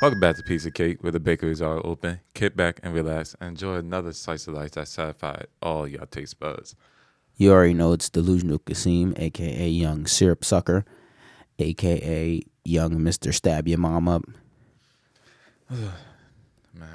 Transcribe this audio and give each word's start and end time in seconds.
Welcome 0.00 0.18
back 0.18 0.36
to 0.36 0.42
Piece 0.42 0.64
of 0.64 0.72
Cake, 0.72 1.02
where 1.02 1.12
the 1.12 1.20
bakeries 1.20 1.60
are 1.60 1.84
open. 1.84 2.20
Kick 2.32 2.56
back 2.56 2.80
and 2.82 2.94
relax 2.94 3.36
and 3.38 3.50
enjoy 3.50 3.74
another 3.74 4.14
slice 4.14 4.46
of 4.46 4.54
life 4.54 4.70
that 4.70 4.88
satisfied 4.88 5.46
all 5.60 5.86
your 5.86 6.06
taste 6.06 6.40
buds. 6.40 6.74
You 7.36 7.52
already 7.52 7.74
know 7.74 7.92
it's 7.92 8.08
Delusional 8.08 8.60
Kasim, 8.60 9.12
aka 9.18 9.68
Young 9.68 10.06
Syrup 10.06 10.42
Sucker, 10.42 10.86
aka 11.58 12.40
Young 12.64 12.92
Mr. 12.92 13.34
Stab 13.34 13.68
Your 13.68 13.76
Mom 13.76 14.08
Up. 14.08 14.22
Man, 15.70 16.88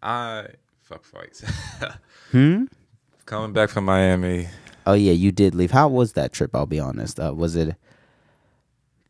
I 0.00 0.46
fuck 0.82 1.04
fights. 1.04 1.44
Hmm? 2.30 2.64
Coming 3.26 3.52
back 3.52 3.68
from 3.68 3.84
Miami, 3.84 4.48
Oh 4.86 4.94
yeah, 4.94 5.12
you 5.12 5.32
did 5.32 5.54
leave. 5.54 5.70
How 5.70 5.86
was 5.88 6.14
that 6.14 6.32
trip? 6.32 6.54
I'll 6.54 6.66
be 6.66 6.80
honest. 6.80 7.20
Uh, 7.20 7.34
was 7.34 7.56
it? 7.56 7.76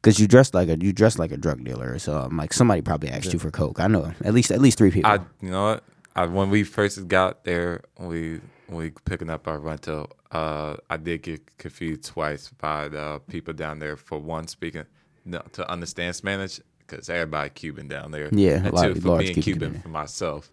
Because 0.02 0.18
you 0.18 0.26
dressed 0.26 0.52
like 0.52 0.68
a 0.68 0.76
you 0.76 0.92
dressed 0.92 1.18
like 1.18 1.30
a 1.30 1.36
drug 1.36 1.62
dealer, 1.64 1.98
so 1.98 2.18
I'm 2.18 2.36
like 2.36 2.52
somebody 2.52 2.82
probably 2.82 3.08
asked 3.08 3.32
you 3.32 3.38
for 3.38 3.52
coke. 3.52 3.78
I 3.78 3.86
know 3.86 4.12
at 4.24 4.34
least 4.34 4.50
at 4.50 4.60
least 4.60 4.76
three 4.78 4.90
people. 4.90 5.10
I 5.10 5.20
you 5.40 5.50
know 5.50 5.64
what? 5.64 5.84
I, 6.16 6.26
when 6.26 6.50
we 6.50 6.64
first 6.64 7.06
got 7.08 7.44
there, 7.44 7.82
we 7.98 8.40
we 8.68 8.90
picking 9.04 9.30
up 9.30 9.46
our 9.46 9.60
rental. 9.60 10.10
Uh, 10.32 10.76
I 10.90 10.96
did 10.96 11.22
get 11.22 11.56
confused 11.58 12.04
twice 12.04 12.48
by 12.48 12.88
the 12.88 13.20
people 13.28 13.54
down 13.54 13.78
there. 13.78 13.96
For 13.96 14.18
one, 14.18 14.48
speaking 14.48 14.86
no, 15.24 15.40
to 15.52 15.70
understand 15.70 16.16
Spanish 16.16 16.60
because 16.78 17.08
everybody 17.08 17.50
Cuban 17.50 17.86
down 17.86 18.10
there. 18.10 18.28
Yeah, 18.32 18.50
a 18.50 18.64
and 18.64 18.72
lot- 18.72 18.82
two, 18.82 18.94
for 19.00 19.08
large 19.08 19.20
being 19.26 19.34
Cuban 19.40 19.60
Cuban 19.70 19.82
for 19.82 19.88
myself. 19.88 20.50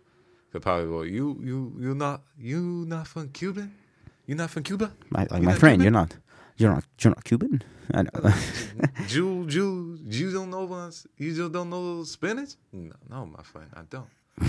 Could 0.52 0.62
probably 0.62 0.86
go, 0.86 1.02
you 1.02 1.40
you 1.44 1.76
you 1.80 1.96
not 1.96 2.22
you 2.38 2.86
not 2.88 3.08
from 3.08 3.30
Cuban? 3.30 3.74
You 4.26 4.36
not 4.36 4.52
from 4.52 4.62
Cuba? 4.64 4.92
my, 5.10 5.26
like 5.32 5.42
you 5.42 5.48
my 5.48 5.54
friend, 5.56 5.82
Cuban? 5.82 5.82
you're 5.82 5.92
not 5.92 6.16
you're 6.60 6.72
not 6.74 6.84
you're 7.02 7.12
not 7.12 7.24
Cuban. 7.24 7.64
I 7.92 8.04
know. 8.04 8.34
Jew, 9.08 9.46
Jew, 9.54 9.98
you 10.06 10.32
don't 10.32 10.52
know 10.52 10.72
us? 10.74 11.08
You 11.18 11.34
just 11.34 11.52
don't 11.52 11.72
know 11.72 12.04
Spanish? 12.04 12.52
No, 12.72 12.94
no, 13.10 13.26
my 13.26 13.42
friend, 13.42 13.68
I 13.74 13.82
don't. 13.90 14.06
oh, 14.42 14.48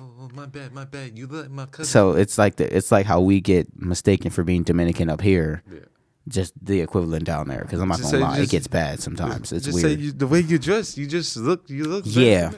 oh, 0.00 0.10
oh, 0.20 0.30
my 0.32 0.46
bad, 0.46 0.72
my 0.72 0.84
bad. 0.86 1.18
You 1.18 1.26
let 1.26 1.50
my 1.50 1.66
cousin. 1.66 1.84
so 1.84 2.12
it's 2.12 2.38
like 2.38 2.56
the 2.56 2.74
it's 2.74 2.90
like 2.90 3.04
how 3.04 3.20
we 3.20 3.40
get 3.40 3.68
mistaken 3.76 4.30
for 4.30 4.44
being 4.44 4.62
Dominican 4.62 5.10
up 5.10 5.20
here. 5.20 5.62
Yeah. 5.70 5.80
Just 6.28 6.52
the 6.62 6.80
equivalent 6.80 7.24
down 7.24 7.48
there, 7.48 7.62
because 7.62 7.80
I'm 7.80 7.88
not 7.88 7.98
Just 7.98 8.12
gonna 8.12 8.24
lie, 8.24 8.36
just- 8.38 8.52
it 8.52 8.56
gets 8.56 8.66
bad 8.68 9.00
sometimes. 9.00 9.52
It's 9.52 9.64
just 9.66 9.74
weird. 9.82 9.98
say 9.98 10.04
you, 10.04 10.12
the 10.12 10.26
way 10.26 10.40
you 10.40 10.58
dress. 10.58 10.96
You 10.96 11.06
just 11.06 11.36
look. 11.36 11.68
You 11.68 11.84
look. 11.84 12.04
Yeah. 12.06 12.52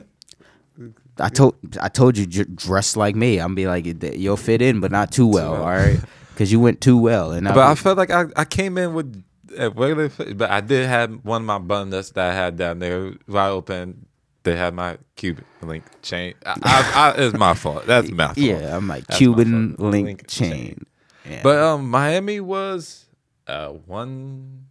I 1.19 1.29
told 1.29 1.57
I 1.81 1.89
told 1.89 2.17
you 2.17 2.27
dress 2.27 2.97
like 2.97 3.15
me. 3.15 3.39
I'm 3.39 3.55
be 3.55 3.67
like 3.67 3.85
you'll 4.17 4.37
fit 4.37 4.63
in, 4.63 4.81
but 4.81 4.91
not 4.91 5.13
too 5.13 5.27
well. 5.27 5.55
All 5.57 5.67
right, 5.67 6.01
because 6.33 6.51
you 6.53 6.61
went 6.61 6.81
too 6.81 6.97
well. 6.99 7.33
And 7.33 7.47
But 7.47 7.59
I 7.59 7.73
I, 7.73 7.75
felt 7.75 7.99
like 7.99 8.11
I, 8.11 8.27
I 8.37 8.45
came 8.45 8.77
in 8.79 8.95
with 8.95 9.23
a 9.57 9.71
regular, 9.71 10.09
but 10.35 10.51
I 10.51 10.61
did 10.61 10.89
have 10.89 11.13
one 11.25 11.43
of 11.43 11.47
my 11.47 11.59
buttons 11.59 12.11
that 12.11 12.31
I 12.31 12.35
had 12.35 12.57
down 12.57 12.79
there 12.79 13.13
right 13.27 13.49
open. 13.49 14.07
They 14.45 14.57
had 14.57 14.75
my 14.75 14.99
Cuban 15.15 15.45
link 15.61 15.85
chain. 16.03 16.35
I, 16.45 16.57
I, 16.65 17.13
I, 17.17 17.23
it's 17.23 17.37
my 17.39 17.55
fault. 17.55 17.87
That's 17.87 18.11
my 18.11 18.25
fault. 18.27 18.39
yeah, 18.39 18.77
I'm 18.77 18.89
like 18.89 19.07
That's 19.07 19.15
my 19.15 19.19
Cuban 19.19 19.77
link, 19.79 20.07
Link 20.07 20.27
chain. 20.27 20.51
chain. 20.51 20.87
Yeah. 21.31 21.41
But 21.45 21.59
um, 21.59 21.89
Miami 21.89 22.41
was 22.41 23.07
uh 23.47 23.69
one. 23.69 24.67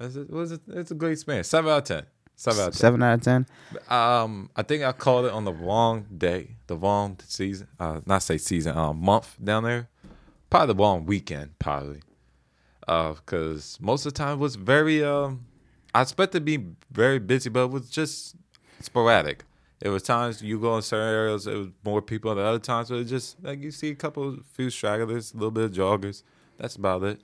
Is 0.00 0.16
it 0.16 0.30
was 0.30 0.52
it? 0.52 0.62
It's 0.68 0.90
a 0.90 0.94
great 0.94 1.12
experience. 1.12 1.48
Seven 1.48 1.70
out 1.70 1.78
of 1.78 1.84
ten. 1.84 2.06
Seven 2.36 2.60
out 2.62 2.68
of 2.68 2.72
ten. 2.72 2.78
seven 2.80 3.02
out 3.02 3.14
of 3.14 3.20
ten. 3.20 3.46
Um, 3.90 4.48
I 4.56 4.62
think 4.62 4.82
I 4.84 4.92
called 4.92 5.26
it 5.26 5.32
on 5.32 5.44
the 5.44 5.52
wrong 5.52 6.06
day, 6.16 6.56
the 6.68 6.76
wrong 6.78 7.18
season. 7.26 7.68
Uh, 7.78 8.00
not 8.06 8.22
say 8.22 8.38
season, 8.38 8.74
um, 8.78 8.98
month 9.02 9.36
down 9.44 9.64
there. 9.64 9.89
Probably 10.50 10.74
the 10.74 10.82
wrong 10.82 11.06
weekend, 11.06 11.58
probably. 11.58 12.02
Uh, 12.86 13.12
because 13.12 13.78
most 13.80 14.04
of 14.04 14.12
the 14.12 14.18
time 14.18 14.34
it 14.34 14.40
was 14.40 14.56
very 14.56 15.04
um, 15.04 15.46
I 15.94 16.02
expect 16.02 16.32
to 16.32 16.40
be 16.40 16.58
very 16.90 17.18
busy, 17.18 17.50
but 17.50 17.64
it 17.64 17.70
was 17.70 17.90
just 17.90 18.36
sporadic. 18.80 19.44
There 19.80 19.90
was 19.90 20.02
times 20.02 20.42
you 20.42 20.58
go 20.60 20.76
in 20.76 20.82
certain 20.82 21.08
areas, 21.08 21.46
it 21.46 21.56
was 21.56 21.68
more 21.84 22.02
people. 22.02 22.34
The 22.34 22.42
other 22.42 22.58
times 22.58 22.90
but 22.90 22.96
it 22.96 22.98
was 22.98 23.10
just 23.10 23.42
like 23.42 23.60
you 23.60 23.70
see 23.70 23.90
a 23.90 23.94
couple, 23.94 24.38
few 24.52 24.70
stragglers, 24.70 25.32
a 25.32 25.36
little 25.36 25.50
bit 25.50 25.64
of 25.64 25.72
joggers. 25.72 26.22
That's 26.58 26.76
about 26.76 27.02
it. 27.04 27.20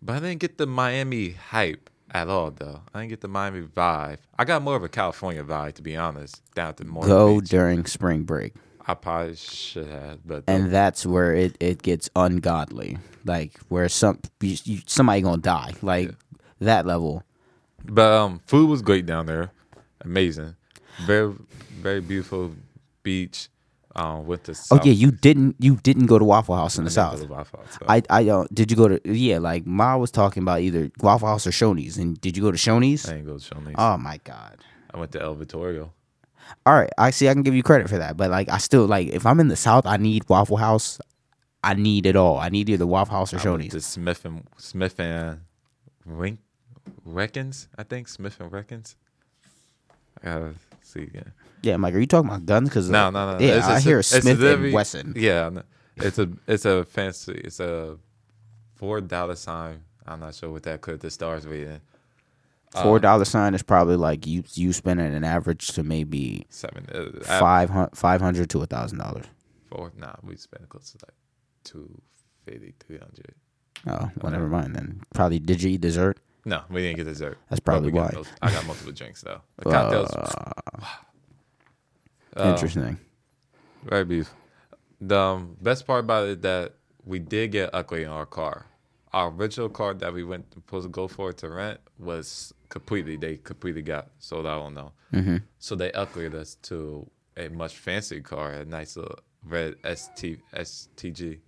But 0.00 0.16
I 0.16 0.20
didn't 0.20 0.40
get 0.40 0.58
the 0.58 0.66
Miami 0.66 1.30
hype 1.30 1.90
at 2.10 2.28
all, 2.28 2.50
though. 2.50 2.80
I 2.94 3.00
didn't 3.00 3.10
get 3.10 3.20
the 3.20 3.28
Miami 3.28 3.62
vibe. 3.62 4.18
I 4.38 4.44
got 4.44 4.62
more 4.62 4.74
of 4.74 4.82
a 4.82 4.88
California 4.88 5.44
vibe, 5.44 5.74
to 5.74 5.82
be 5.82 5.96
honest. 5.96 6.42
Down 6.54 6.74
the 6.76 6.84
Morgan 6.84 7.10
Go 7.10 7.40
during 7.40 7.84
spring 7.84 8.22
break, 8.24 8.54
I 8.86 8.94
probably 8.94 9.36
should 9.36 9.86
have, 9.86 10.18
but 10.26 10.44
and 10.46 10.72
that's 10.72 11.06
where 11.06 11.34
it, 11.34 11.56
it 11.60 11.82
gets 11.82 12.10
ungodly. 12.16 12.98
Like 13.24 13.58
where 13.68 13.88
some 13.88 14.18
you, 14.40 14.56
you, 14.64 14.78
somebody 14.86 15.22
gonna 15.22 15.40
die. 15.40 15.74
Like 15.82 16.14
that 16.60 16.86
level. 16.86 17.22
but 17.84 18.12
um, 18.12 18.40
food 18.46 18.68
was 18.68 18.82
great 18.82 19.06
down 19.06 19.26
there, 19.26 19.52
amazing, 20.00 20.56
very 21.06 21.32
very 21.80 22.00
beautiful 22.00 22.52
beach. 23.02 23.48
Um, 23.94 24.24
with 24.26 24.44
the 24.44 24.58
Oh 24.70 24.80
yeah, 24.82 24.92
you 24.92 25.10
didn't 25.10 25.56
you 25.58 25.76
didn't 25.76 26.06
go 26.06 26.18
to 26.18 26.24
Waffle 26.24 26.56
House 26.56 26.78
in 26.78 26.84
the 26.84 26.90
south. 26.90 27.30
I 27.86 27.96
I 27.98 28.02
I 28.08 28.24
don't. 28.24 28.52
Did 28.54 28.70
you 28.70 28.76
go 28.76 28.88
to? 28.88 29.00
Yeah, 29.04 29.38
like 29.38 29.66
Ma 29.66 29.98
was 29.98 30.10
talking 30.10 30.42
about 30.42 30.60
either 30.62 30.90
Waffle 31.02 31.28
House 31.28 31.46
or 31.46 31.50
Shoney's. 31.50 31.98
And 31.98 32.18
did 32.18 32.34
you 32.34 32.42
go 32.42 32.50
to 32.50 32.56
Shoney's? 32.56 33.06
I 33.06 33.16
ain't 33.16 33.26
go 33.26 33.36
to 33.36 33.54
Shoney's. 33.54 33.74
Oh 33.76 33.98
my 33.98 34.18
god. 34.24 34.56
I 34.94 34.98
went 34.98 35.12
to 35.12 35.20
El 35.20 35.34
Vittorio. 35.34 35.92
All 36.64 36.74
right, 36.74 36.90
I 36.98 37.10
see. 37.10 37.28
I 37.28 37.32
can 37.32 37.42
give 37.42 37.54
you 37.54 37.62
credit 37.62 37.88
for 37.88 37.98
that, 37.98 38.16
but 38.16 38.30
like, 38.30 38.48
I 38.48 38.58
still 38.58 38.86
like 38.86 39.08
if 39.08 39.26
I'm 39.26 39.40
in 39.40 39.48
the 39.48 39.56
South, 39.56 39.86
I 39.86 39.96
need 39.96 40.28
Waffle 40.28 40.56
House. 40.58 41.00
I 41.64 41.74
need 41.74 42.06
it 42.06 42.16
all. 42.16 42.38
I 42.38 42.48
need 42.48 42.68
either 42.68 42.86
Waffle 42.86 43.16
House 43.16 43.32
or 43.32 43.38
Shoney's. 43.38 43.72
to 43.72 43.80
Smith 43.80 44.24
and 44.24 44.46
Smith 44.56 44.98
and 44.98 45.40
Rink, 46.04 46.40
Reckons. 47.04 47.68
I 47.78 47.82
think 47.84 48.08
Smith 48.08 48.40
and 48.40 48.50
Reckons. 48.50 48.96
I 50.22 50.26
gotta 50.26 50.54
see 50.82 51.02
again. 51.02 51.32
Yeah, 51.62 51.74
I'm 51.74 51.84
are 51.84 51.98
you 51.98 52.06
talking 52.06 52.28
about 52.28 52.46
guns? 52.46 52.68
Because 52.68 52.88
uh, 52.88 52.92
No, 52.92 53.10
no, 53.10 53.32
no. 53.32 53.44
Yeah, 53.44 53.52
It's- 53.52 53.64
I 53.64 53.76
it's 53.76 53.84
hear 53.84 53.98
a 54.00 54.02
Smith 54.02 54.42
and 54.42 54.72
Wesson. 54.72 55.14
Yeah, 55.16 55.50
it's 55.96 56.18
a 56.18 56.28
it's 56.46 56.64
a 56.64 56.84
fancy. 56.84 57.32
It's 57.44 57.60
a 57.60 57.96
four 58.74 59.00
dollar 59.00 59.36
sign. 59.36 59.82
I'm 60.06 60.20
not 60.20 60.34
sure 60.34 60.50
what 60.50 60.64
that 60.64 60.80
could 60.80 61.00
the 61.00 61.10
stars 61.10 61.46
reading. 61.46 61.80
Four 62.80 62.98
dollar 63.00 63.24
sign 63.26 63.54
is 63.54 63.62
probably 63.62 63.96
like 63.96 64.26
you 64.26 64.44
you 64.54 64.72
spending 64.72 65.14
an 65.14 65.24
average 65.24 65.68
to 65.68 65.82
maybe 65.82 66.46
Seven. 66.48 66.86
Uh, 66.92 67.22
five 67.24 67.68
hundred 67.68 67.96
five 67.96 68.20
hundred 68.20 68.48
to 68.50 68.62
a 68.62 68.66
thousand 68.66 68.98
dollars. 68.98 69.26
Four. 69.68 69.92
Nah, 69.96 70.14
we 70.22 70.36
spent 70.36 70.68
close 70.70 70.92
to 70.92 70.98
like 71.04 71.14
two 71.64 72.00
fifty, 72.46 72.72
three 72.80 72.98
hundred. 72.98 73.34
Oh, 73.86 74.10
well, 74.20 74.32
never 74.32 74.48
mind 74.48 74.74
then. 74.74 75.02
Probably 75.12 75.38
did 75.38 75.62
you 75.62 75.70
eat 75.70 75.80
dessert? 75.82 76.18
No, 76.44 76.62
we 76.70 76.82
didn't 76.82 76.96
get 76.96 77.04
dessert. 77.04 77.38
That's 77.50 77.60
probably 77.60 77.90
got 77.90 78.14
why. 78.14 78.22
I 78.40 78.50
got 78.50 78.66
multiple 78.66 78.92
drinks 78.92 79.20
though. 79.22 79.42
The 79.56 79.70
cocktails. 79.70 80.10
Uh, 82.34 82.44
interesting. 82.54 82.98
Very 83.84 84.06
beautiful. 84.06 84.38
The 85.02 85.18
um, 85.18 85.56
best 85.60 85.86
part 85.86 86.00
about 86.00 86.28
it 86.28 86.40
that 86.42 86.76
we 87.04 87.18
did 87.18 87.52
get 87.52 87.68
ugly 87.74 88.04
in 88.04 88.08
our 88.08 88.24
car. 88.24 88.64
Our 89.12 89.28
original 89.30 89.68
car 89.68 89.92
that 89.92 90.14
we 90.14 90.24
went 90.24 90.46
supposed 90.54 90.86
to 90.86 90.88
go 90.88 91.08
for 91.08 91.30
to 91.34 91.48
rent 91.50 91.80
was 91.98 92.54
completely 92.72 93.16
they 93.16 93.36
completely 93.36 93.82
got 93.82 94.08
sold 94.18 94.46
out 94.46 94.62
on 94.62 94.74
now. 94.74 94.92
Mm-hmm. 95.12 95.36
So 95.58 95.76
they 95.76 95.90
upgraded 95.90 96.34
us 96.34 96.56
to 96.62 97.06
a 97.36 97.48
much 97.48 97.76
fancier 97.76 98.20
car, 98.20 98.50
a 98.52 98.64
nice 98.64 98.96
little 98.96 99.18
red 99.44 99.74
ST 99.84 100.40
STG. 100.54 101.40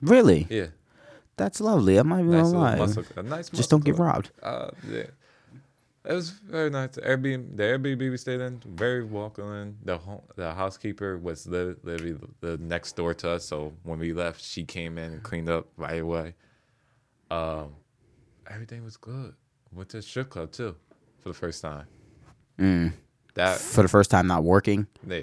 Really? 0.00 0.46
Yeah, 0.48 0.68
That's 1.36 1.60
lovely. 1.60 1.98
I 1.98 2.02
might 2.02 2.22
be 2.22 2.28
nice 2.28 2.52
gonna 2.52 2.58
lie. 2.58 2.76
muscle, 2.76 3.04
a 3.16 3.22
nice. 3.24 3.50
Just 3.50 3.70
don't 3.70 3.84
get 3.84 3.98
robbed. 3.98 4.30
Uh, 4.42 4.70
yeah. 4.88 5.06
It 6.02 6.14
was 6.14 6.30
very 6.30 6.70
nice. 6.70 6.94
The 6.94 7.02
Airbnb, 7.02 7.56
the 7.56 7.62
Airbnb 7.64 8.10
we 8.10 8.16
stayed 8.16 8.40
in, 8.40 8.62
very 8.64 9.04
welcoming. 9.04 9.76
The 9.84 9.98
home, 9.98 10.22
the 10.36 10.54
housekeeper 10.54 11.18
was 11.18 11.46
li- 11.46 11.74
literally 11.82 12.16
the 12.40 12.56
next 12.56 12.96
door 12.96 13.12
to 13.14 13.30
us. 13.32 13.44
So 13.44 13.74
when 13.82 13.98
we 13.98 14.14
left, 14.14 14.42
she 14.42 14.64
came 14.64 14.96
in 14.96 15.12
and 15.12 15.22
cleaned 15.22 15.50
up 15.50 15.66
right 15.76 16.00
away. 16.00 16.34
Um, 17.30 17.74
everything 18.48 18.82
was 18.82 18.96
good. 18.96 19.34
Went 19.72 19.88
to 19.90 19.98
the 19.98 20.02
strip 20.02 20.30
club 20.30 20.50
too, 20.52 20.74
for 21.20 21.28
the 21.30 21.34
first 21.34 21.62
time. 21.62 21.86
Mm. 22.58 22.92
That 23.34 23.58
For 23.58 23.82
the 23.82 23.88
first 23.88 24.10
time 24.10 24.26
not 24.26 24.42
working. 24.44 24.86
yeah, 25.06 25.20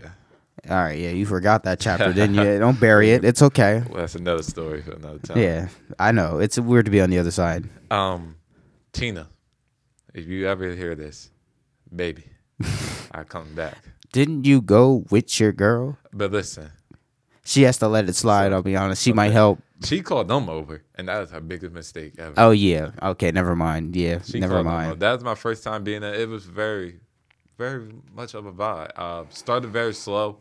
All 0.70 0.78
right, 0.78 0.98
yeah, 0.98 1.10
you 1.10 1.26
forgot 1.26 1.64
that 1.66 1.80
chapter, 1.80 2.14
didn't 2.14 2.36
you? 2.36 2.58
Don't 2.60 2.80
bury 2.80 3.12
it. 3.12 3.26
It's 3.26 3.42
okay. 3.42 3.84
well, 3.90 4.00
that's 4.02 4.16
another 4.16 4.44
story 4.44 4.82
for 4.82 4.92
another 4.94 5.20
time. 5.20 5.38
Yeah, 5.38 5.68
I 6.00 6.12
know. 6.14 6.40
It's 6.40 6.58
weird 6.58 6.86
to 6.86 6.92
be 6.92 7.02
on 7.02 7.10
the 7.10 7.20
other 7.20 7.32
side. 7.32 7.66
Um, 7.92 8.38
Tina, 8.94 9.28
if 10.14 10.26
you 10.26 10.48
ever 10.48 10.72
hear 10.74 10.96
this, 10.96 11.30
baby, 11.94 12.24
I 13.12 13.24
come 13.24 13.54
back. 13.54 13.78
Didn't 14.14 14.46
you 14.46 14.62
go 14.62 15.04
with 15.12 15.38
your 15.40 15.52
girl? 15.52 15.98
But 16.14 16.32
listen, 16.32 16.72
She 17.44 17.64
has 17.64 17.78
to 17.80 17.88
let 17.90 18.08
it 18.10 18.16
slide. 18.16 18.54
I'll 18.54 18.64
be 18.64 18.76
honest. 18.78 19.04
She 19.04 19.12
might 19.14 19.34
help. 19.34 19.60
She 19.84 20.02
called 20.02 20.28
them 20.28 20.50
over, 20.50 20.84
and 20.96 21.08
that 21.08 21.20
was 21.20 21.32
her 21.32 21.40
biggest 21.42 21.74
mistake 21.74 22.14
ever. 22.18 22.34
Oh 22.38 22.52
yeah. 22.52 22.92
Okay. 23.02 23.32
Never 23.32 23.56
mind. 23.56 23.96
Yeah. 23.96 24.22
she 24.24 24.40
never 24.40 24.64
mind. 24.64 25.00
That 25.00 25.14
was 25.14 25.24
my 25.24 25.36
first 25.36 25.64
time 25.64 25.84
being 25.84 26.02
there. 26.02 26.16
It 26.16 26.28
was 26.30 26.46
very, 26.46 27.00
very 27.58 27.88
much 28.14 28.34
of 28.34 28.46
a 28.46 28.52
vibe. 28.52 28.92
Uh, 28.96 29.26
started 29.30 29.68
very 29.70 29.94
slow 29.94 30.38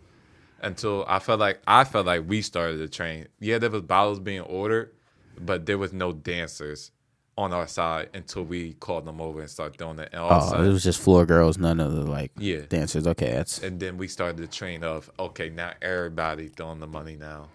until 0.63 1.05
I 1.07 1.19
felt 1.19 1.39
like 1.41 1.61
I 1.67 1.85
felt 1.85 2.07
like 2.07 2.25
we 2.27 2.41
started 2.43 2.79
the 2.79 2.89
train. 2.89 3.29
Yeah, 3.39 3.59
there 3.59 3.69
was 3.71 3.83
bottles 3.83 4.21
being 4.21 4.41
ordered, 4.41 4.93
but 5.39 5.67
there 5.67 5.79
was 5.79 5.93
no 5.93 6.13
dancers. 6.13 6.91
on 7.39 7.53
our 7.53 7.67
side 7.69 8.09
until 8.15 8.43
we 8.43 8.73
called 8.81 9.05
them 9.05 9.21
over 9.21 9.43
and 9.43 9.51
started 9.51 9.77
doing 9.77 9.99
it. 9.99 10.09
And 10.11 10.23
all 10.23 10.31
of 10.31 10.43
a 10.43 10.47
Oh, 10.47 10.49
sudden, 10.53 10.67
it 10.69 10.73
was 10.73 10.83
just 10.83 10.99
floor 10.99 11.27
girls, 11.27 11.59
none 11.59 11.81
of 11.81 11.93
the 11.93 12.01
like 12.01 12.33
Yeah. 12.39 12.63
dancers. 12.71 13.07
Okay, 13.07 13.31
that's 13.31 13.63
and 13.63 13.79
then 13.79 13.99
we 13.99 14.09
started 14.09 14.39
the 14.39 14.47
train 14.47 14.83
of 14.83 15.11
okay, 15.19 15.51
now 15.51 15.73
everybody 15.83 16.49
throwing 16.49 16.81
the 16.81 16.87
money 16.87 17.17
now, 17.17 17.51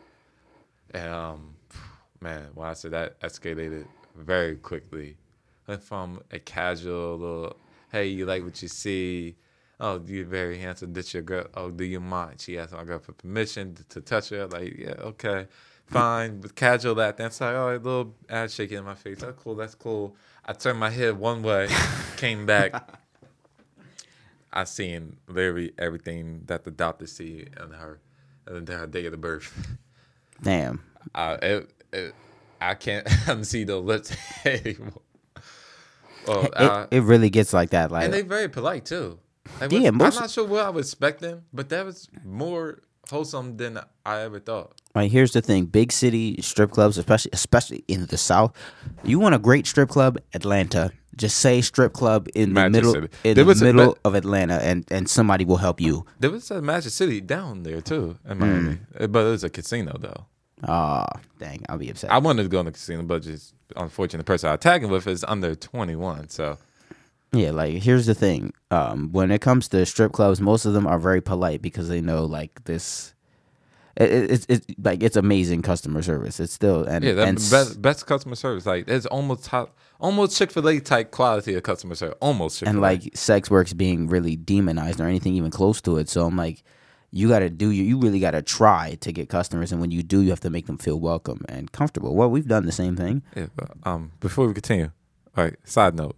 and 0.94 1.10
um, 1.12 1.56
man, 2.22 2.50
when 2.54 2.68
I 2.68 2.74
said 2.74 2.92
that 2.92 3.20
escalated 3.22 3.86
very 4.16 4.56
quickly, 4.56 5.18
went 5.68 5.84
from 5.84 6.22
a 6.32 6.40
casual 6.40 7.18
little, 7.18 7.58
hey, 7.92 8.08
you 8.08 8.26
like 8.26 8.44
what 8.44 8.62
you 8.62 8.68
see. 8.68 9.36
Oh, 9.80 10.00
you're 10.06 10.26
very 10.26 10.60
handsome. 10.60 10.94
This 10.94 11.14
your 11.14 11.24
girl. 11.24 11.48
Oh, 11.56 11.72
do 11.72 11.84
you 11.84 12.00
mind? 12.00 12.40
She 12.40 12.60
asked 12.60 12.74
my 12.74 12.84
girl 12.84 13.00
for 13.00 13.14
permission 13.14 13.74
to, 13.74 13.84
to 13.86 14.02
touch 14.02 14.30
her. 14.30 14.46
Like, 14.46 14.78
yeah, 14.78 14.94
okay, 15.00 15.48
fine. 15.88 16.40
But 16.40 16.54
casual 16.56 16.94
that. 16.96 17.18
That's 17.18 17.42
like, 17.42 17.56
oh, 17.56 17.70
a 17.70 17.78
little 17.78 18.16
ass 18.30 18.54
shaking 18.54 18.78
in 18.78 18.84
my 18.84 18.94
face. 18.94 19.22
That's 19.22 19.42
cool. 19.42 19.56
That's 19.56 19.74
cool. 19.74 20.16
I 20.46 20.54
turned 20.54 20.80
my 20.80 20.92
head 20.92 21.18
one 21.18 21.42
way, 21.42 21.68
came 22.18 22.46
back. 22.46 22.90
I 24.54 24.66
seen 24.66 25.18
literally 25.28 25.74
everything 25.80 26.44
that 26.46 26.64
the 26.64 26.72
doctor 26.72 27.08
see 27.08 27.48
in 27.60 27.72
her, 27.72 28.00
in 28.48 28.68
her 28.68 28.86
day 28.86 29.06
of 29.06 29.12
the 29.12 29.18
birth. 29.18 29.78
damn. 30.44 30.82
It, 31.16 31.44
it, 31.44 31.81
I 32.62 32.74
can't 32.76 33.06
unsee 33.28 33.66
the 33.66 33.78
lips 33.78 34.16
anymore. 34.46 35.02
Well, 36.28 36.46
It, 36.46 36.54
uh, 36.56 36.88
it 36.92 37.04
really 37.04 37.30
gets 37.30 37.54
like 37.54 37.72
that. 37.72 37.92
Like 37.92 38.06
and 38.06 38.14
they're 38.14 38.24
very 38.24 38.48
polite 38.50 38.86
too. 38.86 39.20
Like, 39.60 39.72
Yeah, 39.72 39.90
most- 39.92 40.18
I'm 40.18 40.22
not 40.24 40.30
sure 40.32 40.46
what 40.46 40.66
I 40.66 40.70
was 40.70 40.94
them, 40.94 41.44
but 41.52 41.70
that 41.70 41.86
was 41.86 42.08
more 42.24 42.80
wholesome 43.10 43.58
than 43.58 43.80
I 44.06 44.20
ever 44.22 44.40
thought. 44.40 44.80
Like 44.94 45.12
here's 45.12 45.32
the 45.34 45.42
thing: 45.42 45.66
big 45.66 45.92
city 45.92 46.40
strip 46.42 46.72
clubs, 46.72 46.98
especially 46.98 47.32
especially 47.34 47.84
in 47.88 48.06
the 48.08 48.18
South. 48.18 48.54
You 49.04 49.20
want 49.20 49.36
a 49.36 49.40
great 49.40 49.66
strip 49.68 49.90
club, 49.90 50.20
Atlanta. 50.34 50.92
Just 51.18 51.40
say 51.40 51.60
strip 51.62 51.92
club 51.94 52.28
in 52.36 52.54
the 52.54 52.70
middle 52.70 52.94
City. 52.94 53.08
in 53.24 53.36
There 53.36 53.44
the 53.44 53.52
a- 53.52 53.64
middle 53.74 53.94
but- 53.94 54.08
of 54.08 54.16
Atlanta, 54.16 54.56
and 54.64 54.86
and 54.92 55.10
somebody 55.10 55.44
will 55.46 55.58
help 55.58 55.82
you. 55.82 56.06
There 56.20 56.30
was 56.30 56.52
a 56.52 56.62
Magic 56.62 56.92
City 56.92 57.20
down 57.20 57.64
there 57.64 57.82
too 57.82 58.18
in 58.30 58.38
Hmm. 58.38 58.44
Miami, 58.44 58.78
Uh, 59.00 59.08
but 59.08 59.26
it 59.26 59.30
was 59.32 59.44
a 59.44 59.50
casino 59.50 59.98
though. 60.00 60.26
Ah, 60.68 61.08
dang, 61.40 61.64
I'll 61.70 61.78
be 61.78 61.90
upset. 61.90 62.12
I 62.12 62.18
wanted 62.20 62.44
to 62.44 62.50
go 62.50 62.60
in 62.60 62.66
the 62.68 62.72
casino, 62.72 63.04
but 63.04 63.24
just 63.24 63.54
unfortunately, 63.76 64.20
the 64.20 64.24
person 64.26 64.50
I 64.50 64.56
tagging 64.58 64.90
with 64.90 65.08
is 65.08 65.24
under 65.28 65.56
21. 65.56 66.30
So 66.30 66.58
Yeah, 67.32 67.52
like 67.52 67.82
here's 67.82 68.06
the 68.06 68.14
thing. 68.16 68.54
Um, 68.70 69.12
when 69.12 69.32
it 69.32 69.42
comes 69.42 69.68
to 69.70 69.86
strip 69.86 70.12
clubs, 70.12 70.40
most 70.42 70.66
of 70.66 70.74
them 70.74 70.86
are 70.86 71.00
very 71.00 71.22
polite 71.22 71.62
because 71.62 71.88
they 71.90 72.02
know 72.02 72.26
like 72.26 72.64
this. 72.66 73.14
It, 73.98 74.12
it, 74.12 74.32
it's 74.32 74.46
it's 74.48 74.66
like 74.82 75.04
it's 75.04 75.18
amazing 75.18 75.62
customer 75.64 76.02
service. 76.02 76.40
It's 76.40 76.54
still 76.54 76.84
and 76.84 77.04
yeah, 77.04 77.24
and 77.24 77.38
best, 77.38 77.82
best 77.82 78.06
customer 78.06 78.36
service. 78.36 78.66
Like 78.66 78.88
it's 78.88 79.06
almost 79.08 79.46
top, 79.46 79.76
almost 80.00 80.38
Chick 80.38 80.52
Fil 80.52 80.68
A 80.70 80.80
type 80.80 81.12
quality 81.12 81.56
of 81.56 81.64
customer 81.64 81.96
service. 81.96 82.18
Almost 82.22 82.60
Chick-fil-A. 82.60 82.70
and 82.72 82.82
like 82.82 83.18
sex 83.18 83.50
works 83.50 83.74
being 83.74 84.08
really 84.08 84.36
demonized 84.36 85.02
or 85.02 85.08
anything 85.08 85.34
even 85.36 85.52
close 85.52 85.82
to 85.82 85.98
it. 85.98 86.08
So 86.08 86.26
I'm 86.26 86.38
like, 86.38 86.64
you 87.12 87.28
got 87.28 87.40
to 87.40 87.50
do 87.50 87.70
you. 87.72 87.84
You 87.84 88.00
really 88.00 88.20
got 88.20 88.32
to 88.32 88.42
try 88.42 88.96
to 89.02 89.12
get 89.12 89.30
customers, 89.30 89.72
and 89.72 89.82
when 89.82 89.92
you 89.92 90.02
do, 90.02 90.22
you 90.22 90.30
have 90.30 90.40
to 90.42 90.50
make 90.50 90.66
them 90.68 90.78
feel 90.78 91.00
welcome 91.00 91.44
and 91.50 91.72
comfortable. 91.72 92.16
Well, 92.16 92.30
we've 92.30 92.48
done 92.48 92.66
the 92.66 92.72
same 92.72 92.96
thing. 92.96 93.22
Yeah, 93.36 93.48
but, 93.56 93.72
um, 93.84 94.14
before 94.20 94.48
we 94.48 94.54
continue, 94.54 94.92
all 95.36 95.44
right. 95.44 95.56
Side 95.66 95.96
note: 95.96 96.16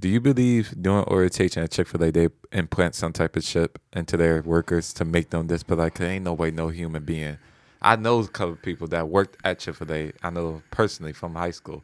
Do 0.00 0.08
you 0.08 0.20
believe 0.20 0.74
doing 0.80 1.04
orientation 1.04 1.62
at 1.62 1.70
Chick 1.70 1.88
Fil 1.88 2.04
A 2.04 2.10
they 2.10 2.28
implant 2.52 2.94
some 2.94 3.12
type 3.12 3.36
of 3.36 3.44
chip 3.44 3.78
into 3.94 4.16
their 4.16 4.42
workers 4.42 4.92
to 4.94 5.04
make 5.04 5.30
them 5.30 5.46
this 5.46 5.62
polite? 5.62 5.94
Cause 5.94 6.06
ain't 6.06 6.24
no 6.24 6.34
way 6.34 6.50
no 6.50 6.68
human 6.68 7.04
being. 7.04 7.38
I 7.80 7.96
know 7.96 8.20
a 8.20 8.28
couple 8.28 8.56
people 8.56 8.86
that 8.88 9.08
worked 9.08 9.38
at 9.44 9.58
Chick 9.60 9.76
Fil 9.76 9.92
A. 9.92 10.12
I 10.22 10.30
know 10.30 10.62
personally 10.70 11.12
from 11.14 11.34
high 11.34 11.52
school. 11.52 11.82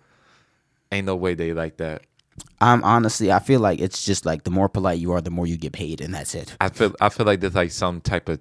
Ain't 0.93 1.07
no 1.07 1.17
way 1.17 1.35
they 1.35 1.53
like 1.55 1.77
that. 1.79 2.03
I'm 2.61 2.85
honestly, 2.85 3.33
I 3.33 3.39
feel 3.39 3.61
like 3.61 3.81
it's 3.81 4.05
just 4.05 4.27
like 4.27 4.45
the 4.45 4.51
more 4.51 4.69
polite 4.69 4.99
you 4.99 5.13
are, 5.13 5.21
the 5.21 5.31
more 5.31 5.47
you 5.47 5.57
get 5.57 5.73
paid, 5.73 6.01
and 6.01 6.15
that's 6.15 6.35
it. 6.35 6.55
I 6.61 6.69
feel 6.69 6.95
I 7.01 7.09
feel 7.09 7.27
like 7.27 7.41
there's 7.41 7.55
like 7.55 7.71
some 7.71 8.01
type 8.01 8.29
of 8.29 8.41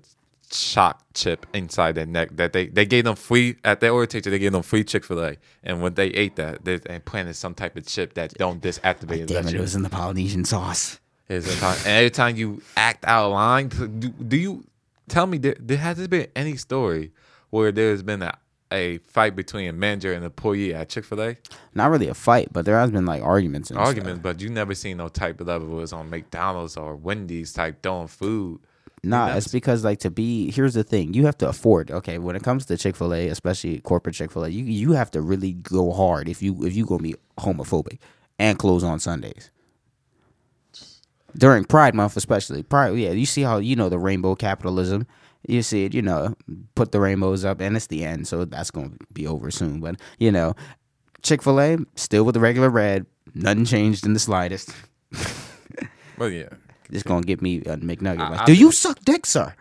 shock 0.52 1.04
chip 1.14 1.46
inside 1.54 1.94
their 1.94 2.06
neck 2.06 2.30
that 2.38 2.54
they 2.54 2.68
they 2.68 2.86
gave 2.86 3.04
them 3.04 3.16
free 3.16 3.56
at 3.64 3.80
their 3.80 3.92
orientation. 3.92 4.32
They 4.32 4.40
gave 4.40 4.52
them 4.52 4.64
free 4.64 4.84
Chick 4.84 5.06
Fil 5.06 5.24
A, 5.24 5.38
and 5.64 5.82
when 5.82 5.94
they 5.94 6.08
ate 6.08 6.36
that, 6.36 6.66
they 6.66 6.80
implanted 6.90 7.36
some 7.36 7.54
type 7.54 7.76
of 7.78 7.86
chip 7.86 8.14
that 8.16 8.34
don't 8.34 8.62
disactivate. 8.62 9.28
Damn 9.28 9.48
it, 9.48 9.54
it 9.54 9.60
was 9.62 9.76
in 9.76 9.84
the 9.84 9.90
Polynesian 9.90 10.46
sauce. 10.46 11.00
Is 11.30 11.48
and 11.62 11.78
every 11.86 12.10
time 12.10 12.38
you 12.38 12.62
act 12.76 13.06
out 13.06 13.28
of 13.28 13.34
line, 13.34 13.68
do, 13.68 14.10
do 14.10 14.36
you 14.36 14.64
tell 15.08 15.28
me 15.28 15.38
there, 15.38 15.56
there 15.60 15.78
has 15.78 15.98
there 15.98 16.08
been 16.08 16.28
any 16.36 16.56
story 16.56 17.12
where 17.52 17.72
there's 17.72 18.02
been 18.02 18.24
a, 18.24 18.36
a 18.72 19.00
fight 19.00 19.36
between 19.36 19.70
a 19.70 19.74
manager 19.74 20.14
and 20.14 20.24
employee 20.24 20.74
at 20.74 20.90
Chick 20.90 21.06
Fil 21.06 21.22
A? 21.22 21.38
Not 21.74 21.90
really 21.92 22.08
a 22.08 22.14
fight, 22.14 22.50
but 22.52 22.66
there 22.66 22.80
has 22.80 22.92
been 22.92 23.06
like 23.06 23.24
arguments 23.24 23.70
and 23.70 23.78
stuff. 23.78 23.88
Arguments, 23.88 24.22
but 24.22 24.42
you 24.42 24.50
never 24.50 24.76
seen 24.76 24.98
no 24.98 25.08
type 25.08 25.42
of 25.42 25.48
level 25.48 25.82
it's 25.82 25.94
on 25.94 26.10
McDonald's 26.10 26.78
or 26.78 26.96
Wendy's 26.96 27.54
type 27.54 27.82
throwing 27.82 28.08
food. 28.08 28.60
Nah, 29.02 29.36
it's 29.36 29.48
because 29.48 29.84
like 29.86 30.00
to 30.00 30.12
be 30.12 30.52
here's 30.52 30.74
the 30.74 30.84
thing. 30.84 31.14
You 31.14 31.26
have 31.26 31.38
to 31.38 31.48
afford, 31.48 31.90
okay, 31.90 32.18
when 32.18 32.36
it 32.36 32.44
comes 32.44 32.66
to 32.66 32.78
Chick-fil-A, 32.78 33.28
especially 33.30 33.80
corporate 33.80 34.16
Chick-fil-A, 34.16 34.50
you 34.50 34.66
you 34.66 34.92
have 34.92 35.10
to 35.12 35.22
really 35.22 35.54
go 35.54 35.92
hard 35.94 36.28
if 36.28 36.42
you 36.42 36.66
if 36.66 36.76
you 36.76 36.86
to 36.86 36.98
be 36.98 37.16
homophobic 37.38 38.00
and 38.38 38.60
close 38.60 38.84
on 38.84 39.00
Sundays. 39.00 39.52
During 41.38 41.64
Pride 41.64 41.96
month 41.96 42.18
especially. 42.18 42.64
Pride 42.64 42.98
yeah, 42.98 43.12
you 43.12 43.26
see 43.26 43.44
how 43.44 43.60
you 43.60 43.76
know 43.76 43.88
the 43.88 44.00
rainbow 44.00 44.36
capitalism. 44.36 45.08
You 45.48 45.62
see 45.62 45.86
it, 45.86 45.94
you 45.94 46.02
know, 46.02 46.36
put 46.76 46.92
the 46.92 47.00
rainbows 47.00 47.46
up 47.46 47.62
and 47.62 47.76
it's 47.76 47.88
the 47.88 48.04
end, 48.04 48.28
so 48.28 48.46
that's 48.46 48.72
going 48.72 48.92
to 48.92 48.98
be 49.14 49.26
over 49.26 49.50
soon, 49.52 49.80
but 49.80 49.96
you 50.20 50.32
know, 50.32 50.56
Chick-fil-A 51.22 51.78
still 51.96 52.24
with 52.26 52.34
the 52.34 52.40
regular 52.40 52.70
red, 52.70 53.06
nothing 53.34 53.66
changed 53.66 54.06
in 54.06 54.14
the 54.14 54.20
slightest. 54.20 54.72
Well, 56.18 56.30
yeah, 56.30 56.50
Just 56.92 57.06
going 57.06 57.22
to 57.22 57.28
get 57.28 57.42
me 57.42 57.60
a 57.60 57.78
McNugget. 57.78 58.20
I- 58.20 58.30
Like, 58.30 58.42
I- 58.42 58.46
Do 58.46 58.54
you 58.54 58.74
suck 58.74 59.00
dick, 59.06 59.26
sir? 59.26 59.56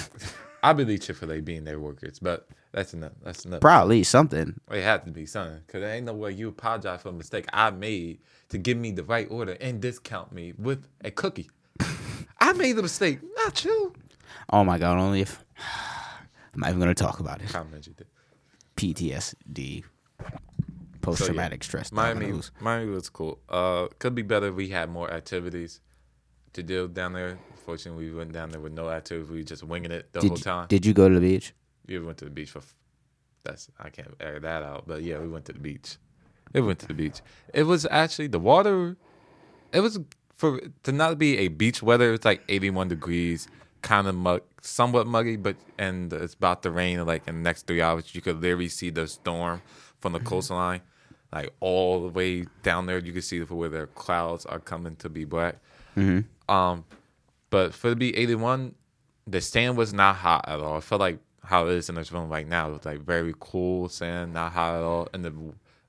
I 0.62 0.72
believe 0.74 1.00
Chick 1.00 1.16
Fil 1.16 1.32
A 1.32 1.40
being 1.40 1.64
their 1.64 1.78
workers, 1.80 2.18
but 2.18 2.46
that's 2.72 2.92
enough. 2.94 3.12
That's 3.22 3.44
enough. 3.46 3.60
Probably 3.60 4.02
something. 4.02 4.60
It 4.70 4.82
had 4.82 5.04
to 5.06 5.10
be 5.10 5.24
something, 5.26 5.60
cause 5.66 5.80
there 5.80 5.94
ain't 5.94 6.06
no 6.06 6.12
way 6.14 6.32
you 6.32 6.48
apologize 6.48 7.00
for 7.02 7.08
a 7.10 7.12
mistake 7.12 7.46
I 7.52 7.70
made 7.70 8.18
to 8.50 8.58
give 8.58 8.76
me 8.78 8.90
the 8.92 9.04
right 9.04 9.26
order 9.30 9.56
and 9.60 9.80
discount 9.80 10.32
me 10.32 10.52
with 10.58 10.86
a 11.02 11.10
cookie. 11.10 11.50
I 12.40 12.52
made 12.52 12.72
the 12.76 12.82
mistake, 12.82 13.20
not 13.36 13.64
you. 13.64 13.94
Oh 14.50 14.64
my 14.64 14.78
god! 14.78 14.98
Only 14.98 15.20
if 15.22 15.44
I'm 16.54 16.60
not 16.60 16.68
even 16.70 16.80
gonna 16.80 16.94
talk 16.94 17.20
about 17.20 17.40
it. 17.42 17.52
You 17.52 17.94
did. 17.94 18.06
PTSD, 18.76 19.84
post 21.00 21.24
traumatic 21.24 21.62
stress. 21.64 21.92
Miami. 21.92 22.32
Miami 22.60 22.90
was 22.90 23.08
cool. 23.08 23.38
Uh, 23.48 23.86
could 23.98 24.14
be 24.14 24.22
better. 24.22 24.48
if 24.48 24.54
We 24.54 24.68
had 24.68 24.90
more 24.90 25.10
activities 25.10 25.80
to 26.54 26.62
do 26.62 26.88
down 26.88 27.12
there. 27.12 27.38
Fortunately, 27.64 28.10
we 28.10 28.14
went 28.14 28.32
down 28.32 28.50
there 28.50 28.60
with 28.60 28.72
no 28.72 28.90
activities. 28.90 29.30
We 29.30 29.38
were 29.38 29.42
just 29.44 29.62
winging 29.64 29.90
it 29.90 30.12
the 30.12 30.20
Did 30.20 30.28
whole 30.28 30.38
you, 30.38 30.44
time. 30.44 30.66
did 30.68 30.84
you 30.84 30.92
go 30.92 31.08
to 31.08 31.14
the 31.14 31.20
beach? 31.20 31.54
we 31.86 31.98
went 31.98 32.18
to 32.18 32.24
the 32.24 32.30
beach 32.30 32.50
for. 32.50 32.62
That's 33.44 33.68
I 33.78 33.90
can't 33.90 34.14
air 34.20 34.40
that 34.40 34.62
out, 34.62 34.84
but 34.86 35.02
yeah, 35.02 35.18
we 35.18 35.28
went 35.28 35.44
to 35.46 35.52
the 35.52 35.58
beach. 35.60 35.96
It 36.54 36.60
went 36.62 36.78
to 36.80 36.86
the 36.86 36.94
beach. 36.94 37.20
It 37.52 37.64
was 37.64 37.86
actually 37.90 38.28
the 38.28 38.38
water. 38.38 38.96
It 39.72 39.80
was 39.80 39.98
for 40.36 40.60
to 40.84 40.92
not 40.92 41.18
be 41.18 41.38
a 41.38 41.48
beach 41.48 41.82
weather. 41.82 42.12
It's 42.14 42.24
like 42.24 42.42
eighty-one 42.48 42.88
degrees, 42.88 43.46
kind 43.84 44.08
of 44.08 44.14
mug, 44.14 44.40
somewhat 44.62 45.06
muggy, 45.06 45.36
but 45.36 45.56
and 45.78 46.12
it's 46.12 46.34
about 46.34 46.62
to 46.62 46.70
rain. 46.72 47.04
Like 47.06 47.28
in 47.28 47.36
the 47.36 47.42
next 47.42 47.66
three 47.66 47.82
hours, 47.82 48.14
you 48.14 48.22
could 48.22 48.40
literally 48.40 48.68
see 48.68 48.90
the 48.90 49.06
storm 49.06 49.60
from 50.00 50.14
the 50.14 50.20
coastline, 50.20 50.80
like 51.32 51.52
all 51.60 52.00
the 52.02 52.08
way 52.08 52.46
down 52.62 52.86
there. 52.86 52.98
You 52.98 53.12
can 53.12 53.22
see 53.22 53.40
where 53.40 53.68
the 53.68 53.86
clouds 53.94 54.46
are 54.46 54.58
coming 54.58 54.96
to 54.96 55.08
be 55.08 55.24
black. 55.24 55.56
Um, 56.48 56.84
but 57.50 57.74
for 57.74 57.90
the 57.90 57.96
B 57.96 58.08
eighty 58.16 58.34
one, 58.34 58.74
the 59.26 59.40
sand 59.40 59.76
was 59.76 59.92
not 59.92 60.16
hot 60.16 60.48
at 60.48 60.58
all. 60.60 60.78
I 60.78 60.80
felt 60.80 61.00
like 61.00 61.18
how 61.44 61.66
it 61.66 61.74
is 61.74 61.88
in 61.90 61.94
this 61.94 62.10
room 62.10 62.30
right 62.30 62.48
now. 62.48 62.70
It 62.70 62.72
was 62.72 62.86
like 62.86 63.00
very 63.00 63.34
cool 63.38 63.88
sand, 63.90 64.32
not 64.32 64.52
hot 64.52 64.76
at 64.76 64.82
all. 64.82 65.08
And 65.12 65.24
the 65.24 65.32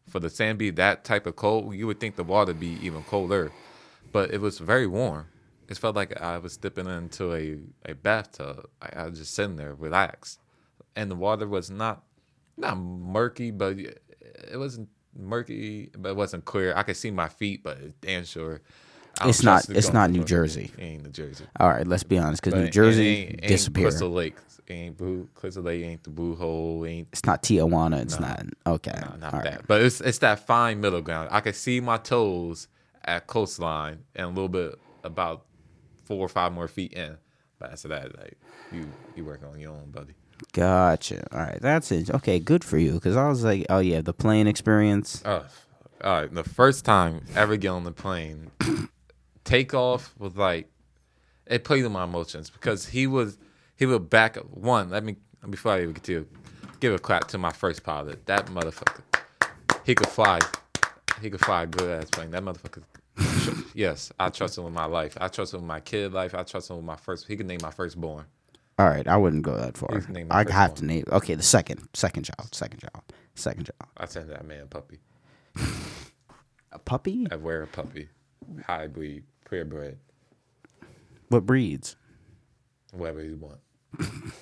for 0.09 0.19
the 0.19 0.29
sand 0.29 0.59
be 0.59 0.69
that 0.71 1.03
type 1.05 1.25
of 1.25 1.35
cold, 1.37 1.73
you 1.73 1.87
would 1.87 1.99
think 1.99 2.17
the 2.17 2.23
water 2.23 2.53
be 2.53 2.77
even 2.81 3.03
colder. 3.03 3.51
But 4.11 4.33
it 4.33 4.41
was 4.41 4.59
very 4.59 4.85
warm. 4.87 5.27
It 5.67 5.77
felt 5.77 5.95
like 5.95 6.19
I 6.21 6.37
was 6.37 6.57
dipping 6.57 6.87
into 6.87 7.33
a, 7.33 7.57
a 7.89 7.95
bathtub. 7.95 8.67
I, 8.81 9.01
I 9.03 9.07
was 9.09 9.19
just 9.19 9.33
sitting 9.33 9.55
there, 9.55 9.73
relaxed. 9.73 10.39
And 10.95 11.09
the 11.11 11.15
water 11.15 11.47
was 11.47 11.69
not 11.69 12.03
not 12.57 12.77
murky, 12.77 13.51
but 13.51 13.77
it 13.77 14.57
wasn't 14.57 14.87
murky, 15.17 15.89
but 15.97 16.09
it 16.09 16.15
wasn't 16.15 16.45
clear. 16.45 16.73
I 16.75 16.83
could 16.83 16.95
see 16.97 17.11
my 17.11 17.27
feet, 17.27 17.63
but 17.63 17.99
damn 18.01 18.23
sure. 18.25 18.61
I 19.19 19.29
It's 19.29 19.43
not- 19.43 19.69
it's 19.69 19.93
not 19.93 20.09
New. 20.11 20.23
Jersey. 20.23 20.71
It 20.77 20.81
ain't 20.81 21.03
New 21.03 21.09
Jersey. 21.09 21.45
All 21.59 21.69
right, 21.69 21.87
let's 21.87 22.03
be 22.03 22.17
honest, 22.17 22.41
because 22.43 22.59
New 22.59 22.69
Jersey 22.69 23.07
ain't, 23.07 23.29
ain't 23.31 23.47
disappeared. 23.47 23.89
Crystal 23.89 24.09
Lake 24.09 24.35
ain't 24.67 24.97
Blue 24.97 25.27
Crystal 25.35 25.63
Lake 25.63 25.83
ain't 25.83 26.03
the 26.03 26.09
Blue 26.09 26.35
Hole 26.35 26.85
ain't 26.85 27.07
It's 27.11 27.25
not 27.25 27.43
Tijuana. 27.43 28.01
It's 28.01 28.19
not 28.19 28.43
okay. 28.65 28.99
no, 29.01 29.15
not 29.17 29.33
all 29.33 29.39
right. 29.41 29.51
that. 29.51 29.67
But 29.67 29.81
it's 29.81 30.01
it's 30.01 30.17
that 30.19 30.45
fine 30.45 30.81
middle 30.81 31.01
ground. 31.01 31.29
I 31.31 31.39
can 31.41 31.53
see 31.53 31.79
my 31.79 31.97
toes 31.97 32.67
at 33.03 33.27
coastline 33.27 33.99
and 34.15 34.25
a 34.25 34.29
little 34.29 34.49
bit 34.49 34.79
about 35.03 35.44
four 36.05 36.19
or 36.19 36.29
five 36.29 36.53
more 36.53 36.67
feet 36.67 36.93
in. 36.93 37.17
But 37.59 37.71
after 37.73 37.87
that, 37.89 38.17
like 38.17 38.37
you 38.71 38.87
you 39.15 39.25
working 39.25 39.47
on 39.47 39.59
your 39.59 39.71
own, 39.71 39.91
buddy. 39.91 40.13
Gotcha. 40.53 41.25
All 41.31 41.39
right, 41.39 41.61
that's 41.61 41.91
it. 41.91 42.09
Okay, 42.09 42.39
good 42.39 42.63
for 42.63 42.77
you. 42.77 42.93
Because 42.93 43.15
I 43.15 43.27
was 43.27 43.43
like, 43.43 43.65
oh 43.69 43.79
yeah, 43.79 44.01
the 44.01 44.13
plane 44.13 44.47
experience. 44.47 45.21
Oh, 45.25 45.45
All 46.03 46.21
right, 46.21 46.33
the 46.33 46.43
first 46.43 46.83
time 46.85 47.23
ever 47.35 47.55
get 47.55 47.69
on 47.69 47.83
the 47.85 47.91
plane, 47.91 48.51
takeoff 49.43 50.13
was 50.17 50.35
like 50.35 50.69
it 51.45 51.63
played 51.63 51.83
with 51.83 51.91
my 51.91 52.03
emotions 52.03 52.49
because 52.49 52.87
he 52.87 53.07
was 53.07 53.37
he 53.77 53.85
would 53.85 54.09
back 54.09 54.37
up 54.37 54.49
one. 54.49 54.89
Let 54.89 55.03
me 55.03 55.15
before 55.49 55.73
I 55.73 55.81
even 55.81 55.93
get 55.93 56.03
to 56.05 56.27
give 56.79 56.93
a 56.93 56.99
clap 56.99 57.27
to 57.29 57.37
my 57.37 57.51
first 57.51 57.83
pilot. 57.83 58.25
That 58.25 58.47
motherfucker, 58.47 59.01
he 59.85 59.95
could 59.95 60.09
fly. 60.09 60.39
He 61.21 61.29
could 61.29 61.39
fly 61.39 61.63
a 61.63 61.67
good 61.67 61.89
ass 62.01 62.09
plane. 62.09 62.31
That 62.31 62.43
motherfucker. 62.43 62.83
yes, 63.73 64.11
I 64.19 64.29
trust 64.29 64.57
him 64.57 64.63
with 64.65 64.73
my 64.73 64.85
life. 64.85 65.17
I 65.19 65.27
trust 65.27 65.53
him 65.53 65.61
with 65.61 65.67
my 65.67 65.79
kid 65.79 66.13
life. 66.13 66.33
I 66.35 66.43
trust 66.43 66.69
him 66.69 66.77
with 66.77 66.85
my 66.85 66.95
first. 66.95 67.27
He 67.27 67.35
could 67.37 67.45
name 67.47 67.59
my 67.61 67.71
firstborn. 67.71 68.25
All 68.77 68.87
right, 68.87 69.07
I 69.07 69.15
wouldn't 69.17 69.43
go 69.43 69.55
that 69.55 69.77
far. 69.77 70.01
Name 70.09 70.27
I 70.31 70.39
have 70.51 70.71
one. 70.71 70.75
to 70.77 70.85
name. 70.85 71.03
Okay, 71.11 71.35
the 71.35 71.43
second, 71.43 71.87
second 71.93 72.23
child, 72.23 72.53
second 72.53 72.79
child, 72.81 73.03
second 73.35 73.65
child. 73.65 73.91
I 73.95 74.05
send 74.05 74.29
that 74.29 74.45
man 74.45 74.61
a 74.63 74.65
puppy. 74.65 74.99
A 76.71 76.79
puppy? 76.79 77.25
I 77.31 77.37
wear 77.37 77.61
a 77.61 77.67
puppy. 77.67 78.09
High 78.67 78.87
breed, 78.87 79.23
purebred, 79.45 79.97
What 81.29 81.45
breeds? 81.45 81.95
whatever 82.91 83.23
you 83.23 83.37
want. 83.37 83.59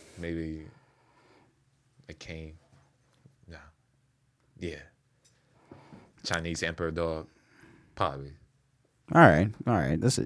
Maybe 0.17 0.65
a 2.10 2.13
cane. 2.13 2.53
Nah. 3.48 3.58
Yeah. 4.60 4.79
Chinese 6.24 6.63
emperor 6.63 6.89
dog. 6.89 7.27
Probably. 7.93 8.34
All 9.13 9.22
right, 9.22 9.50
all 9.67 9.74
right. 9.75 10.00
That's 10.00 10.20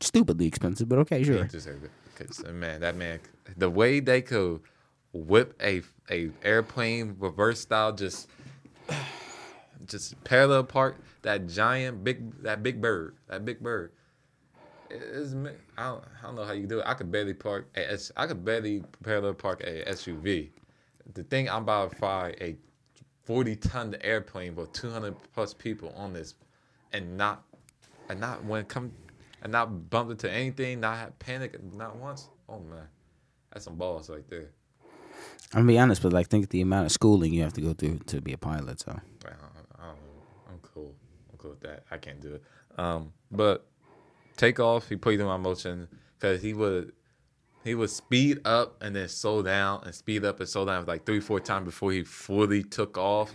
stupidly 0.00 0.46
expensive, 0.46 0.88
but 0.88 0.98
okay, 1.00 1.22
sure. 1.22 1.44
deserved 1.44 1.84
it. 1.84 1.90
'Cause, 2.16 2.44
uh, 2.44 2.52
man, 2.52 2.80
that 2.82 2.96
man, 2.96 3.18
the 3.56 3.70
way 3.70 3.98
they 4.00 4.20
could 4.22 4.60
whip 5.12 5.54
a 5.62 5.82
a 6.10 6.30
airplane 6.42 7.16
reverse 7.18 7.60
style, 7.60 7.92
just 7.92 8.28
just 9.86 10.22
parallel 10.24 10.64
park 10.64 10.96
that 11.22 11.46
giant 11.46 12.04
big 12.04 12.42
that 12.42 12.62
big 12.62 12.80
bird, 12.80 13.14
that 13.28 13.44
big 13.44 13.60
bird. 13.60 13.92
It 14.90 15.02
is 15.02 15.34
ma- 15.34 15.50
I 15.78 15.84
don't, 15.88 16.04
I 16.20 16.26
don't 16.26 16.34
know 16.36 16.44
how 16.44 16.52
you 16.52 16.66
do 16.66 16.80
it. 16.80 16.84
I 16.86 16.94
could 16.94 17.10
barely 17.10 17.34
park 17.34 17.68
a 17.76 17.98
I 18.16 18.26
could 18.26 18.44
barely 18.44 18.82
parallel 19.02 19.34
park 19.34 19.62
a 19.64 19.84
SUV. 19.88 20.50
The 21.14 21.24
thing 21.24 21.48
I'm 21.48 21.62
about 21.62 21.90
to 21.92 21.96
fly 21.96 22.34
a 22.40 22.56
40 23.24 23.56
ton 23.56 23.96
airplane 24.02 24.54
with 24.56 24.72
200 24.72 25.14
plus 25.32 25.54
people 25.54 25.92
on 25.96 26.12
this, 26.12 26.34
and 26.92 27.16
not 27.16 27.44
and 28.10 28.20
not 28.20 28.44
when 28.44 28.64
come 28.64 28.92
and 29.42 29.52
not 29.52 29.88
bump 29.88 30.10
into 30.10 30.30
anything, 30.30 30.80
not 30.80 30.98
have 30.98 31.18
panic, 31.18 31.58
not 31.74 31.96
once. 31.96 32.28
Oh 32.48 32.58
man, 32.58 32.88
that's 33.52 33.64
some 33.64 33.76
balls 33.76 34.10
right 34.10 34.28
there. 34.28 34.50
I'm 35.52 35.60
gonna 35.62 35.68
be 35.68 35.78
honest, 35.78 36.02
but 36.02 36.12
like, 36.12 36.28
think 36.28 36.44
of 36.44 36.50
the 36.50 36.60
amount 36.60 36.86
of 36.86 36.92
schooling 36.92 37.32
you 37.32 37.42
have 37.42 37.52
to 37.54 37.60
go 37.60 37.72
through 37.72 38.00
to 38.06 38.20
be 38.20 38.32
a 38.32 38.38
pilot. 38.38 38.80
So, 38.80 38.92
I 38.92 38.94
don't, 38.94 39.34
I 39.78 39.86
don't 39.86 39.96
know. 39.96 40.22
I'm 40.48 40.58
cool. 40.62 40.94
I'm 41.30 41.38
cool 41.38 41.50
with 41.50 41.60
that. 41.60 41.84
I 41.90 41.96
can't 41.96 42.20
do 42.20 42.34
it. 42.34 42.42
Um, 42.78 43.12
but 43.30 43.66
take 44.36 44.60
off. 44.60 44.88
He 44.88 44.96
put 44.96 45.14
in 45.14 45.24
my 45.24 45.36
motion 45.36 45.88
because 46.18 46.42
he 46.42 46.52
would 46.52 46.92
he 47.64 47.74
would 47.74 47.90
speed 47.90 48.40
up 48.44 48.82
and 48.82 48.94
then 48.94 49.08
slow 49.08 49.42
down 49.42 49.82
and 49.84 49.94
speed 49.94 50.24
up 50.24 50.40
and 50.40 50.48
slow 50.48 50.64
down 50.64 50.84
like 50.86 51.06
three 51.06 51.20
four 51.20 51.40
times 51.40 51.66
before 51.66 51.92
he 51.92 52.02
fully 52.02 52.62
took 52.62 52.98
off. 52.98 53.32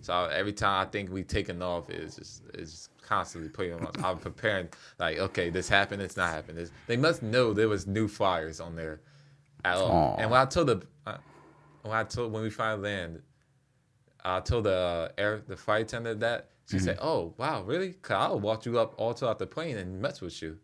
So 0.00 0.26
every 0.26 0.52
time 0.52 0.86
I 0.86 0.90
think 0.90 1.10
we 1.10 1.24
taking 1.24 1.62
off, 1.62 1.90
it's 1.90 2.16
just 2.16 2.42
it's 2.54 2.70
just 2.70 2.95
constantly 3.06 3.50
putting 3.50 3.74
on. 3.74 3.92
I'm 4.04 4.18
preparing 4.18 4.68
like 4.98 5.18
okay, 5.18 5.50
this 5.50 5.68
happened. 5.68 6.02
It's 6.02 6.16
not 6.16 6.30
happening. 6.30 6.56
This, 6.56 6.72
they 6.88 6.96
must 6.98 7.22
know 7.22 7.54
there 7.54 7.68
was 7.68 7.86
new 7.86 8.08
flyers 8.08 8.60
on 8.60 8.76
there 8.76 9.00
at 9.64 9.76
all. 9.76 9.90
Aw. 9.92 10.16
And 10.22 10.30
when 10.30 10.40
I 10.40 10.46
told 10.46 10.68
the 10.68 10.82
uh, 11.06 11.18
when 11.82 11.96
I 11.96 12.04
told 12.04 12.32
when 12.32 12.42
we 12.42 12.50
finally 12.50 12.90
landed. 12.90 13.22
I 14.24 14.40
told 14.40 14.64
the 14.64 14.74
uh, 14.74 15.08
air 15.18 15.42
the 15.46 15.56
flight 15.56 15.82
attendant 15.82 16.20
that 16.20 16.50
she 16.68 16.78
said, 16.80 16.98
"Oh 17.00 17.34
wow, 17.38 17.62
really? 17.62 17.94
Cause 17.94 18.16
I'll 18.16 18.40
walk 18.40 18.66
you 18.66 18.78
up 18.78 18.94
all 18.98 19.12
throughout 19.12 19.38
the 19.38 19.46
plane 19.46 19.76
and 19.76 20.00
mess 20.00 20.20
with 20.20 20.42
you." 20.42 20.58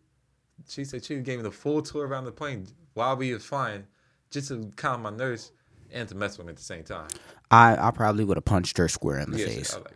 She 0.67 0.85
said 0.85 1.05
she 1.05 1.17
gave 1.17 1.39
me 1.39 1.43
the 1.43 1.51
full 1.51 1.81
tour 1.81 2.07
around 2.07 2.25
the 2.25 2.31
plane 2.31 2.67
while 2.93 3.15
we 3.15 3.33
was 3.33 3.45
flying, 3.45 3.85
just 4.31 4.49
to 4.49 4.71
calm 4.75 5.03
my 5.03 5.11
nerves 5.11 5.51
and 5.91 6.09
to 6.09 6.15
mess 6.15 6.37
with 6.37 6.47
me 6.47 6.51
at 6.51 6.57
the 6.57 6.63
same 6.63 6.83
time. 6.83 7.09
I 7.51 7.77
I 7.87 7.91
probably 7.91 8.25
would 8.25 8.37
have 8.37 8.45
punched 8.45 8.77
her 8.77 8.89
square 8.89 9.19
in 9.19 9.31
the 9.31 9.39
Yes, 9.39 9.47
face. 9.55 9.73
I 9.73 9.77
was 9.77 9.85
like. 9.85 9.95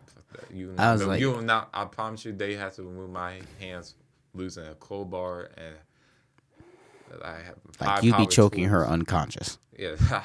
You, 0.51 0.73
I 0.77 0.93
was 0.93 1.01
no, 1.01 1.07
like- 1.07 1.19
you 1.19 1.31
will 1.31 1.41
not. 1.41 1.69
I 1.73 1.85
promise 1.85 2.25
you, 2.25 2.33
they 2.33 2.55
have 2.55 2.75
to 2.75 2.83
remove 2.83 3.09
my 3.09 3.41
hands, 3.59 3.95
losing 4.33 4.65
a 4.65 4.75
cold 4.75 5.09
bar, 5.11 5.49
and 5.57 5.75
I 7.23 7.37
have 7.37 7.55
Like 7.79 8.03
you'd 8.03 8.17
be 8.17 8.27
choking 8.27 8.65
tools. 8.65 8.71
her 8.71 8.87
unconscious. 8.87 9.57
Yeah. 9.77 9.95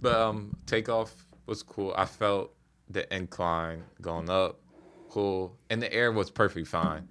but 0.00 0.14
um 0.14 0.56
takeoff 0.66 1.26
was 1.46 1.62
cool. 1.62 1.92
I 1.96 2.04
felt 2.06 2.52
the 2.88 3.12
incline 3.14 3.82
going 4.00 4.30
up, 4.30 4.60
cool. 5.08 5.56
And 5.68 5.82
the 5.82 5.92
air 5.92 6.12
was 6.12 6.30
perfectly 6.30 6.64
fine. 6.64 7.06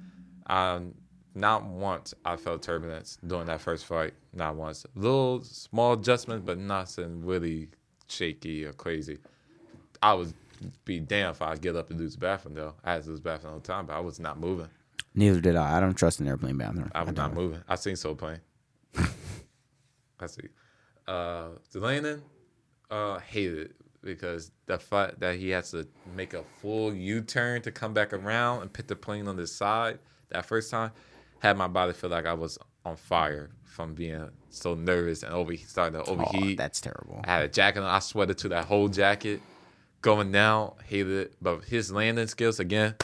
Um 0.48 0.96
not 1.36 1.64
once 1.64 2.14
I 2.26 2.36
felt 2.36 2.64
turbulence 2.64 3.18
during 3.26 3.46
that 3.48 3.62
first 3.62 3.86
flight. 3.86 4.14
Not 4.34 4.56
once. 4.56 4.86
Little 4.96 5.42
small 5.44 5.94
adjustments, 5.94 6.44
but 6.46 6.58
nothing 6.58 7.24
really 7.24 7.70
shaky 8.08 8.66
or 8.66 8.74
crazy. 8.74 9.20
I 10.02 10.14
was 10.14 10.34
be 10.86 11.00
damned 11.00 11.36
if 11.36 11.42
I 11.42 11.56
get 11.56 11.76
up 11.76 11.90
and 11.90 12.00
use 12.00 12.14
the 12.14 12.20
bathroom 12.20 12.56
though. 12.56 12.76
I 12.84 12.94
had 12.94 13.04
to 13.04 13.10
use 13.10 13.20
the 13.20 13.24
bathroom 13.24 13.54
all 13.54 13.60
the 13.60 13.68
time, 13.68 13.86
but 13.86 13.94
I 13.94 14.00
was 14.00 14.20
not 14.20 14.40
moving. 14.40 14.70
Neither 15.16 15.42
did 15.42 15.56
I. 15.56 15.78
I 15.78 15.80
don't 15.80 15.96
trust 15.96 16.20
an 16.20 16.28
airplane 16.28 16.58
bathroom. 16.58 16.92
I 16.94 17.04
was 17.04 17.14
don't. 17.14 17.34
moving. 17.34 17.62
I 17.68 17.76
seen 17.76 17.96
Soul 17.96 18.16
Plane. 18.16 18.40
I 20.20 20.28
see. 20.28 20.44
Uh, 21.08 21.50
the 21.72 21.80
landing, 21.80 22.22
uh, 22.92 23.20
hated 23.20 23.58
it 23.60 23.76
because 24.04 24.52
the 24.66 24.78
fact 24.78 25.20
that 25.20 25.36
he 25.36 25.50
has 25.50 25.72
to 25.72 25.88
make 26.16 26.34
a 26.34 26.44
full 26.62 26.94
U 26.94 27.22
turn 27.22 27.62
to 27.64 27.72
come 27.72 27.94
back 27.94 28.14
around 28.14 28.62
and 28.62 28.72
put 28.72 28.88
the 28.88 28.96
plane 28.96 29.28
on 29.28 29.36
the 29.36 29.48
side 29.48 30.00
that 30.30 30.46
first 30.46 30.70
time 30.72 30.92
had 31.40 31.58
my 31.58 31.68
body 31.68 31.94
feel 31.94 32.10
like 32.10 32.26
I 32.26 32.34
was 32.34 32.58
on 32.86 32.96
fire 32.96 33.50
from 33.64 33.94
being 33.94 34.30
so 34.50 34.74
nervous 34.76 35.24
and 35.24 35.34
over 35.34 35.56
starting 35.58 36.00
to 36.02 36.10
Oh, 36.10 36.14
overheat. 36.14 36.58
that's 36.58 36.80
terrible. 36.82 37.22
I 37.24 37.32
had 37.32 37.44
a 37.44 37.48
jacket 37.48 37.80
on. 37.80 37.86
I 37.86 38.00
sweated 38.00 38.38
to 38.40 38.50
that 38.50 38.66
whole 38.66 38.88
jacket. 38.88 39.42
Going 40.02 40.32
down, 40.32 40.74
hated 40.86 41.12
it. 41.12 41.34
But 41.42 41.66
his 41.66 41.92
landing 41.92 42.28
skills 42.28 42.60
again, 42.60 42.96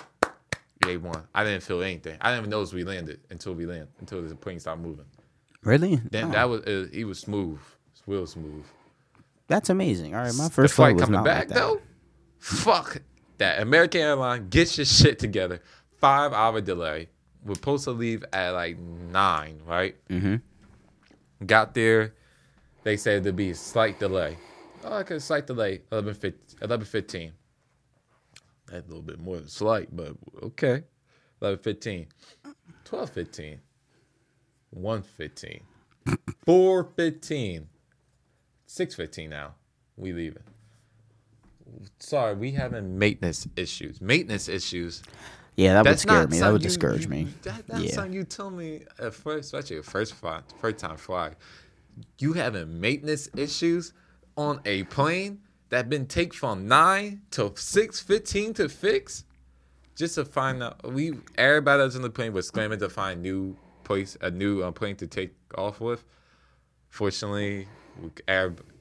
A 0.87 0.97
one. 0.97 1.23
I 1.33 1.43
didn't 1.43 1.63
feel 1.63 1.81
anything. 1.81 2.17
I 2.21 2.29
didn't 2.31 2.41
even 2.43 2.49
notice 2.51 2.73
we 2.73 2.83
landed 2.83 3.19
until 3.29 3.53
we 3.53 3.65
landed 3.65 3.89
until 3.99 4.21
the 4.21 4.35
plane 4.35 4.59
stopped 4.59 4.81
moving. 4.81 5.05
Really? 5.63 5.95
Then 6.11 6.25
Oh, 6.25 6.31
that 6.31 6.49
was 6.49 6.61
uh, 6.61 6.87
he 6.93 7.03
was 7.03 7.19
smooth, 7.19 7.59
real 8.07 8.25
smooth. 8.27 8.63
that's 9.47 9.69
amazing. 9.69 10.15
All 10.15 10.21
right, 10.21 10.33
my 10.35 10.45
the 10.45 10.49
first 10.51 10.73
flight 10.75 10.91
flight 10.91 10.95
was 10.95 11.03
coming 11.05 11.23
back 11.23 11.49
like 11.49 11.57
though, 11.57 11.81
fuck 12.39 13.01
that. 13.39 13.61
American 13.61 14.01
Airlines, 14.01 14.47
get 14.49 14.77
your 14.77 14.85
shit 14.85 15.19
together. 15.19 15.61
Five 15.99 16.33
hour 16.33 16.61
delay. 16.61 17.09
We're 17.43 17.55
supposed 17.55 17.83
to 17.85 17.91
leave 17.91 18.23
at 18.31 18.51
like 18.51 18.77
nine, 18.79 19.59
right? 19.65 19.95
Mhm. 20.07 20.41
Got 21.45 21.73
there. 21.73 22.13
They 22.83 22.95
said 22.97 23.23
there'd 23.23 23.35
be 23.35 23.49
a 23.51 23.55
slight 23.55 23.99
delay. 23.99 24.37
Oh, 24.87 24.97
okay, 24.99 25.17
slight 25.19 25.47
delay. 25.47 25.81
11, 25.91 26.13
15. 26.13 27.31
That's 28.67 28.85
a 28.85 28.87
little 28.87 29.01
bit 29.01 29.19
more 29.19 29.37
than 29.37 29.47
slight, 29.47 29.89
but 29.95 30.13
okay. 30.43 30.83
11, 31.41 31.59
15. 31.59 32.07
12, 32.85 33.09
15. 33.09 33.59
1, 34.69 35.01
15. 35.01 35.59
4, 36.45 36.83
15. 36.95 37.67
6, 38.67 38.95
15 38.95 39.29
now. 39.29 39.55
We 39.97 40.13
leaving. 40.13 40.43
Sorry, 41.99 42.35
we 42.35 42.51
having 42.51 42.97
maintenance 42.99 43.47
issues. 43.55 44.01
Maintenance 44.01 44.47
issues. 44.49 45.01
Yeah, 45.55 45.73
that 45.81 45.85
would 45.89 45.99
scare 45.99 46.27
me. 46.27 46.39
That 46.39 46.51
would 46.51 46.61
you- 46.61 46.67
discourage 46.69 47.03
you- 47.03 47.09
me. 47.09 47.27
That, 47.43 47.65
that's 47.67 47.81
Yeah. 47.83 47.91
something 47.91 48.13
you 48.13 48.23
tell 48.23 48.51
me 48.51 48.83
at 48.99 49.13
first, 49.15 49.45
especially 49.53 49.77
at 49.77 49.85
first 49.85 50.13
fly, 50.13 50.41
first 50.59 50.77
time 50.77 50.97
fly. 50.97 51.31
You 52.19 52.33
having 52.33 52.79
maintenance 52.79 53.29
issues 53.35 53.93
on 54.37 54.61
a 54.65 54.83
plane 54.83 55.39
that 55.69 55.89
been 55.89 56.05
take 56.05 56.33
from 56.33 56.67
nine 56.67 57.21
to 57.31 57.53
six 57.55 57.99
fifteen 57.99 58.53
to 58.55 58.69
fix, 58.69 59.25
just 59.95 60.15
to 60.15 60.25
find 60.25 60.61
out. 60.61 60.91
We 60.91 61.13
everybody 61.37 61.83
that's 61.83 61.95
in 61.95 62.01
the 62.01 62.09
plane 62.09 62.33
was 62.33 62.47
screaming 62.47 62.79
to 62.79 62.89
find 62.89 63.21
new 63.21 63.55
place, 63.83 64.17
a 64.21 64.31
new 64.31 64.61
uh, 64.61 64.71
plane 64.71 64.95
to 64.97 65.07
take 65.07 65.33
off 65.57 65.79
with. 65.79 66.03
Fortunately, 66.89 67.67
we, 68.01 68.09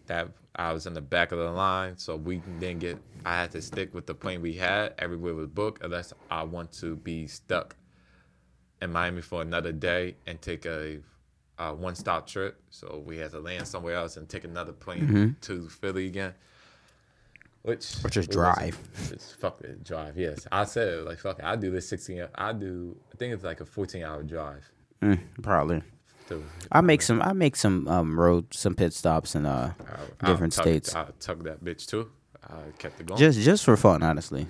that 0.07 0.29
I 0.57 0.73
was 0.73 0.87
in 0.87 0.95
the 0.95 1.01
back 1.01 1.33
of 1.33 1.39
the 1.39 1.51
line, 1.51 1.97
so 1.99 2.17
we 2.17 2.37
didn't 2.61 2.81
get. 2.81 2.99
I 3.25 3.41
had 3.41 3.51
to 3.53 3.63
stick 3.63 3.95
with 3.95 4.07
the 4.07 4.15
plane 4.15 4.43
we 4.43 4.55
had. 4.55 4.95
Everywhere 4.99 5.35
was 5.35 5.49
booked, 5.49 5.83
unless 5.83 6.13
I 6.31 6.43
want 6.45 6.73
to 6.75 6.97
be 6.97 7.27
stuck 7.27 7.77
in 8.83 8.93
Miami 8.93 9.23
for 9.23 9.41
another 9.41 9.73
day 9.73 10.17
and 10.27 10.41
take 10.41 10.67
a, 10.67 11.01
a 11.59 11.75
one-stop 11.75 12.27
trip. 12.27 12.61
So 12.71 13.03
we 13.05 13.19
had 13.19 13.31
to 13.33 13.41
land 13.41 13.67
somewhere 13.69 13.95
else 13.95 14.17
and 14.17 14.29
take 14.29 14.45
another 14.45 14.73
plane 14.73 15.37
to 15.43 15.69
Philly 15.69 16.07
again. 16.07 16.35
Which 17.63 17.95
Or 18.05 18.11
just 18.11 18.31
drive. 18.31 18.79
Just 19.09 19.41
fuck 19.41 19.61
it, 19.63 19.83
drive. 19.85 20.19
Yes, 20.19 20.47
I 20.53 20.65
said 20.65 21.05
like 21.05 21.19
fuck 21.19 21.39
it. 21.39 21.45
I 21.47 21.57
do 21.57 21.71
this 21.71 21.89
sixteen. 21.89 22.27
I 22.35 22.53
do. 22.53 22.95
I 23.13 23.17
think 23.17 23.33
it's 23.33 23.43
like 23.45 23.61
a 23.63 23.65
fourteen-hour 23.65 24.25
drive. 24.25 24.71
Mm, 25.01 25.19
probably. 25.43 25.83
To, 26.29 26.43
I 26.73 26.83
make 26.83 27.01
some. 27.01 27.23
I 27.23 27.33
make 27.33 27.57
some 27.57 27.89
um 27.89 28.21
road, 28.21 28.53
some 28.53 28.75
pit 28.75 28.93
stops 28.93 29.35
in 29.35 29.47
uh 29.47 29.73
I'll 30.21 30.31
different 30.33 30.53
tuck- 30.53 30.65
states, 30.65 30.95
I 30.95 31.07
tuck 31.21 31.43
that 31.45 31.65
bitch 31.65 31.87
too. 31.87 32.11
I 32.47 32.57
kept 32.77 33.01
it 33.01 33.07
going. 33.07 33.19
just 33.19 33.41
just 33.41 33.65
for 33.65 33.77
fun, 33.79 34.03
honestly. 34.03 34.47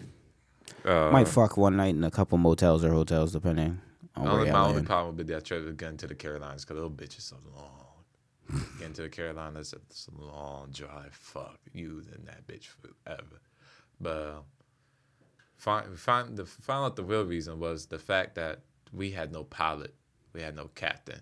Uh, 0.84 1.10
Might 1.12 1.28
fuck 1.28 1.56
one 1.56 1.76
night 1.76 1.94
in 1.94 2.02
a 2.02 2.10
couple 2.10 2.36
motels 2.36 2.84
or 2.84 2.90
hotels, 2.90 3.32
depending 3.32 3.80
only, 4.16 4.50
my 4.50 4.60
only 4.60 4.82
problem 4.82 5.16
with 5.16 5.26
that 5.28 5.44
trip 5.44 5.76
getting 5.76 5.96
to 5.98 6.06
the 6.06 6.14
Carolinas 6.14 6.64
because 6.64 6.76
little 6.76 6.90
bitch 6.90 7.18
is 7.18 7.24
so 7.24 7.36
long. 7.56 8.64
getting 8.78 8.94
to 8.94 9.02
the 9.02 9.08
Carolinas, 9.08 9.72
it's 9.72 10.08
a 10.08 10.24
long 10.24 10.70
drive. 10.70 11.12
Fuck 11.12 11.58
you 11.72 12.02
and 12.14 12.26
that 12.26 12.46
bitch 12.46 12.66
forever. 12.66 13.40
But 14.00 14.44
find, 15.56 15.98
find 15.98 16.36
the 16.36 16.44
found 16.44 16.86
out 16.86 16.96
the 16.96 17.04
real 17.04 17.24
reason 17.24 17.58
was 17.58 17.86
the 17.86 17.98
fact 17.98 18.34
that 18.36 18.60
we 18.92 19.10
had 19.10 19.32
no 19.32 19.44
pilot, 19.44 19.94
we 20.32 20.42
had 20.42 20.54
no 20.54 20.70
captain, 20.74 21.20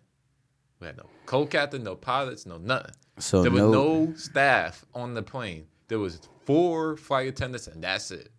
we 0.81 0.87
had 0.87 0.97
no 0.97 1.07
co-captain, 1.27 1.83
no 1.85 1.95
pilots, 1.95 2.45
no 2.45 2.59
nothing. 2.59 2.95
So 3.19 3.43
there 3.43 3.51
was 3.51 3.63
no, 3.63 3.71
no 3.71 4.15
staff 4.15 4.85
on 4.95 5.15
the 5.15 5.23
plane. 5.23 5.67
There 5.89 5.99
was 5.99 6.21
four 6.45 6.97
flight 6.97 7.29
attendants, 7.29 7.69
and 7.69 7.85
that's 7.85 8.11
it. 8.11 8.32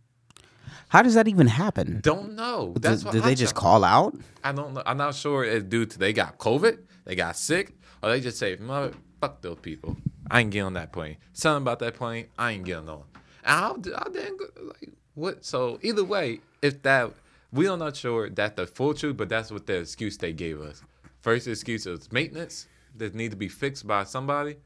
How 0.89 1.01
does 1.01 1.13
that 1.15 1.27
even 1.27 1.47
happen? 1.47 1.99
Don't 2.01 2.35
know. 2.35 2.71
Did, 2.73 2.83
That's 2.83 3.03
what 3.03 3.13
did 3.13 3.23
I 3.23 3.29
they 3.29 3.35
just 3.35 3.55
call 3.55 3.83
out? 3.83 4.15
I 4.43 4.51
don't 4.51 4.73
know. 4.73 4.83
I'm 4.85 4.97
not 4.97 5.15
sure 5.15 5.43
if 5.43 5.69
due 5.69 5.85
to 5.85 5.99
they 5.99 6.13
got 6.13 6.37
COVID, 6.37 6.79
they 7.05 7.15
got 7.15 7.35
sick, 7.35 7.73
or 8.01 8.09
they 8.09 8.21
just 8.21 8.37
say, 8.37 8.55
"Mother, 8.55 8.93
fuck 9.21 9.41
those 9.41 9.59
people. 9.59 9.97
I 10.29 10.41
ain't 10.41 10.51
getting 10.51 10.67
on 10.67 10.73
that 10.73 10.91
plane. 10.91 11.17
Something 11.33 11.63
about 11.63 11.79
that 11.79 11.95
plane, 11.95 12.27
I 12.37 12.51
ain't 12.51 12.65
getting 12.65 12.89
on." 12.89 13.03
And 13.45 13.87
I, 13.95 14.05
I 14.05 14.09
didn't 14.09 14.37
go, 14.37 14.45
like 14.63 14.89
what. 15.15 15.45
So 15.45 15.79
either 15.81 16.03
way, 16.03 16.39
if 16.61 16.81
that 16.83 17.11
we 17.53 17.67
are 17.67 17.77
not 17.77 17.95
sure 17.95 18.29
that 18.31 18.55
the 18.55 18.65
full 18.65 18.95
truth, 18.95 19.15
but 19.15 19.29
that's 19.29 19.51
what 19.51 19.67
the 19.67 19.77
excuse 19.77 20.17
they 20.17 20.33
gave 20.33 20.59
us. 20.59 20.81
First 21.21 21.47
excuse 21.47 21.85
was 21.85 22.11
maintenance 22.11 22.67
that 22.97 23.13
need 23.13 23.31
to 23.31 23.37
be 23.37 23.47
fixed 23.47 23.85
by 23.87 24.03
somebody. 24.03 24.57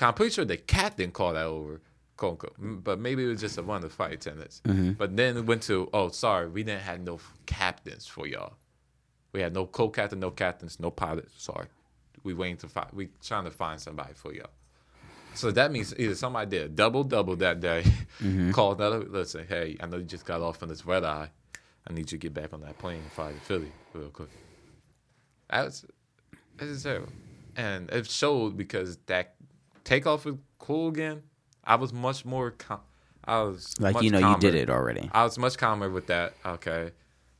I'm 0.00 0.12
pretty 0.14 0.34
sure 0.34 0.44
the 0.44 0.58
captain 0.58 1.10
called 1.10 1.36
that 1.36 1.46
over. 1.46 1.80
Quote, 2.16 2.54
But 2.58 2.98
maybe 2.98 3.24
it 3.24 3.28
was 3.28 3.40
just 3.40 3.58
a 3.58 3.62
one 3.62 3.76
of 3.76 3.82
the 3.82 3.88
flight 3.90 4.12
attendants. 4.12 4.62
Mm-hmm. 4.64 4.92
But 4.92 5.16
then 5.16 5.36
it 5.36 5.46
went 5.46 5.62
to, 5.64 5.88
oh, 5.92 6.08
sorry, 6.08 6.48
we 6.48 6.62
didn't 6.62 6.82
have 6.82 7.00
no 7.00 7.20
captains 7.46 8.06
for 8.06 8.26
y'all. 8.26 8.54
We 9.32 9.40
had 9.40 9.52
no 9.52 9.66
co-captain, 9.66 10.20
no 10.20 10.30
captains, 10.30 10.80
no 10.80 10.90
pilots. 10.90 11.32
Sorry, 11.36 11.66
we 12.22 12.32
waiting 12.32 12.56
to 12.58 12.68
find. 12.68 12.88
We 12.92 13.10
trying 13.22 13.44
to 13.44 13.50
find 13.50 13.78
somebody 13.78 14.14
for 14.14 14.32
y'all. 14.32 14.50
So 15.34 15.50
that 15.50 15.70
means 15.70 15.94
either 15.98 16.14
somebody 16.14 16.48
did 16.48 16.62
a 16.62 16.68
double 16.68 17.04
double 17.04 17.36
that 17.36 17.60
day, 17.60 17.82
mm-hmm. 18.22 18.50
called 18.52 18.80
another. 18.80 19.04
Let's 19.06 19.32
say, 19.32 19.44
hey, 19.46 19.76
I 19.80 19.86
know 19.86 19.98
you 19.98 20.04
just 20.04 20.24
got 20.24 20.40
off 20.40 20.62
on 20.62 20.70
this 20.70 20.86
red 20.86 21.04
eye. 21.04 21.28
I 21.86 21.92
need 21.92 22.10
you 22.10 22.16
to 22.16 22.18
get 22.18 22.32
back 22.32 22.54
on 22.54 22.62
that 22.62 22.78
plane 22.78 23.02
and 23.02 23.12
fly 23.12 23.32
to 23.32 23.40
Philly 23.40 23.70
real 23.92 24.08
quick. 24.08 24.30
That's 25.50 25.84
it's 26.58 26.82
terrible, 26.82 27.12
and 27.56 27.90
it 27.90 28.06
showed 28.08 28.56
because 28.56 28.96
that 29.06 29.34
takeoff 29.84 30.24
was 30.24 30.36
cool 30.58 30.88
again. 30.88 31.22
I 31.66 31.74
was 31.74 31.92
much 31.92 32.24
more. 32.24 32.52
Com- 32.52 32.80
I 33.24 33.42
was 33.42 33.74
Like 33.80 34.00
you 34.02 34.10
know, 34.10 34.30
you 34.30 34.38
did 34.38 34.54
it 34.54 34.70
already. 34.70 35.10
I 35.12 35.24
was 35.24 35.36
much 35.36 35.58
calmer 35.58 35.90
with 35.90 36.06
that. 36.06 36.34
Okay. 36.44 36.92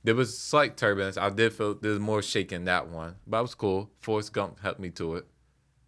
There 0.02 0.14
was 0.14 0.36
slight 0.36 0.76
turbulence. 0.76 1.16
I 1.16 1.30
did 1.30 1.52
feel 1.52 1.74
there 1.74 1.92
was 1.92 2.00
more 2.00 2.22
shaking 2.22 2.64
that 2.64 2.88
one, 2.88 3.16
but 3.26 3.38
it 3.38 3.42
was 3.42 3.54
cool. 3.54 3.90
Forrest 4.00 4.32
Gump 4.32 4.60
helped 4.60 4.80
me 4.80 4.90
to 4.90 5.16
it. 5.16 5.26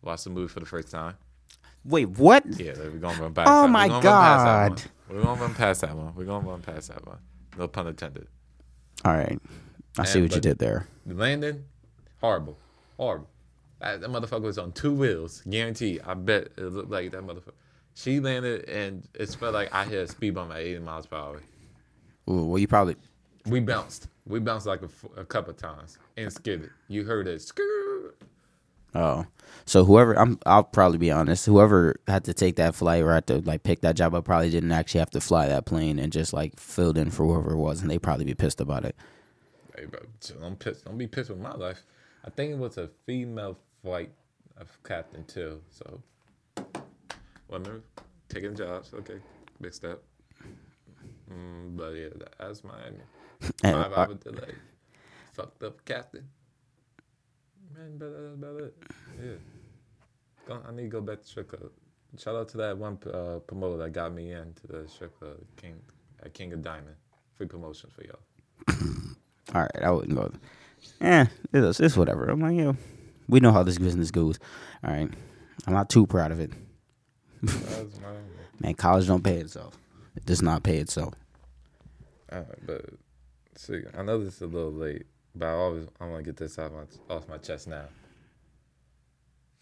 Watched 0.02 0.24
the 0.24 0.30
movie 0.30 0.48
for 0.48 0.60
the 0.60 0.66
first 0.66 0.90
time. 0.90 1.14
Wait, 1.84 2.08
what? 2.10 2.44
Yeah, 2.46 2.72
we're 2.76 2.90
gonna 2.90 3.20
run 3.20 3.34
past. 3.34 3.48
Oh 3.48 3.52
that. 3.52 3.62
We're 3.62 3.68
my 3.68 3.88
gonna 3.88 3.94
run 3.94 4.02
past 4.02 4.44
that 4.44 4.68
God. 4.68 4.92
We're 5.08 5.22
gonna 5.22 5.40
run 5.40 5.54
past 5.54 5.80
that 5.80 5.96
one. 5.96 6.14
We're 6.14 6.24
gonna 6.24 6.48
run 6.48 6.62
past 6.62 6.88
that 6.88 7.06
one. 7.06 7.18
No 7.56 7.68
pun 7.68 7.86
intended. 7.86 8.28
All 9.04 9.12
right, 9.14 9.40
I 9.98 10.04
see 10.04 10.20
what 10.20 10.34
you 10.34 10.40
did 10.40 10.58
there. 10.58 10.86
The 11.06 11.14
landing, 11.14 11.64
horrible, 12.20 12.58
horrible. 12.96 13.28
That, 13.80 14.00
that 14.00 14.10
motherfucker 14.10 14.42
was 14.42 14.58
on 14.58 14.72
two 14.72 14.92
wheels, 14.92 15.42
guaranteed. 15.48 16.02
I 16.04 16.14
bet 16.14 16.48
it 16.56 16.62
looked 16.64 16.90
like 16.90 17.12
that 17.12 17.22
motherfucker. 17.22 17.52
She 17.98 18.20
landed, 18.20 18.68
and 18.68 19.08
it 19.14 19.28
felt 19.30 19.54
like 19.54 19.74
I 19.74 19.84
hit 19.84 19.98
a 19.98 20.06
speed 20.06 20.30
bump 20.30 20.52
at 20.52 20.58
80 20.58 20.78
miles 20.78 21.06
per 21.06 21.16
hour. 21.16 21.42
Ooh, 22.30 22.44
well, 22.44 22.58
you 22.58 22.68
probably 22.68 22.94
We 23.44 23.58
bounced. 23.58 24.06
We 24.24 24.38
bounced 24.38 24.66
like 24.66 24.82
a, 24.82 24.84
f- 24.84 25.06
a 25.16 25.24
couple 25.24 25.52
times 25.54 25.98
and 26.16 26.32
skidded. 26.32 26.70
You 26.86 27.02
heard 27.02 27.26
it. 27.26 27.50
Oh, 28.94 29.26
so 29.64 29.84
whoever 29.84 30.16
I'm, 30.16 30.38
I'll 30.46 30.62
probably 30.62 30.98
be 30.98 31.10
honest. 31.10 31.44
Whoever 31.46 31.96
had 32.06 32.22
to 32.26 32.34
take 32.34 32.54
that 32.56 32.76
flight 32.76 33.02
or 33.02 33.12
had 33.12 33.26
to 33.26 33.38
like 33.40 33.64
pick 33.64 33.80
that 33.80 33.96
job, 33.96 34.14
I 34.14 34.20
probably 34.20 34.50
didn't 34.50 34.70
actually 34.70 35.00
have 35.00 35.10
to 35.10 35.20
fly 35.20 35.48
that 35.48 35.66
plane 35.66 35.98
and 35.98 36.12
just 36.12 36.32
like 36.32 36.56
filled 36.56 36.98
in 36.98 37.10
for 37.10 37.26
whoever 37.26 37.54
it 37.54 37.58
was, 37.58 37.82
and 37.82 37.90
they 37.90 37.98
probably 37.98 38.26
be 38.26 38.34
pissed 38.34 38.60
about 38.60 38.84
it. 38.84 38.94
Hey, 39.76 39.86
bro, 39.86 40.00
don't 40.40 40.56
piss. 40.56 40.82
Don't 40.82 40.98
be 40.98 41.08
pissed 41.08 41.30
with 41.30 41.40
my 41.40 41.54
life. 41.54 41.82
I 42.24 42.30
think 42.30 42.52
it 42.52 42.58
was 42.58 42.78
a 42.78 42.90
female 43.06 43.58
flight 43.82 44.12
of 44.56 44.68
captain 44.84 45.24
too. 45.24 45.60
So, 45.70 46.00
well, 47.48 47.60
remember 47.60 47.82
taking 48.28 48.54
jobs. 48.54 48.92
Okay, 48.94 49.18
big 49.60 49.74
step. 49.74 50.02
Mm, 51.32 51.76
but 51.76 51.90
yeah, 51.90 52.08
that's 52.38 52.64
Miami. 52.64 52.98
Five 53.62 53.92
uh, 53.92 53.96
hour 53.96 54.14
delay. 54.14 54.54
Fucked 55.32 55.62
up 55.62 55.84
captain. 55.84 56.28
Man, 57.74 57.98
but 57.98 58.10
that's 58.10 58.34
about 58.34 58.60
it. 58.60 58.74
Yeah. 59.22 59.32
Go- 60.46 60.62
I 60.66 60.72
need 60.72 60.82
to 60.82 60.88
go 60.88 61.00
back 61.00 61.20
to 61.22 61.26
strip 61.26 61.48
club. 61.48 61.70
Shout 62.16 62.34
out 62.34 62.48
to 62.50 62.56
that 62.58 62.78
one 62.78 62.98
uh, 63.12 63.38
promoter 63.46 63.76
that 63.84 63.90
got 63.90 64.14
me 64.14 64.32
into 64.32 64.66
the 64.66 64.88
strip 64.88 65.18
club, 65.18 65.36
King 65.56 65.80
at 66.22 66.32
King 66.32 66.52
of 66.52 66.62
Diamond. 66.62 66.96
Free 67.36 67.46
promotion 67.46 67.90
for 67.94 68.02
y'all. 68.04 68.18
all 69.54 69.62
right, 69.62 69.82
I 69.82 69.90
wouldn't 69.90 70.14
go. 70.14 70.32
Eh, 71.00 71.26
it's, 71.52 71.80
it's 71.80 71.96
whatever. 71.96 72.26
I'm 72.28 72.40
like, 72.40 72.56
yo, 72.56 72.76
we 73.28 73.40
know 73.40 73.52
how 73.52 73.62
this 73.62 73.78
business 73.78 74.10
goes. 74.10 74.38
All 74.82 74.90
right, 74.90 75.10
I'm 75.66 75.72
not 75.74 75.90
too 75.90 76.06
proud 76.06 76.32
of 76.32 76.40
it. 76.40 76.52
Man, 78.60 78.74
college 78.74 79.06
don't 79.06 79.22
pay 79.22 79.38
itself. 79.38 79.78
It 80.16 80.26
does 80.26 80.42
not 80.42 80.62
pay 80.62 80.78
itself. 80.78 81.14
All 82.32 82.40
right, 82.40 82.66
but 82.66 82.84
see, 83.56 83.82
I 83.96 84.02
know 84.02 84.22
this 84.22 84.34
is 84.36 84.42
a 84.42 84.46
little 84.46 84.72
late, 84.72 85.06
but 85.34 85.46
I 85.46 85.52
always 85.52 85.86
I 86.00 86.06
want 86.06 86.24
to 86.24 86.30
get 86.30 86.36
this 86.36 86.58
off 86.58 86.72
my 86.72 87.14
off 87.14 87.28
my 87.28 87.38
chest 87.38 87.68
now. 87.68 87.84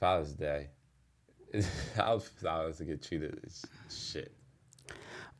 Father's 0.00 0.32
Day, 0.32 0.68
how 1.96 2.18
fathers 2.18 2.78
to 2.78 2.84
get 2.84 3.02
treated 3.02 3.38
is 3.44 3.64
shit. 3.90 4.32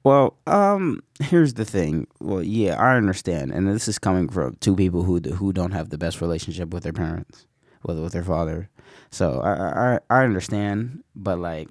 Well, 0.05 0.37
um, 0.47 1.03
here's 1.19 1.55
the 1.55 1.65
thing. 1.65 2.07
Well, 2.21 2.43
yeah, 2.43 2.81
I 2.81 2.97
understand, 2.97 3.51
and 3.51 3.67
this 3.67 3.89
is 3.89 3.99
coming 3.99 4.29
from 4.29 4.57
two 4.61 4.77
people 4.77 5.03
who 5.03 5.19
who 5.19 5.53
don't 5.53 5.73
have 5.73 5.91
the 5.91 5.99
best 5.99 6.21
relationship 6.21 6.73
with 6.73 6.85
their 6.85 6.93
parents, 6.93 7.47
with 7.83 7.99
with 7.99 8.13
their 8.13 8.23
father. 8.23 8.69
So 9.11 9.41
I 9.41 9.97
I, 9.97 10.21
I 10.21 10.25
understand, 10.25 11.03
but 11.17 11.39
like, 11.39 11.69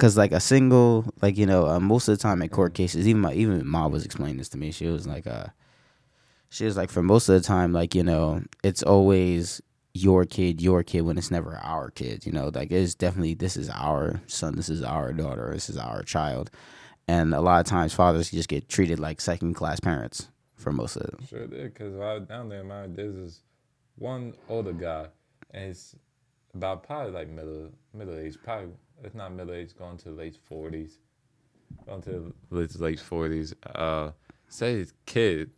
because 0.00 0.16
like 0.16 0.32
a 0.32 0.40
single, 0.40 1.04
like 1.20 1.36
you 1.36 1.44
know, 1.44 1.66
uh, 1.66 1.78
most 1.78 2.08
of 2.08 2.16
the 2.16 2.22
time 2.22 2.40
at 2.40 2.50
court 2.50 2.72
cases, 2.72 3.06
even 3.06 3.20
my 3.20 3.34
even 3.34 3.66
mom 3.66 3.92
was 3.92 4.06
explaining 4.06 4.38
this 4.38 4.48
to 4.48 4.56
me. 4.56 4.72
She 4.72 4.86
was 4.86 5.06
like, 5.06 5.26
uh, 5.26 5.48
she 6.48 6.64
was 6.64 6.74
like, 6.74 6.88
for 6.88 7.02
most 7.02 7.28
of 7.28 7.34
the 7.34 7.46
time, 7.46 7.74
like 7.74 7.94
you 7.94 8.02
know, 8.02 8.42
it's 8.64 8.82
always 8.82 9.60
your 9.92 10.24
kid, 10.24 10.62
your 10.62 10.82
kid 10.82 11.02
when 11.02 11.18
it's 11.18 11.30
never 11.30 11.60
our 11.62 11.90
kid. 11.90 12.24
You 12.24 12.32
know, 12.32 12.50
like 12.54 12.72
it's 12.72 12.94
definitely 12.94 13.34
this 13.34 13.58
is 13.58 13.68
our 13.68 14.22
son, 14.26 14.56
this 14.56 14.70
is 14.70 14.82
our 14.82 15.12
daughter, 15.12 15.50
this 15.52 15.68
is 15.68 15.76
our 15.76 16.02
child, 16.02 16.50
and 17.06 17.34
a 17.34 17.42
lot 17.42 17.60
of 17.60 17.66
times 17.66 17.92
fathers 17.92 18.30
just 18.30 18.48
get 18.48 18.70
treated 18.70 18.98
like 18.98 19.20
second 19.20 19.52
class 19.52 19.80
parents 19.80 20.28
for 20.56 20.72
most 20.72 20.96
of 20.96 21.10
them. 21.10 21.26
Sure 21.28 21.46
did, 21.46 21.74
because 21.74 21.94
I 21.96 22.14
was 22.14 22.22
down 22.26 22.48
there, 22.48 22.64
my 22.64 22.86
there's 22.86 23.16
this 23.16 23.40
one 23.96 24.32
older 24.48 24.72
guy, 24.72 25.08
and 25.50 25.66
he's 25.66 25.94
about 26.54 26.84
probably 26.84 27.12
like 27.12 27.28
middle 27.28 27.68
middle 27.92 28.16
age, 28.16 28.38
probably 28.42 28.70
if 29.04 29.14
not 29.14 29.32
middle 29.32 29.54
age, 29.54 29.76
going 29.76 29.96
to 29.98 30.10
late 30.10 30.36
forties, 30.36 30.98
going 31.86 32.02
to 32.02 32.32
late 32.50 32.78
late 32.80 33.00
forties. 33.00 33.54
Uh, 33.74 34.12
say 34.48 34.74
his 34.78 34.92
kid, 35.06 35.50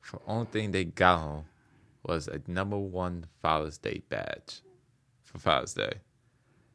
for 0.00 0.20
only 0.26 0.46
thing 0.46 0.70
they 0.72 0.84
got 0.84 1.20
him 1.22 1.44
was 2.04 2.28
a 2.28 2.40
number 2.46 2.78
one 2.78 3.26
Father's 3.42 3.78
Day 3.78 4.02
badge 4.08 4.62
for 5.24 5.38
Father's 5.38 5.74
Day. 5.74 5.92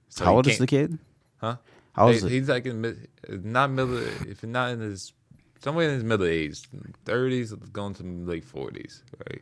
So 0.10 0.26
How 0.26 0.36
old 0.36 0.48
is 0.48 0.60
the 0.60 0.68
kid? 0.68 1.00
Huh? 1.38 1.58
How 1.94 2.06
old 2.08 2.12
He- 2.12 2.18
is 2.18 2.32
he's 2.32 2.50
like 2.50 2.66
in 2.66 2.82
mid, 2.82 3.08
not 3.30 3.72
middle. 3.72 3.98
If 4.28 4.44
not 4.44 4.72
in 4.72 4.80
his 4.80 5.14
somewhere 5.62 5.88
in 5.88 5.96
his 5.96 6.04
middle 6.04 6.28
age, 6.28 6.62
thirties, 7.06 7.52
going 7.54 7.94
to 7.96 8.04
late 8.04 8.46
forties, 8.46 9.04
right? 9.28 9.42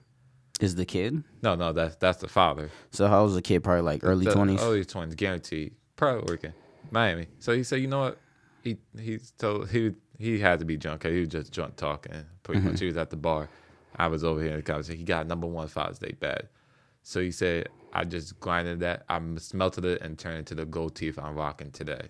Is 0.62 0.76
the 0.76 0.86
kid? 0.86 1.24
No, 1.42 1.56
no, 1.56 1.74
that's 1.74 1.96
that's 1.96 2.20
the 2.20 2.28
father. 2.28 2.70
So 2.92 3.08
how 3.08 3.22
old 3.22 3.30
is 3.30 3.36
the 3.36 3.42
kid? 3.42 3.64
Probably 3.64 3.82
like 3.82 4.02
early 4.04 4.26
twenties. 4.28 4.62
Early 4.62 4.86
twenties, 4.86 5.16
guaranteed. 5.16 5.74
Probably 6.02 6.24
working 6.34 6.54
Miami. 6.90 7.28
So 7.38 7.54
he 7.56 7.62
said, 7.62 7.80
you 7.80 7.88
know 7.88 8.00
what? 8.00 8.18
He 8.64 8.78
he 9.00 9.20
told 9.38 9.70
he 9.70 9.94
he 10.18 10.40
had 10.40 10.58
to 10.58 10.66
be 10.66 10.76
drunk. 10.76 11.02
'cause 11.02 11.12
He 11.12 11.20
was 11.20 11.30
just 11.30 11.54
drunk 11.54 11.76
talking. 11.76 12.26
Pretty 12.42 12.60
Mm-hmm. 12.60 12.70
much, 12.72 12.80
he 12.80 12.88
was 12.88 12.98
at 12.98 13.12
the 13.12 13.18
bar. 13.18 13.48
I 13.96 14.08
was 14.08 14.24
over 14.24 14.42
here 14.42 14.50
in 14.50 14.56
the 14.58 14.64
conversation. 14.64 14.98
He 14.98 15.06
got 15.06 15.28
number 15.28 15.46
one 15.46 15.68
Father's 15.68 16.00
Day 16.00 16.16
bad. 16.20 16.50
So 17.04 17.20
he 17.22 17.30
said, 17.30 17.70
I 17.94 18.06
just 18.06 18.40
grinded 18.40 18.80
that. 18.80 19.06
I 19.10 19.22
smelted 19.38 19.86
it 19.86 20.02
and 20.02 20.18
turned 20.18 20.40
it 20.40 20.46
to 20.48 20.56
the 20.56 20.66
gold 20.66 20.96
teeth 20.96 21.20
I'm 21.20 21.36
rocking 21.36 21.70
today. 21.70 22.08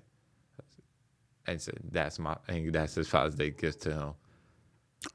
And 1.47 1.59
said, 1.61 1.79
that's 1.91 2.17
my, 2.17 2.37
and 2.47 2.71
that's 2.71 2.95
his 2.95 3.09
Father's 3.09 3.35
Day 3.35 3.49
gift 3.49 3.81
to 3.81 3.91
him. 3.93 4.13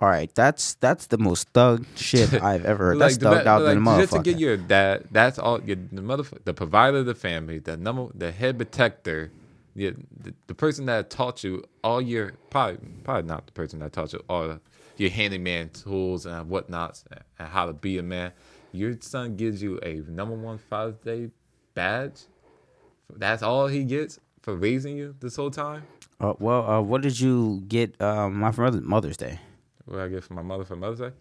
All 0.00 0.08
right, 0.08 0.34
that's 0.34 0.74
that's 0.74 1.06
the 1.06 1.18
most 1.18 1.48
thug 1.50 1.86
shit 1.94 2.34
I've 2.42 2.64
ever 2.64 2.86
heard. 2.86 2.98
That's 2.98 3.16
the 3.18 3.26
thugged 3.26 3.46
out 3.46 3.60
than 3.60 3.84
like, 3.84 4.00
just 4.00 4.12
to 4.12 4.18
motherfucker. 4.18 4.24
get 4.24 4.38
your 4.38 4.56
dad. 4.56 5.04
That's 5.10 5.38
all. 5.38 5.62
Your, 5.62 5.76
the 5.76 6.02
mother, 6.02 6.24
the 6.44 6.54
provider 6.54 6.98
of 6.98 7.06
the 7.06 7.14
family, 7.14 7.58
the 7.60 7.76
number, 7.76 8.08
the 8.14 8.32
head 8.32 8.58
protector. 8.58 9.30
yeah, 9.74 9.90
the, 10.20 10.34
the 10.48 10.54
person 10.54 10.86
that 10.86 11.08
taught 11.10 11.44
you 11.44 11.64
all 11.84 12.02
your 12.02 12.32
probably 12.50 12.78
probably 13.04 13.28
not 13.28 13.46
the 13.46 13.52
person 13.52 13.78
that 13.78 13.92
taught 13.92 14.12
you 14.12 14.22
all 14.28 14.58
your 14.96 15.10
handyman 15.10 15.68
tools 15.70 16.26
and 16.26 16.48
whatnots 16.50 17.04
and 17.38 17.48
how 17.48 17.66
to 17.66 17.72
be 17.72 17.98
a 17.98 18.02
man. 18.02 18.32
Your 18.72 18.96
son 19.00 19.36
gives 19.36 19.62
you 19.62 19.78
a 19.82 20.02
number 20.08 20.34
one 20.34 20.58
Father's 20.58 20.98
Day 20.98 21.30
badge. 21.74 22.22
That's 23.14 23.42
all 23.42 23.68
he 23.68 23.84
gets 23.84 24.18
for 24.42 24.56
raising 24.56 24.96
you 24.96 25.14
this 25.20 25.36
whole 25.36 25.50
time. 25.50 25.84
Uh, 26.20 26.34
well, 26.38 26.68
uh, 26.68 26.80
what 26.80 27.02
did 27.02 27.18
you 27.20 27.62
get 27.68 28.00
um, 28.00 28.34
my 28.36 28.50
mother, 28.50 28.80
Mother's 28.80 29.16
Day? 29.16 29.38
What 29.86 30.00
I 30.00 30.08
get 30.08 30.24
for 30.24 30.34
my 30.34 30.42
mother 30.42 30.64
for 30.64 30.76
Mother's 30.76 30.98
Day? 30.98 31.12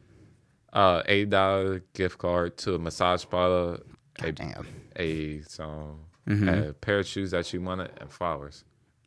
Uh, 0.73 1.01
eight 1.06 1.30
dollar 1.30 1.80
gift 1.93 2.17
card 2.17 2.58
to 2.58 2.75
a 2.75 2.80
massage 2.80 3.23
parlor. 3.30 3.80
A, 4.19 4.32
Damn. 4.32 4.67
a 4.95 5.41
so 5.41 5.99
Mm-hmm. 6.28 6.49
a 6.49 6.73
pair 6.73 6.99
of 6.99 7.06
shoes 7.06 7.30
that 7.32 7.54
you 7.54 7.62
wanted 7.62 7.91
and 8.01 8.10
flowers 8.12 8.63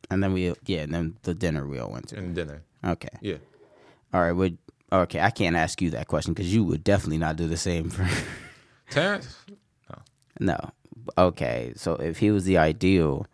And 0.09 0.23
then 0.23 0.31
we, 0.31 0.53
yeah, 0.65 0.83
and 0.83 0.93
then 0.93 1.17
the 1.23 1.33
dinner 1.33 1.67
we 1.67 1.77
all 1.77 1.91
went 1.91 2.07
to. 2.09 2.17
and 2.17 2.33
dinner. 2.33 2.63
Okay. 2.85 3.09
Yeah. 3.19 3.39
All 4.13 4.21
right. 4.21 4.31
Would 4.31 4.57
okay? 4.89 5.19
I 5.19 5.29
can't 5.29 5.57
ask 5.57 5.81
you 5.81 5.89
that 5.89 6.07
question 6.07 6.33
because 6.33 6.53
you 6.53 6.63
would 6.63 6.81
definitely 6.83 7.17
not 7.17 7.35
do 7.35 7.47
the 7.49 7.57
same 7.57 7.89
for. 7.89 8.07
Terrence, 8.89 9.35
no. 10.39 10.57
Okay. 11.17 11.73
So 11.75 11.95
if 11.95 12.19
he 12.19 12.31
was 12.31 12.45
the 12.45 12.57
ideal, 12.57 13.27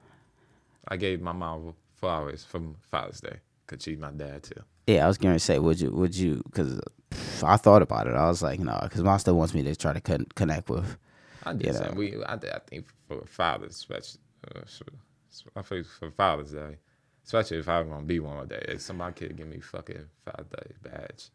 I 0.88 0.98
gave 0.98 1.22
my 1.22 1.32
mom 1.34 1.76
flowers 1.94 2.44
from 2.44 2.78
Father's 2.90 3.22
Day 3.22 3.38
because 3.68 3.84
she's 3.84 4.00
my 4.00 4.10
dad 4.12 4.42
too. 4.44 4.62
Yeah, 4.88 5.04
I 5.06 5.08
was 5.08 5.18
gonna 5.18 5.40
say, 5.40 5.60
would 5.60 5.80
you? 5.80 5.92
Would 5.92 6.16
you? 6.16 6.42
Because 6.46 6.80
I 7.44 7.58
thought 7.58 7.82
about 7.82 8.08
it. 8.08 8.14
I 8.14 8.28
was 8.28 8.42
like, 8.44 8.60
no, 8.60 8.78
because 8.84 9.04
mom 9.04 9.20
still 9.20 9.36
wants 9.36 9.54
me 9.54 9.64
to 9.64 9.76
try 9.76 9.94
to 9.94 10.02
con- 10.02 10.28
connect 10.36 10.70
with. 10.70 10.98
I 11.44 11.54
did 11.54 11.68
You 11.68 11.74
know. 11.74 11.94
we. 11.96 12.24
I, 12.24 12.36
did- 12.36 12.52
I 12.52 12.60
think 12.60 12.88
for 13.08 13.26
fathers, 13.26 13.72
especially, 13.76 14.22
uh, 14.56 14.62
I 15.56 15.62
think 15.62 15.86
for 15.86 16.12
Father's 16.12 16.52
Day, 16.52 16.78
especially 17.24 17.58
if 17.58 17.70
I'm 17.70 17.90
gonna 17.90 18.04
be 18.06 18.20
one 18.20 18.38
one 18.38 18.48
day, 18.48 18.64
if 18.68 18.82
somebody 18.82 19.14
could 19.14 19.36
give 19.38 19.48
me 19.48 19.60
fucking 19.60 20.06
Father's 20.26 20.48
Day 20.48 20.74
badge, 20.82 21.30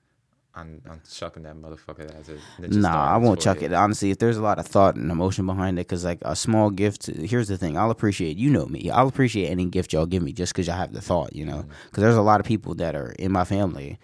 I'm 0.55 0.83
I'm 0.89 1.01
chucking 1.11 1.45
that 1.45 1.55
motherfucker 1.55 2.13
as 2.19 2.29
a 2.29 2.37
ninja 2.61 2.77
Nah, 2.77 3.15
I 3.15 3.17
won't 3.19 3.41
chuck 3.41 3.59
it. 3.59 3.71
forehead. 3.71 3.79
Honestly, 3.79 4.11
if 4.11 4.19
there's 4.19 4.37
a 4.37 4.43
lot 4.43 4.59
of 4.59 4.67
thought 4.67 4.97
and 4.97 5.11
emotion 5.11 5.47
behind 5.47 5.79
it, 5.79 5.87
because 5.87 6.05
like 6.05 6.19
a 6.23 6.35
small 6.35 6.71
gift. 6.71 7.07
Here's 7.07 7.49
the 7.49 7.57
thing: 7.57 7.79
I'll 7.79 7.91
appreciate. 7.91 8.37
You 8.37 8.51
know 8.51 8.67
me. 8.67 8.91
I'll 8.91 9.09
appreciate 9.09 9.49
any 9.49 9.67
gift 9.67 9.93
y'all 9.93 10.07
give 10.07 10.23
me 10.23 10.33
just 10.33 10.53
because 10.53 10.67
y'all 10.67 10.77
have 10.77 10.93
the 10.93 11.01
thought. 11.01 11.35
You 11.35 11.47
know, 11.47 11.59
mm-hmm. 11.59 11.71
because 11.87 12.03
there's 12.03 12.17
a 12.17 12.23
lot 12.23 12.41
of 12.41 12.47
people 12.47 12.75
that 12.77 12.97
are 12.97 13.13
in 13.13 13.31
my 13.31 13.45
family, 13.45 13.99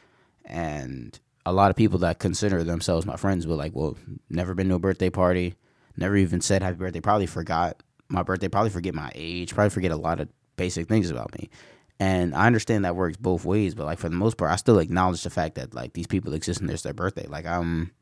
and 0.45 1.19
a 1.45 1.53
lot 1.53 1.71
of 1.71 1.77
people 1.77 1.99
that 2.01 2.19
consider 2.19 2.63
themselves 2.63 3.07
my 3.07 3.17
friends, 3.17 3.47
but 3.47 3.57
like, 3.57 3.75
well, 3.75 3.97
never 4.31 4.55
been 4.55 4.69
to 4.69 4.75
a 4.77 4.79
birthday 4.79 5.11
party, 5.11 5.55
never 5.97 6.17
even 6.17 6.41
said 6.41 6.63
happy 6.63 6.77
birthday. 6.77 7.01
Probably 7.01 7.27
forgot 7.27 7.83
my 8.09 8.23
birthday. 8.23 8.49
Probably 8.49 8.71
forget 8.71 8.95
my 8.95 9.11
age. 9.15 9.55
Probably 9.55 9.71
forget 9.71 9.91
a 9.91 9.97
lot 9.97 10.21
of 10.21 10.29
basic 10.57 10.89
things 10.89 11.11
about 11.11 11.37
me. 11.39 11.51
And 11.99 12.35
I 12.35 12.47
understand 12.47 12.85
that 12.85 12.95
works 12.95 13.17
both 13.17 13.45
ways, 13.45 13.75
but 13.75 13.87
like 13.87 13.99
for 13.99 14.11
the 14.11 14.17
most 14.17 14.37
part, 14.37 14.51
I 14.51 14.57
still 14.57 14.79
acknowledge 14.79 15.23
the 15.23 15.31
fact 15.31 15.55
that 15.55 15.75
like 15.75 15.95
these 15.95 16.07
people 16.07 16.35
exist 16.35 16.61
and 16.61 16.71
it's 16.71 16.83
their 16.83 16.93
birthday. 16.93 17.27
Like 17.27 17.47
I'm 17.47 17.93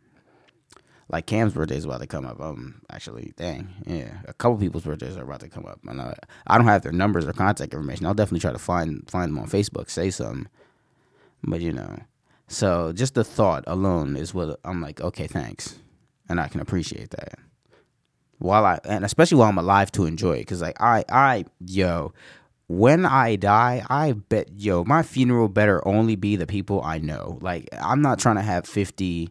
like 1.09 1.26
Cam's 1.26 1.52
birthday 1.52 1.76
is 1.76 1.85
about 1.85 2.00
to 2.00 2.07
come 2.07 2.26
up. 2.26 2.40
Um, 2.40 2.80
actually, 2.90 3.33
dang, 3.37 3.68
yeah, 3.87 4.18
a 4.26 4.33
couple 4.33 4.57
people's 4.59 4.85
birthdays 4.85 5.16
are 5.16 5.22
about 5.22 5.40
to 5.40 5.48
come 5.48 5.66
up, 5.66 5.80
and 5.87 6.00
I, 6.00 6.16
I 6.46 6.57
don't 6.57 6.66
have 6.66 6.83
their 6.83 6.92
numbers 6.92 7.26
or 7.26 7.33
contact 7.33 7.72
information. 7.72 8.07
I'll 8.07 8.14
definitely 8.14 8.40
try 8.40 8.52
to 8.52 8.59
find 8.59 9.09
find 9.11 9.30
them 9.30 9.38
on 9.38 9.48
Facebook, 9.48 9.90
say 9.90 10.11
something, 10.11 10.48
but 11.42 11.61
you 11.61 11.72
know, 11.72 11.98
so 12.48 12.92
just 12.92 13.14
the 13.14 13.24
thought 13.24 13.64
alone 13.66 14.16
is 14.16 14.35
what 14.35 14.59
I'm 14.64 14.80
like. 14.80 15.00
Okay, 15.00 15.26
thanks, 15.26 15.78
and 16.28 16.40
I 16.40 16.48
can 16.48 16.61
appreciate 16.61 17.11
that. 17.11 17.35
While 18.38 18.64
I 18.64 18.80
and 18.85 19.04
especially 19.04 19.38
while 19.38 19.48
I'm 19.48 19.59
alive 19.59 19.92
to 19.92 20.07
enjoy 20.07 20.35
it, 20.35 20.40
because 20.40 20.62
like 20.62 20.80
I 20.80 21.04
I 21.09 21.44
yo, 21.64 22.12
when 22.66 23.05
I 23.05 23.37
die, 23.37 23.85
I 23.88 24.12
bet 24.12 24.48
yo 24.57 24.85
my 24.85 25.03
funeral 25.03 25.48
better 25.48 25.87
only 25.87 26.16
be 26.16 26.37
the 26.37 26.46
people 26.46 26.83
I 26.83 26.98
know. 26.98 27.38
Like 27.40 27.68
I'm 27.72 28.03
not 28.03 28.18
trying 28.18 28.37
to 28.37 28.42
have 28.42 28.66
fifty 28.66 29.31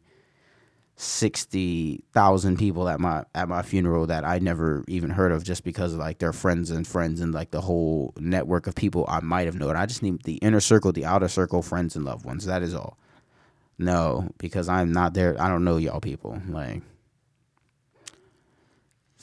sixty 0.96 2.04
thousand 2.14 2.58
people 2.58 2.88
at 2.88 3.00
my 3.00 3.24
at 3.34 3.50
my 3.50 3.64
funeral 3.64 4.06
that 4.08 4.24
I 4.24 4.40
never 4.40 4.84
even 4.88 5.10
heard 5.10 5.32
of 5.32 5.44
just 5.44 5.64
because 5.64 5.94
of 5.94 6.00
like 6.00 6.20
their 6.20 6.34
friends 6.34 6.70
and 6.70 6.88
friends 6.88 7.20
and 7.20 7.34
like 7.34 7.52
the 7.52 7.62
whole 7.62 8.14
network 8.20 8.68
of 8.68 8.76
people 8.76 9.06
I 9.08 9.20
might 9.22 9.48
have 9.48 9.56
known. 9.56 9.76
I 9.76 9.88
just 9.88 10.04
need 10.04 10.24
the 10.24 10.36
inner 10.36 10.60
circle, 10.60 10.92
the 10.92 11.06
outer 11.06 11.28
circle, 11.28 11.64
friends 11.64 11.96
and 11.96 12.06
loved 12.06 12.26
ones. 12.26 12.46
That 12.46 12.62
is 12.62 12.76
all. 12.76 12.98
No, 13.80 14.30
because 14.38 14.70
I'm 14.70 14.92
not 14.92 15.16
there. 15.16 15.36
I 15.42 15.50
don't 15.50 15.64
know 15.64 15.78
y'all 15.78 16.00
people. 16.00 16.40
Like 16.48 16.84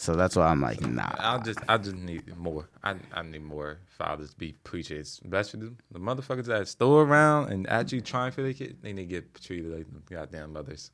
so 0.01 0.15
that's 0.15 0.35
why 0.35 0.47
I'm 0.47 0.63
like, 0.63 0.81
nah. 0.81 1.11
I 1.19 1.37
just 1.39 1.59
I 1.69 1.77
just 1.77 1.95
need 1.95 2.35
more. 2.35 2.71
I 2.83 2.95
I 3.13 3.21
need 3.21 3.43
more 3.43 3.81
fathers 3.87 4.31
to 4.31 4.37
be 4.39 4.57
appreciated, 4.65 5.05
especially 5.05 5.61
the, 5.61 5.75
the 5.93 5.99
motherfuckers 5.99 6.47
that 6.47 6.67
store 6.69 7.03
around 7.03 7.53
and 7.53 7.69
actually 7.69 8.01
trying 8.01 8.33
for 8.33 8.41
their 8.41 8.55
kid. 8.55 8.79
They 8.81 8.95
need 8.95 9.03
to 9.03 9.21
get 9.21 9.35
treated 9.43 9.71
like 9.71 9.87
goddamn 10.09 10.55
mothers. 10.55 10.91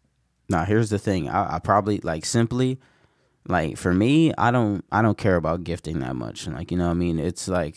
Now 0.48 0.64
here's 0.64 0.90
the 0.90 0.98
thing. 0.98 1.28
I, 1.28 1.54
I 1.54 1.58
probably 1.60 1.98
like 1.98 2.24
simply 2.24 2.80
like 3.46 3.76
for 3.76 3.94
me, 3.94 4.32
I 4.36 4.50
don't 4.50 4.84
I 4.90 5.02
don't 5.02 5.16
care 5.16 5.36
about 5.36 5.62
gifting 5.62 6.00
that 6.00 6.16
much. 6.16 6.48
Like, 6.48 6.72
you 6.72 6.76
know 6.76 6.86
what 6.86 6.90
I 6.90 6.94
mean? 6.94 7.20
It's 7.20 7.46
like 7.46 7.76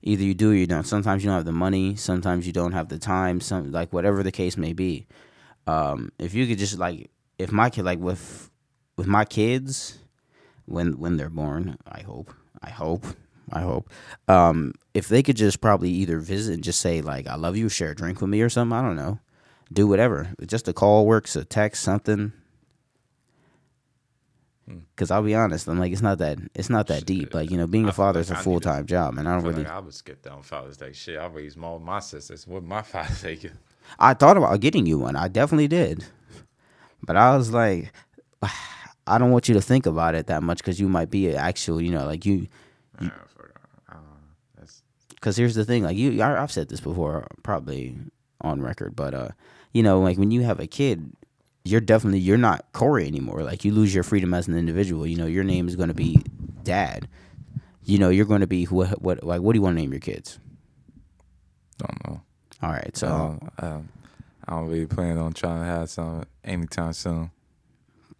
either 0.00 0.24
you 0.24 0.32
do 0.32 0.52
or 0.52 0.54
you 0.54 0.66
don't. 0.66 0.86
Sometimes 0.86 1.22
you 1.22 1.28
don't 1.28 1.36
have 1.36 1.44
the 1.44 1.52
money, 1.52 1.96
sometimes 1.96 2.46
you 2.46 2.54
don't 2.54 2.72
have 2.72 2.88
the 2.88 2.98
time, 2.98 3.42
some 3.42 3.72
like 3.72 3.92
whatever 3.92 4.22
the 4.22 4.32
case 4.32 4.56
may 4.56 4.72
be. 4.72 5.06
Um, 5.66 6.12
if 6.18 6.32
you 6.32 6.46
could 6.46 6.56
just 6.56 6.78
like 6.78 7.10
if 7.38 7.52
my 7.52 7.68
kid 7.68 7.84
like 7.84 7.98
with 7.98 8.50
with 8.96 9.06
my 9.06 9.26
kids 9.26 9.98
when 10.66 10.98
when 10.98 11.16
they're 11.16 11.30
born, 11.30 11.78
I 11.90 12.00
hope. 12.02 12.32
I 12.62 12.70
hope. 12.70 13.04
I 13.52 13.60
hope. 13.60 13.88
Um, 14.28 14.74
if 14.92 15.08
they 15.08 15.22
could 15.22 15.36
just 15.36 15.60
probably 15.60 15.90
either 15.90 16.18
visit 16.18 16.54
and 16.54 16.64
just 16.64 16.80
say 16.80 17.00
like 17.00 17.26
I 17.26 17.36
love 17.36 17.56
you, 17.56 17.68
share 17.68 17.92
a 17.92 17.94
drink 17.94 18.20
with 18.20 18.30
me 18.30 18.40
or 18.40 18.48
something, 18.48 18.76
I 18.76 18.82
don't 18.82 18.96
know 18.96 19.20
do 19.72 19.86
whatever. 19.86 20.28
Just 20.46 20.68
a 20.68 20.72
call 20.72 21.06
works, 21.06 21.36
a 21.36 21.44
text, 21.44 21.82
something. 21.82 22.32
Because 24.66 25.12
I'll 25.12 25.22
be 25.22 25.34
honest, 25.34 25.68
I'm 25.68 25.78
like 25.78 25.92
it's 25.92 26.02
not 26.02 26.18
that 26.18 26.38
it's 26.54 26.68
not 26.70 26.88
that 26.88 27.06
deep. 27.06 27.34
Like 27.34 27.52
you 27.52 27.56
know, 27.56 27.68
being 27.68 27.88
a 27.88 27.92
father 27.92 28.18
is 28.18 28.32
a 28.32 28.36
I 28.36 28.42
full 28.42 28.58
time 28.58 28.84
job, 28.86 29.16
and 29.16 29.28
I 29.28 29.32
I 29.32 29.34
don't 29.34 29.42
feel 29.44 29.52
really. 29.52 29.64
like 29.64 29.72
I 29.72 29.78
would 29.78 29.94
skip 29.94 30.22
down 30.22 30.42
Father's 30.42 30.76
Day. 30.76 30.92
Shit, 30.92 31.20
I 31.20 31.26
raised 31.26 31.56
more 31.56 31.76
of 31.76 31.82
my 31.82 32.00
sisters. 32.00 32.48
What 32.48 32.64
my 32.64 32.82
Father's 32.82 33.22
Day? 33.22 33.38
I 34.00 34.14
thought 34.14 34.36
about 34.36 34.58
getting 34.58 34.84
you 34.84 34.98
one. 34.98 35.14
I 35.14 35.28
definitely 35.28 35.68
did, 35.68 36.04
but 37.00 37.16
I 37.16 37.36
was 37.36 37.52
like, 37.52 37.92
I 39.06 39.18
don't 39.18 39.30
want 39.30 39.48
you 39.48 39.54
to 39.54 39.60
think 39.60 39.86
about 39.86 40.14
it 40.14 40.26
that 40.26 40.42
much 40.42 40.58
because 40.58 40.80
you 40.80 40.88
might 40.88 41.10
be 41.10 41.28
an 41.28 41.36
actual, 41.36 41.80
you 41.80 41.90
know, 41.90 42.06
like 42.06 42.26
you. 42.26 42.48
For, 42.98 43.52
that's, 44.58 44.82
Because 45.10 45.36
here's 45.36 45.54
the 45.54 45.64
thing, 45.64 45.84
like 45.84 45.96
you, 45.96 46.20
I, 46.22 46.42
I've 46.42 46.52
said 46.52 46.68
this 46.68 46.80
before, 46.80 47.26
probably 47.42 47.96
on 48.40 48.62
record, 48.62 48.96
but 48.96 49.14
uh, 49.14 49.28
you 49.72 49.82
know, 49.82 50.00
like 50.00 50.18
when 50.18 50.30
you 50.30 50.42
have 50.42 50.60
a 50.60 50.66
kid, 50.66 51.12
you're 51.64 51.80
definitely 51.80 52.20
you're 52.20 52.38
not 52.38 52.64
Corey 52.72 53.06
anymore. 53.06 53.42
Like 53.42 53.64
you 53.64 53.72
lose 53.72 53.94
your 53.94 54.04
freedom 54.04 54.32
as 54.34 54.48
an 54.48 54.56
individual. 54.56 55.06
You 55.06 55.16
know, 55.16 55.26
your 55.26 55.44
name 55.44 55.68
is 55.68 55.76
going 55.76 55.88
to 55.88 55.94
be 55.94 56.18
Dad. 56.62 57.08
You 57.84 57.98
know, 57.98 58.08
you're 58.08 58.26
going 58.26 58.40
to 58.40 58.46
be 58.46 58.64
what, 58.64 59.00
what, 59.00 59.22
like, 59.22 59.40
what 59.40 59.52
do 59.52 59.58
you 59.58 59.62
want 59.62 59.76
to 59.76 59.80
name 59.80 59.92
your 59.92 60.00
kids? 60.00 60.38
don't 61.78 62.06
know. 62.06 62.20
All 62.62 62.70
right, 62.70 62.96
so 62.96 63.06
Um, 63.08 63.50
um, 63.58 63.88
I 64.46 64.52
don't 64.52 64.68
really 64.68 64.86
plan 64.86 65.18
on 65.18 65.32
trying 65.32 65.60
to 65.60 65.66
have 65.66 65.90
some 65.90 66.24
anytime 66.44 66.92
soon. 66.92 67.30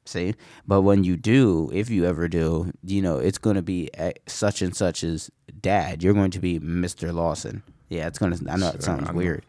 See, 0.07 0.35
but 0.67 0.81
when 0.83 1.05
you 1.05 1.17
do, 1.17 1.71
if 1.73 1.91
you 1.91 2.05
ever 2.07 2.29
do, 2.29 2.73
you 2.83 3.03
know, 3.03 3.19
it's 3.19 3.39
going 3.39 3.57
to 3.57 3.63
be 3.63 3.91
such 4.27 4.63
and 4.63 4.75
such 4.75 5.05
as 5.05 5.31
Dad. 5.61 6.03
You're 6.03 6.15
going 6.15 6.31
to 6.31 6.41
be 6.41 6.59
Mister 6.59 7.13
Lawson. 7.13 7.63
Yeah, 7.89 8.07
it's 8.09 8.19
gonna. 8.19 8.37
I 8.49 8.57
know 8.57 8.69
it 8.71 8.83
sounds 8.83 9.09
I 9.09 9.13
know. 9.13 9.19
weird. 9.19 9.45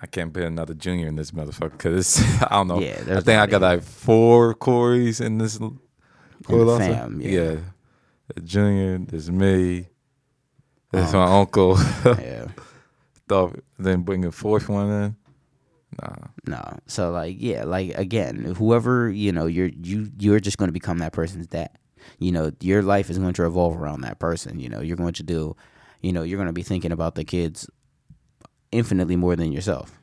I 0.00 0.06
can't 0.06 0.32
put 0.32 0.42
another 0.42 0.74
junior 0.74 1.06
in 1.06 1.14
this 1.14 1.30
motherfucker 1.30 1.72
because 1.72 2.20
I 2.42 2.48
don't 2.56 2.68
know. 2.68 2.80
Yeah, 2.80 2.98
I 3.08 3.20
think 3.20 3.38
I 3.40 3.46
got 3.46 3.60
like 3.62 3.82
four 3.82 4.54
Corys 4.54 5.20
in 5.24 5.38
this 5.38 5.58
In 5.58 5.78
Lawson. 6.48 6.92
fam, 6.94 7.20
yeah. 7.20 7.56
A 8.36 8.40
junior, 8.40 8.98
there's 8.98 9.30
me, 9.30 9.86
there's 10.90 11.14
Um, 11.14 11.20
my 11.20 11.38
uncle. 11.38 11.76
yeah. 12.04 12.46
Thought 13.28 13.60
then 13.78 14.02
bring 14.02 14.24
a 14.24 14.32
fourth 14.32 14.68
one 14.68 14.90
in. 14.90 15.16
Nah, 16.00 16.14
No. 16.46 16.62
So 16.86 17.10
like 17.10 17.36
yeah, 17.38 17.64
like 17.64 17.90
again, 17.98 18.54
whoever, 18.56 19.10
you 19.10 19.32
know, 19.32 19.46
you're 19.46 19.68
you 19.68 20.10
you're 20.18 20.40
just 20.40 20.56
going 20.58 20.68
to 20.68 20.72
become 20.72 20.98
that 20.98 21.12
person's 21.12 21.46
dad. 21.46 21.70
You 22.18 22.32
know, 22.32 22.50
your 22.60 22.82
life 22.82 23.10
is 23.10 23.18
going 23.18 23.34
to 23.34 23.42
revolve 23.42 23.76
around 23.80 24.00
that 24.02 24.18
person, 24.18 24.58
you 24.58 24.68
know. 24.68 24.80
You're 24.80 24.96
going 24.96 25.12
to 25.14 25.22
do, 25.22 25.54
you 26.00 26.12
know, 26.12 26.22
you're 26.22 26.36
going 26.38 26.46
to 26.48 26.52
be 26.52 26.62
thinking 26.62 26.92
about 26.92 27.14
the 27.14 27.24
kids 27.24 27.68
infinitely 28.70 29.16
more 29.16 29.36
than 29.36 29.52
yourself. 29.52 29.98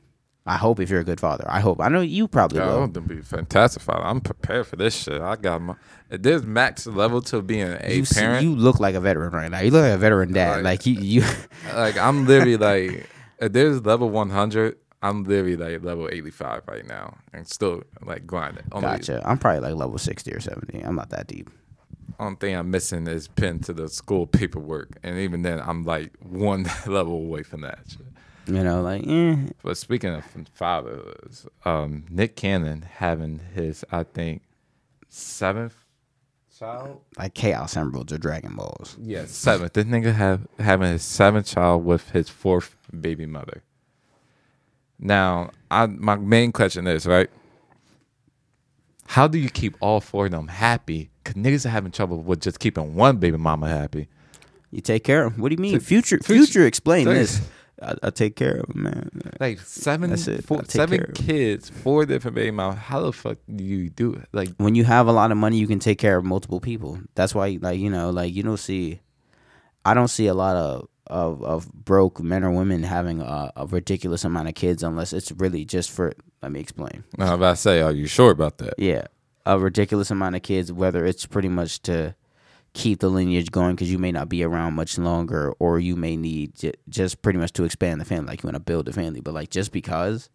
I 0.45 0.57
hope 0.57 0.79
if 0.79 0.89
you're 0.89 1.01
a 1.01 1.03
good 1.03 1.19
father. 1.19 1.45
I 1.47 1.59
hope. 1.59 1.79
I 1.79 1.89
know 1.89 2.01
you 2.01 2.27
probably 2.27 2.59
yeah, 2.59 2.69
I 2.69 2.73
will. 2.73 2.79
want 2.81 2.93
to 2.95 3.01
be 3.01 3.21
fantastic 3.21 3.83
father. 3.83 4.03
I'm 4.03 4.19
prepared 4.21 4.65
for 4.65 4.77
this 4.77 4.95
shit. 4.95 5.21
I 5.21 5.35
got 5.35 5.61
my. 5.61 5.75
There's 6.09 6.43
max 6.43 6.87
level 6.87 7.21
to 7.23 7.41
being 7.43 7.67
a 7.79 7.93
You, 7.97 8.05
see- 8.05 8.19
parent. 8.19 8.43
you 8.43 8.55
look 8.55 8.79
like 8.79 8.95
a 8.95 8.99
veteran 8.99 9.31
right 9.31 9.51
now. 9.51 9.59
You 9.59 9.69
look 9.69 9.83
like 9.83 9.91
a 9.93 9.97
veteran 9.97 10.33
dad. 10.33 10.55
Right. 10.55 10.63
Like 10.63 10.85
you 10.87 10.93
you 10.95 11.23
like 11.75 11.97
I'm 11.97 12.25
literally 12.25 12.57
like, 12.57 13.09
there's 13.39 13.85
level 13.85 14.09
100, 14.09 14.77
I'm 15.01 15.23
literally 15.23 15.55
like 15.55 15.83
level 15.83 16.09
85 16.11 16.63
right 16.67 16.85
now, 16.85 17.17
and 17.33 17.47
still 17.47 17.83
like 18.01 18.27
grinding. 18.27 18.65
Only- 18.71 18.87
gotcha. 18.87 19.21
I'm 19.25 19.37
probably 19.37 19.61
like 19.61 19.75
level 19.75 19.97
60 19.97 20.31
or 20.33 20.39
70. 20.39 20.81
I'm 20.81 20.95
not 20.95 21.09
that 21.11 21.27
deep. 21.27 21.49
only 22.19 22.35
thing 22.35 22.55
I'm 22.55 22.69
missing 22.69 23.07
is 23.07 23.27
pen 23.29 23.59
to 23.59 23.73
the 23.73 23.87
school 23.87 24.27
paperwork, 24.27 24.97
and 25.03 25.17
even 25.17 25.41
then, 25.43 25.61
I'm 25.61 25.83
like 25.85 26.11
one 26.21 26.65
level 26.87 27.13
away 27.13 27.43
from 27.43 27.61
that. 27.61 27.79
shit. 27.87 28.01
You 28.47 28.63
know, 28.63 28.81
like 28.81 29.05
eh. 29.07 29.35
But 29.63 29.77
speaking 29.77 30.13
of 30.15 30.25
fathers, 30.53 31.45
um, 31.65 32.05
Nick 32.09 32.35
Cannon 32.35 32.81
having 32.81 33.39
his, 33.53 33.85
I 33.91 34.03
think, 34.03 34.41
seventh 35.07 35.75
child. 36.57 37.01
like 37.17 37.33
Chaos 37.35 37.77
Emeralds 37.77 38.11
or 38.11 38.17
Dragon 38.17 38.55
Balls. 38.55 38.97
Yeah, 38.99 39.25
seventh. 39.25 39.73
This 39.73 39.85
nigga 39.85 40.13
have 40.15 40.47
having 40.59 40.91
his 40.91 41.03
seventh 41.03 41.45
child 41.47 41.85
with 41.85 42.09
his 42.09 42.27
fourth 42.29 42.75
baby 42.99 43.25
mother. 43.25 43.63
Now, 44.99 45.51
I 45.71 45.85
my 45.87 46.15
main 46.15 46.51
question 46.51 46.85
is 46.87 47.05
right. 47.07 47.29
How 49.05 49.27
do 49.27 49.37
you 49.39 49.49
keep 49.49 49.75
all 49.79 50.01
four 50.01 50.25
of 50.25 50.31
them 50.31 50.47
happy? 50.47 51.09
Cause 51.23 51.33
niggas 51.35 51.65
are 51.65 51.69
having 51.69 51.91
trouble 51.91 52.21
with 52.21 52.41
just 52.41 52.59
keeping 52.59 52.95
one 52.95 53.17
baby 53.17 53.37
mama 53.37 53.67
happy. 53.69 54.07
You 54.71 54.81
take 54.81 55.03
care 55.03 55.25
of 55.25 55.33
'em. 55.33 55.39
What 55.41 55.49
do 55.49 55.53
you 55.55 55.61
mean? 55.61 55.79
Future, 55.79 56.17
future- 56.19 56.45
future, 56.45 56.65
explain 56.67 57.05
this. 57.05 57.41
I, 57.81 57.95
I 58.03 58.09
take 58.09 58.35
care 58.35 58.57
of 58.57 58.69
'em, 58.75 58.83
man. 58.83 59.09
Like 59.39 59.59
seven, 59.61 60.09
That's 60.11 60.27
it. 60.27 60.43
four- 60.43 60.63
seven 60.65 60.99
care 60.99 61.05
of 61.09 61.17
'em. 61.19 61.25
kids, 61.25 61.69
four 61.69 62.05
different 62.05 62.35
baby 62.35 62.51
mamas. 62.51 62.77
How 62.77 62.99
the 63.01 63.13
fuck 63.13 63.37
do 63.55 63.63
you 63.63 63.89
do 63.89 64.13
it? 64.13 64.27
Like, 64.33 64.49
When 64.57 64.75
you 64.75 64.83
have 64.83 65.07
a 65.07 65.11
lot 65.13 65.31
of 65.31 65.37
money, 65.37 65.57
you 65.57 65.65
can 65.65 65.79
take 65.79 65.97
care 65.97 66.17
of 66.17 66.25
multiple 66.25 66.59
people. 66.59 66.99
That's 67.15 67.33
why, 67.33 67.57
like 67.61 67.79
you 67.79 67.89
know, 67.89 68.09
like 68.11 68.33
you 68.35 68.43
don't 68.43 68.57
see. 68.57 68.99
I 69.85 69.93
don't 69.93 70.09
see 70.09 70.27
a 70.27 70.33
lot 70.35 70.55
of 70.57 70.87
of, 71.09 71.41
of 71.43 71.71
broke 71.73 72.21
men 72.21 72.43
or 72.43 72.51
women 72.51 72.83
having 72.83 73.21
a, 73.21 73.51
a 73.55 73.65
ridiculous 73.65 74.23
amount 74.23 74.47
of 74.47 74.55
kids 74.55 74.83
unless 74.83 75.13
it's 75.13 75.31
really 75.33 75.65
just 75.65 75.89
for. 75.91 76.13
Let 76.41 76.51
me 76.51 76.59
explain. 76.59 77.03
I'm 77.17 77.33
about 77.33 77.55
to 77.57 77.61
say, 77.61 77.81
are 77.81 77.91
you 77.91 78.07
sure 78.07 78.31
about 78.31 78.59
that? 78.59 78.75
Yeah, 78.77 79.07
a 79.45 79.59
ridiculous 79.59 80.09
amount 80.11 80.35
of 80.35 80.41
kids, 80.41 80.71
whether 80.71 81.05
it's 81.05 81.25
pretty 81.25 81.49
much 81.49 81.81
to 81.83 82.15
keep 82.73 82.99
the 82.99 83.09
lineage 83.09 83.51
going 83.51 83.75
because 83.75 83.91
you 83.91 83.97
may 83.97 84.11
not 84.11 84.29
be 84.29 84.43
around 84.43 84.73
much 84.75 84.97
longer, 84.97 85.51
or 85.59 85.79
you 85.79 85.95
may 85.95 86.15
need 86.15 86.55
j- 86.55 86.73
just 86.87 87.21
pretty 87.21 87.39
much 87.39 87.51
to 87.53 87.63
expand 87.63 87.99
the 87.99 88.05
family, 88.05 88.27
like 88.27 88.43
you 88.43 88.47
want 88.47 88.55
to 88.55 88.59
build 88.61 88.87
a 88.87 88.93
family. 88.93 89.19
But 89.21 89.33
like 89.33 89.49
just 89.49 89.71
because, 89.71 90.29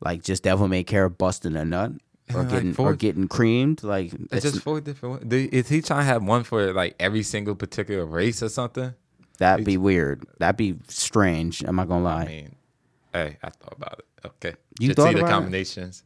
like 0.00 0.22
just 0.22 0.42
devil 0.42 0.68
may 0.68 0.84
care 0.84 1.08
busting 1.08 1.56
a 1.56 1.64
nut 1.64 1.92
or 2.34 2.42
Like 2.42 2.50
getting 2.50 2.74
four- 2.74 2.90
or 2.90 2.94
getting 2.94 3.26
creamed, 3.26 3.82
like 3.82 4.12
It's 4.12 4.32
it's, 4.32 4.42
just 4.52 4.60
four 4.62 4.80
different. 4.80 5.14
ones. 5.20 5.24
Do- 5.30 5.48
Is 5.50 5.68
he 5.68 5.80
trying 5.82 6.00
to 6.00 6.04
have 6.04 6.22
one 6.22 6.44
for 6.44 6.72
like 6.72 6.94
every 7.00 7.22
single 7.22 7.54
particular 7.54 8.04
race 8.04 8.42
or 8.42 8.48
something? 8.50 8.94
That'd 9.38 9.64
be 9.64 9.76
weird. 9.76 10.24
That'd 10.38 10.56
be 10.56 10.76
strange. 10.88 11.62
I'm 11.64 11.76
not 11.76 11.88
gonna 11.88 12.04
lie. 12.04 12.22
I 12.22 12.26
mean, 12.26 12.56
hey, 13.12 13.36
I 13.42 13.50
thought 13.50 13.72
about 13.76 13.98
it. 14.00 14.04
Okay, 14.26 14.54
You 14.80 14.94
thought 14.94 15.08
see 15.08 15.14
the 15.14 15.20
about 15.20 15.28
it? 15.28 15.32
combinations. 15.32 16.04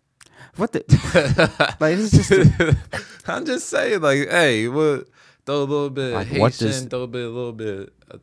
what 0.57 0.73
the 0.73 0.85
like? 1.81 1.97
It's 1.99 2.11
just 2.29 3.29
I'm 3.29 3.45
just 3.47 3.69
saying, 3.69 4.01
like, 4.01 4.29
hey, 4.29 4.69
what? 4.69 5.09
Throw 5.45 5.57
a 5.57 5.65
little 5.65 5.91
bit 5.91 6.13
Like, 6.15 6.31
of 6.31 6.39
what 6.39 6.53
Haitian, 6.53 6.67
does- 6.69 6.85
throw 6.85 7.03
a 7.03 7.07
bit, 7.09 7.25
a 7.25 7.29
little 7.29 7.53
bit 7.53 7.93
of 8.11 8.21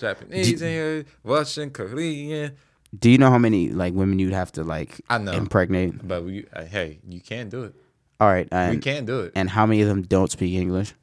Japanese 0.00 0.62
in 0.62 0.68
here, 0.68 1.04
Russian, 1.22 1.70
Korean. 1.70 2.56
do 2.98 3.10
you 3.10 3.18
know 3.18 3.30
how 3.30 3.36
many 3.38 3.68
like 3.70 3.92
women 3.94 4.18
you'd 4.18 4.32
have 4.32 4.52
to 4.52 4.64
like 4.64 5.00
I 5.10 5.18
know. 5.18 5.32
impregnate? 5.32 6.06
But 6.06 6.24
we, 6.24 6.46
uh, 6.52 6.64
hey, 6.64 7.00
you 7.06 7.20
can 7.20 7.48
do 7.50 7.64
it. 7.64 7.74
All 8.20 8.28
right, 8.28 8.48
we 8.50 8.56
and 8.56 8.80
can 8.82 9.04
do 9.04 9.20
it. 9.20 9.32
and 9.34 9.50
how 9.50 9.66
many 9.66 9.82
of 9.82 9.88
them 9.88 10.00
don't 10.02 10.30
speak 10.30 10.54
English? 10.54 10.94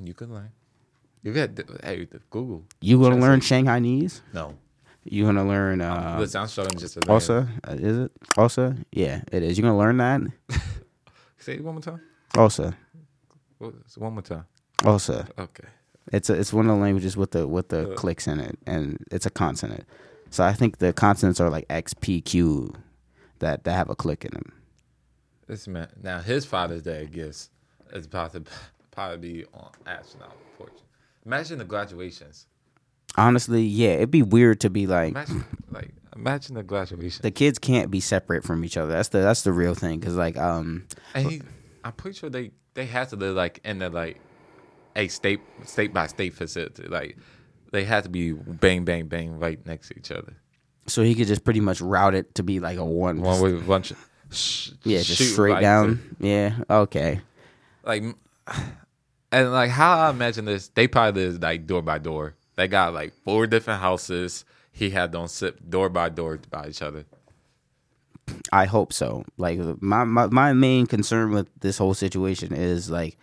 you 0.00 0.14
can 0.14 0.32
learn. 0.32 0.50
You 1.26 1.32
got 1.32 1.50
hey, 1.82 2.04
the 2.04 2.20
Google. 2.30 2.64
You 2.80 3.00
gonna 3.00 3.16
learn 3.16 3.40
Translate. 3.40 3.64
Shanghainese? 3.82 4.20
No, 4.32 4.56
You 5.02 5.24
gonna 5.24 5.44
learn 5.44 5.80
uh, 5.80 6.18
listen, 6.20 6.40
I'm 6.42 6.46
struggling 6.46 6.78
just 6.78 6.94
to. 7.02 7.10
Also, 7.10 7.48
uh, 7.66 7.72
is 7.72 7.98
it 7.98 8.12
also? 8.36 8.76
Yeah, 8.92 9.22
it 9.32 9.42
is. 9.42 9.58
You 9.58 9.62
gonna 9.62 9.76
learn 9.76 9.96
that? 9.96 10.20
Say 11.38 11.54
it 11.54 11.64
one 11.64 11.74
more 11.74 11.82
time. 11.82 12.00
Also, 12.36 12.72
One 13.58 14.12
more 14.12 14.22
time. 14.22 14.44
also, 14.84 15.24
Okay. 15.36 15.64
it's 16.12 16.30
a, 16.30 16.34
it's 16.34 16.52
one 16.52 16.66
of 16.70 16.76
the 16.76 16.80
languages 16.80 17.16
with 17.16 17.32
the 17.32 17.48
with 17.48 17.70
the 17.70 17.90
Uh. 17.90 17.94
clicks 17.96 18.28
in 18.28 18.38
it, 18.38 18.56
and 18.64 19.04
it's 19.10 19.26
a 19.26 19.30
consonant. 19.30 19.82
So 20.30 20.44
I 20.44 20.52
think 20.52 20.78
the 20.78 20.92
consonants 20.92 21.40
are 21.40 21.50
like 21.50 21.66
X, 21.68 21.92
P, 21.92 22.20
Q, 22.20 22.72
that 23.40 23.64
that 23.64 23.72
have 23.74 23.90
a 23.90 23.96
click 23.96 24.24
in 24.24 24.30
them. 24.32 24.52
This 25.48 25.66
man 25.66 25.88
now 26.00 26.20
his 26.20 26.46
Father's 26.46 26.82
Day 26.82 27.08
gifts 27.10 27.50
is 27.92 28.06
about 28.06 28.30
to 28.34 28.44
probably 28.92 29.18
be 29.40 29.44
on 29.54 29.70
astronaut 29.86 30.36
porch. 30.56 30.70
Imagine 31.26 31.58
the 31.58 31.64
graduations. 31.64 32.46
Honestly, 33.16 33.62
yeah, 33.62 33.90
it'd 33.90 34.10
be 34.10 34.22
weird 34.22 34.60
to 34.60 34.70
be 34.70 34.86
like 34.86 35.10
Imagine 35.10 35.44
like 35.70 35.90
imagine 36.14 36.54
the 36.54 36.62
graduation. 36.62 37.20
the 37.22 37.30
kids 37.30 37.58
can't 37.58 37.90
be 37.90 38.00
separate 38.00 38.44
from 38.44 38.64
each 38.64 38.76
other. 38.76 38.92
That's 38.92 39.08
the 39.08 39.18
that's 39.18 39.42
the 39.42 39.52
real 39.52 39.74
thing. 39.74 40.00
Cause 40.00 40.14
like 40.14 40.36
um, 40.36 40.86
and 41.14 41.30
he, 41.30 41.42
I'm 41.84 41.92
pretty 41.92 42.18
sure 42.18 42.30
they 42.30 42.52
they 42.74 42.86
had 42.86 43.08
to 43.10 43.16
live 43.16 43.34
like 43.36 43.60
in 43.64 43.78
the 43.78 43.90
like 43.90 44.18
a 44.94 45.08
state 45.08 45.40
state 45.64 45.92
by 45.92 46.06
state 46.06 46.34
facility. 46.34 46.84
Like 46.88 47.16
they 47.72 47.84
had 47.84 48.04
to 48.04 48.10
be 48.10 48.32
bang 48.32 48.84
bang 48.84 49.06
bang 49.06 49.38
right 49.38 49.64
next 49.66 49.88
to 49.88 49.98
each 49.98 50.10
other. 50.10 50.34
so 50.86 51.02
he 51.02 51.14
could 51.14 51.26
just 51.26 51.42
pretty 51.44 51.60
much 51.60 51.80
route 51.80 52.14
it 52.14 52.34
to 52.36 52.42
be 52.42 52.60
like 52.60 52.78
a 52.78 52.84
one. 52.84 53.20
One 53.20 53.56
a 53.56 53.60
bunch 53.60 53.90
of 53.92 54.08
sh- 54.30 54.70
yeah, 54.84 55.00
just 55.00 55.32
straight 55.32 55.52
right 55.54 55.60
down. 55.62 55.98
to- 56.20 56.26
Yeah, 56.26 56.54
okay. 56.70 57.20
like 57.82 58.04
and 59.32 59.52
like 59.52 59.70
how 59.70 59.98
I 59.98 60.10
imagine 60.10 60.44
this, 60.44 60.68
they 60.68 60.86
probably 60.88 61.26
live 61.26 61.42
like 61.42 61.66
door 61.66 61.82
by 61.82 61.98
door. 61.98 62.34
They 62.56 62.68
got 62.68 62.94
like 62.94 63.12
four 63.24 63.46
different 63.46 63.80
houses. 63.80 64.44
He 64.72 64.90
had 64.90 65.12
them 65.12 65.28
sit 65.28 65.70
door 65.70 65.88
by 65.88 66.08
door 66.08 66.38
by 66.50 66.68
each 66.68 66.82
other. 66.82 67.04
I 68.52 68.64
hope 68.66 68.92
so. 68.92 69.24
Like 69.36 69.58
my, 69.80 70.04
my 70.04 70.26
my 70.26 70.52
main 70.52 70.86
concern 70.86 71.30
with 71.30 71.48
this 71.60 71.78
whole 71.78 71.94
situation 71.94 72.52
is 72.52 72.90
like 72.90 73.18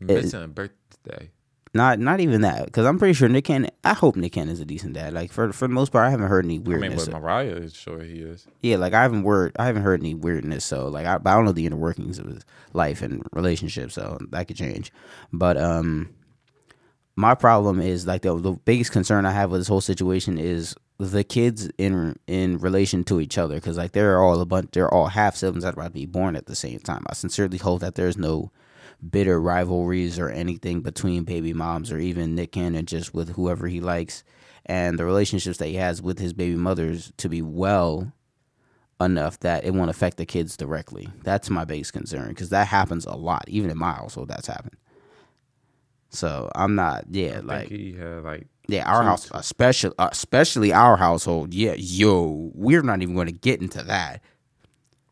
Missing 0.00 0.44
a 0.44 0.48
birthday. 0.48 1.30
Not 1.78 1.98
not 2.00 2.18
even 2.20 2.40
that 2.42 2.66
because 2.66 2.84
I'm 2.84 2.98
pretty 2.98 3.14
sure 3.14 3.28
Nick 3.28 3.44
Cannon. 3.44 3.70
I 3.84 3.94
hope 3.94 4.16
Nick 4.16 4.32
Cannon 4.32 4.52
is 4.52 4.60
a 4.60 4.64
decent 4.64 4.94
dad. 4.94 5.12
Like 5.14 5.30
for 5.30 5.52
for 5.52 5.68
the 5.68 5.72
most 5.72 5.92
part, 5.92 6.06
I 6.06 6.10
haven't 6.10 6.26
heard 6.26 6.44
any 6.44 6.56
I 6.56 6.58
mean, 6.58 6.80
weirdness. 6.80 7.06
with 7.06 7.14
Mariah 7.14 7.54
is 7.54 7.74
sure 7.74 8.02
he 8.02 8.20
is. 8.20 8.46
yeah, 8.60 8.76
like 8.76 8.92
I 8.92 9.02
haven't 9.02 9.22
word 9.22 9.54
I 9.58 9.66
haven't 9.66 9.82
heard 9.82 10.00
any 10.00 10.14
weirdness. 10.14 10.64
So 10.64 10.88
like 10.88 11.06
I, 11.06 11.18
but 11.18 11.30
I 11.30 11.34
don't 11.34 11.44
know 11.44 11.52
the 11.52 11.64
inner 11.66 11.76
workings 11.76 12.18
of 12.18 12.26
his 12.26 12.44
life 12.72 13.00
and 13.00 13.22
relationship. 13.32 13.92
So 13.92 14.18
that 14.30 14.48
could 14.48 14.56
change. 14.56 14.92
But 15.32 15.56
um, 15.56 16.10
my 17.16 17.34
problem 17.34 17.80
is 17.80 18.06
like 18.06 18.22
the 18.22 18.36
the 18.36 18.52
biggest 18.52 18.92
concern 18.92 19.24
I 19.24 19.30
have 19.30 19.50
with 19.50 19.60
this 19.60 19.68
whole 19.68 19.80
situation 19.80 20.36
is 20.36 20.74
the 20.98 21.22
kids 21.22 21.70
in 21.78 22.18
in 22.26 22.58
relation 22.58 23.04
to 23.04 23.20
each 23.20 23.38
other 23.38 23.54
because 23.54 23.78
like 23.78 23.92
they're 23.92 24.20
all 24.20 24.40
a 24.40 24.44
bunch 24.44 24.70
they're 24.72 24.92
all 24.92 25.06
half 25.06 25.36
siblings 25.36 25.62
that 25.62 25.70
are 25.70 25.80
about 25.80 25.86
to 25.86 25.90
be 25.92 26.06
born 26.06 26.34
at 26.34 26.46
the 26.46 26.56
same 26.56 26.80
time. 26.80 27.04
I 27.08 27.14
sincerely 27.14 27.58
hope 27.58 27.80
that 27.82 27.94
there's 27.94 28.16
no 28.18 28.50
bitter 29.08 29.40
rivalries 29.40 30.18
or 30.18 30.28
anything 30.28 30.80
between 30.80 31.24
baby 31.24 31.52
moms 31.52 31.92
or 31.92 31.98
even 31.98 32.34
Nick 32.34 32.52
Cannon 32.52 32.86
just 32.86 33.14
with 33.14 33.30
whoever 33.30 33.68
he 33.68 33.80
likes 33.80 34.24
and 34.66 34.98
the 34.98 35.04
relationships 35.04 35.58
that 35.58 35.68
he 35.68 35.76
has 35.76 36.02
with 36.02 36.18
his 36.18 36.32
baby 36.32 36.56
mothers 36.56 37.12
to 37.16 37.28
be 37.28 37.40
well 37.40 38.12
enough 39.00 39.38
that 39.40 39.64
it 39.64 39.72
won't 39.72 39.90
affect 39.90 40.16
the 40.16 40.26
kids 40.26 40.56
directly. 40.56 41.08
That's 41.22 41.48
my 41.48 41.64
biggest 41.64 41.92
concern 41.92 42.28
because 42.28 42.50
that 42.50 42.66
happens 42.66 43.06
a 43.06 43.14
lot. 43.14 43.44
Even 43.48 43.70
in 43.70 43.78
my 43.78 43.92
household, 43.92 44.28
that's 44.28 44.46
happened. 44.46 44.76
So 46.10 46.50
I'm 46.54 46.74
not, 46.74 47.04
yeah, 47.10 47.36
I 47.36 47.40
like 47.40 47.68
he 47.68 47.92
had 47.92 48.24
like 48.24 48.46
yeah, 48.66 48.90
our 48.90 49.02
house, 49.02 49.30
especially 49.32 49.94
especially 49.98 50.72
our 50.72 50.96
household. 50.96 51.54
Yeah, 51.54 51.74
yo, 51.76 52.50
we're 52.54 52.82
not 52.82 53.00
even 53.02 53.14
going 53.14 53.26
to 53.26 53.32
get 53.32 53.62
into 53.62 53.82
that. 53.84 54.22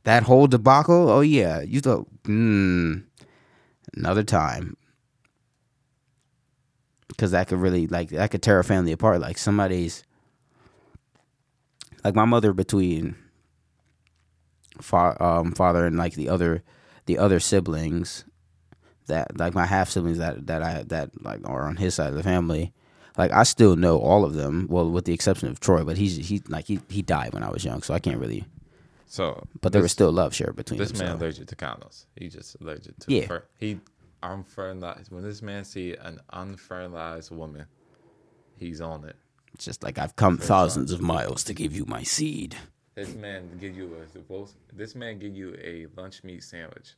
That 0.04 0.22
whole 0.24 0.46
debacle. 0.46 1.08
Oh 1.10 1.20
yeah, 1.20 1.62
you 1.62 1.80
thought, 1.80 2.06
mm, 2.24 3.02
another 3.94 4.22
time, 4.22 4.76
because 7.08 7.30
that 7.30 7.48
could 7.48 7.58
really 7.58 7.86
like 7.86 8.10
that 8.10 8.30
could 8.30 8.42
tear 8.42 8.58
a 8.58 8.64
family 8.64 8.92
apart. 8.92 9.20
Like 9.20 9.38
somebody's, 9.38 10.04
like 12.04 12.14
my 12.14 12.24
mother 12.24 12.52
between, 12.52 13.16
fa- 14.80 15.22
um, 15.22 15.52
father 15.52 15.86
and 15.86 15.96
like 15.96 16.14
the 16.14 16.28
other, 16.28 16.62
the 17.06 17.18
other 17.18 17.40
siblings, 17.40 18.24
that 19.06 19.38
like 19.38 19.54
my 19.54 19.66
half 19.66 19.90
siblings 19.90 20.18
that 20.18 20.46
that 20.46 20.62
I 20.62 20.82
that 20.84 21.22
like 21.22 21.40
are 21.48 21.66
on 21.68 21.76
his 21.76 21.94
side 21.94 22.10
of 22.10 22.16
the 22.16 22.22
family 22.22 22.72
like 23.16 23.32
I 23.32 23.44
still 23.44 23.76
know 23.76 23.98
all 23.98 24.24
of 24.24 24.34
them. 24.34 24.66
Well, 24.68 24.90
with 24.90 25.04
the 25.04 25.14
exception 25.14 25.48
of 25.48 25.60
Troy, 25.60 25.84
but 25.84 25.96
he's 25.96 26.16
he 26.16 26.42
like 26.48 26.66
he 26.66 26.80
he 26.88 27.02
died 27.02 27.32
when 27.32 27.42
I 27.42 27.50
was 27.50 27.64
young, 27.64 27.82
so 27.82 27.94
I 27.94 27.98
can't 27.98 28.18
really. 28.18 28.44
So. 29.06 29.46
But 29.60 29.72
there 29.72 29.82
was 29.82 29.92
still 29.92 30.12
love 30.12 30.34
shared 30.34 30.56
between 30.56 30.78
This 30.78 30.98
man 30.98 31.12
allergic 31.16 31.46
to 31.48 31.56
condoms. 31.56 32.06
He 32.16 32.28
just 32.28 32.56
allergic 32.60 32.98
to 33.00 33.12
Yeah. 33.14 33.26
fer- 33.26 33.44
he 33.58 33.80
unfertilized. 34.22 35.10
When 35.10 35.22
this 35.22 35.42
man 35.42 35.64
see 35.64 35.94
an 35.94 36.20
unfertilized 36.32 37.30
woman, 37.30 37.66
he's 38.56 38.80
on 38.80 39.04
it. 39.04 39.16
It's 39.54 39.64
just 39.64 39.82
like 39.82 39.98
I've 39.98 40.16
come 40.16 40.36
thousands 40.38 40.92
of 40.92 41.00
miles 41.00 41.44
to 41.44 41.54
give 41.54 41.74
you 41.74 41.84
my 41.86 42.02
seed. 42.02 42.56
This 42.94 43.14
man 43.14 43.56
give 43.58 43.76
you 43.76 43.94
a. 43.94 44.46
This 44.74 44.94
man 44.94 45.18
give 45.18 45.34
you 45.36 45.56
a 45.62 45.86
lunch 45.98 46.24
meat 46.24 46.42
sandwich. 46.42 46.94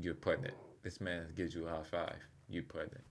You're 0.00 0.14
pregnant. 0.14 0.54
This 0.82 1.00
man 1.00 1.26
gives 1.36 1.54
you 1.54 1.66
a 1.66 1.70
high 1.70 1.82
five. 1.84 2.16
You 2.48 2.62
pregnant. 2.62 3.04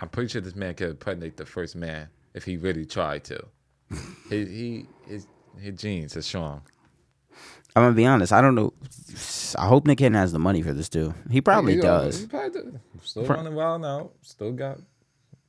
I'm 0.00 0.08
pretty 0.08 0.28
sure 0.30 0.40
this 0.40 0.56
man 0.56 0.74
could 0.74 0.98
pregnant 0.98 1.36
the 1.36 1.44
first 1.46 1.76
man 1.76 2.08
if 2.34 2.44
he 2.44 2.56
really 2.56 2.86
tried 2.86 3.24
to. 3.24 3.44
he 4.28 4.44
he 4.46 4.86
his 5.06 5.26
his 5.58 5.78
genes 5.80 6.16
are 6.16 6.22
strong. 6.22 6.62
I'm 7.76 7.82
gonna 7.84 7.94
be 7.94 8.06
honest. 8.06 8.32
I 8.32 8.40
don't 8.40 8.54
know. 8.54 8.72
I 9.58 9.66
hope 9.66 9.86
Nick 9.86 9.98
Cannon 9.98 10.20
has 10.20 10.32
the 10.32 10.38
money 10.38 10.62
for 10.62 10.72
this 10.72 10.88
too. 10.88 11.14
He 11.30 11.40
probably 11.40 11.74
He- 11.76 11.80
does. 11.80 12.20
He 12.20 12.26
probably 12.26 12.50
do. 12.62 12.80
Still 13.02 13.24
Pro- 13.24 13.36
running 13.36 13.54
wild 13.54 13.82
now. 13.82 14.10
Still 14.22 14.52
got. 14.52 14.78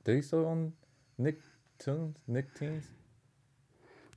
Did 0.04 0.16
he 0.18 0.22
still 0.22 0.46
on 0.48 0.74
Nick 1.18 1.40
Tunes? 1.80 2.16
Nick 2.28 2.54
Teens? 2.58 2.86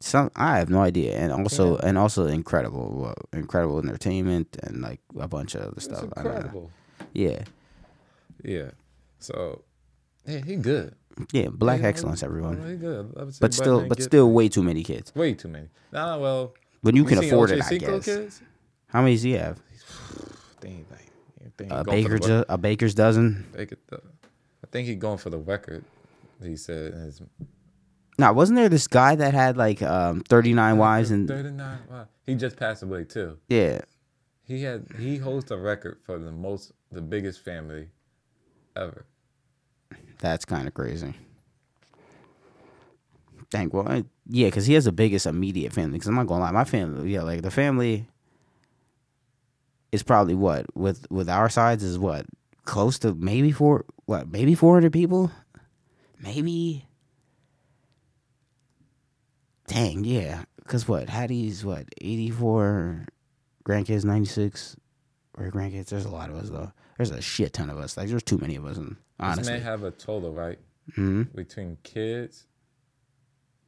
Some 0.01 0.31
I 0.37 0.59
have 0.59 0.69
no 0.69 0.81
idea, 0.81 1.17
and 1.17 1.33
also 1.33 1.77
and 1.79 1.97
also 1.97 2.27
incredible, 2.27 3.07
uh, 3.17 3.37
incredible 3.37 3.79
entertainment 3.79 4.57
and 4.63 4.83
like 4.83 5.01
a 5.19 5.27
bunch 5.29 5.55
of 5.55 5.63
other 5.63 5.73
It's 5.77 5.85
stuff. 5.87 6.05
I 6.17 6.23
don't 6.23 6.25
know. 6.25 6.31
incredible. 6.37 6.71
Yeah, 7.15 7.45
Yeah. 8.43 8.71
So, 9.19 9.63
yeah, 10.27 10.41
he 10.45 10.57
good. 10.57 10.95
yeah. 11.33 11.49
Black 11.51 11.81
Yeah, 11.81 11.87
excellence, 11.89 12.23
everyone. 12.23 12.57
He 12.69 12.77
good. 12.77 13.15
I 13.17 13.25
would 13.25 13.35
say 13.35 13.39
But 13.41 13.55
still, 13.55 13.87
but 13.89 14.03
still, 14.03 14.31
way 14.31 14.49
too 14.51 14.63
many 14.63 14.83
kids. 14.83 15.15
way 15.15 15.33
too 15.33 15.49
many. 15.49 15.69
Nah, 15.93 16.19
well, 16.19 16.53
When 16.85 16.95
you 16.97 17.05
can 17.05 17.19
seen 17.19 17.29
afford 17.33 17.51
O.J. 17.51 17.59
it, 17.61 17.65
I 17.73 17.77
guess. 17.79 18.05
Kids? 18.05 18.43
How 18.89 19.01
many 19.01 19.15
does 19.15 19.23
he 19.23 19.33
have? 19.33 19.59
Like, 20.63 21.71
I 21.71 21.81
A 21.81 21.85
baker, 21.85 22.19
ju- 22.19 22.45
a 22.49 22.57
baker's 22.59 22.95
dozen. 22.95 23.47
Baker- 23.53 23.77
I 23.93 24.67
think 24.73 24.89
he's 24.89 24.97
going 24.97 25.19
for 25.19 25.31
the 25.31 25.39
record. 25.39 25.85
He 26.43 26.57
said 26.57 26.95
his 26.95 27.21
Now, 28.19 28.33
wasn't 28.33 28.57
there 28.57 28.69
this 28.69 28.87
guy 28.89 29.15
that 29.15 29.35
had 29.35 29.57
like 29.57 29.83
um, 29.83 30.21
39 30.23 30.79
wives 30.79 31.11
and 31.11 31.29
39. 31.29 31.79
Wow. 31.91 32.07
He 32.27 32.35
just 32.35 32.57
passed 32.57 32.83
away 32.83 33.05
too. 33.05 33.39
yeah, 33.49 33.81
He 34.45 34.63
had 34.63 34.87
he 34.99 35.17
holds 35.19 35.45
the 35.47 35.59
record 35.59 35.99
for 36.05 36.19
the 36.19 36.33
most 36.33 36.73
the 36.91 37.03
biggest 37.03 37.41
family 37.45 37.89
ever. 38.75 39.05
that's 40.19 40.45
kind 40.45 40.67
of 40.67 40.75
crazy. 40.75 41.15
Dang, 43.55 43.71
well, 43.73 43.89
I, 43.89 44.03
yeah, 44.27 44.49
because 44.49 44.67
he 44.67 44.75
has 44.75 44.85
the 44.85 44.91
biggest 44.91 45.27
immediate 45.27 45.73
family. 45.73 45.93
Because 45.93 46.09
I'm 46.09 46.17
not 46.17 46.27
gonna 46.27 46.43
lie, 46.43 46.51
my 46.51 46.65
family, 46.65 47.13
yeah, 47.13 47.23
like 47.23 47.43
the 47.43 47.53
family 47.53 48.09
is 49.93 50.03
probably 50.03 50.35
what 50.35 50.67
with 50.75 51.07
with 51.09 51.29
our 51.29 51.49
sides 51.49 51.85
is 51.85 51.97
what 51.97 52.27
close 52.65 52.99
to 52.99 53.15
maybe 53.15 53.53
four, 53.53 53.85
what 54.07 54.27
maybe 54.29 54.57
400 54.57 54.93
people, 54.93 55.31
maybe. 56.21 56.85
Dang, 59.69 60.03
yeah, 60.03 60.47
because 60.57 60.89
what 60.89 61.09
Hattie's 61.09 61.65
what 61.65 61.87
84 62.01 63.07
grandkids, 63.65 64.05
96 64.05 64.75
or 65.39 65.49
grandkids. 65.53 65.91
There's 65.91 66.07
a 66.07 66.11
lot 66.11 66.29
of 66.29 66.35
us 66.35 66.51
though. 66.51 66.73
There's 66.97 67.13
a 67.13 67.23
shit 67.23 67.53
ton 67.53 67.71
of 67.71 67.79
us. 67.79 67.97
Like 67.97 68.09
there's 68.09 68.25
too 68.25 68.39
many 68.39 68.57
of 68.57 68.65
us. 68.65 68.79
And 68.79 68.89
This 68.89 68.97
honestly, 69.21 69.53
man 69.53 69.63
have 69.63 69.85
a 69.85 69.93
total 69.93 70.33
right 70.33 70.59
hmm 70.97 71.23
between 71.37 71.79
kids 71.85 72.47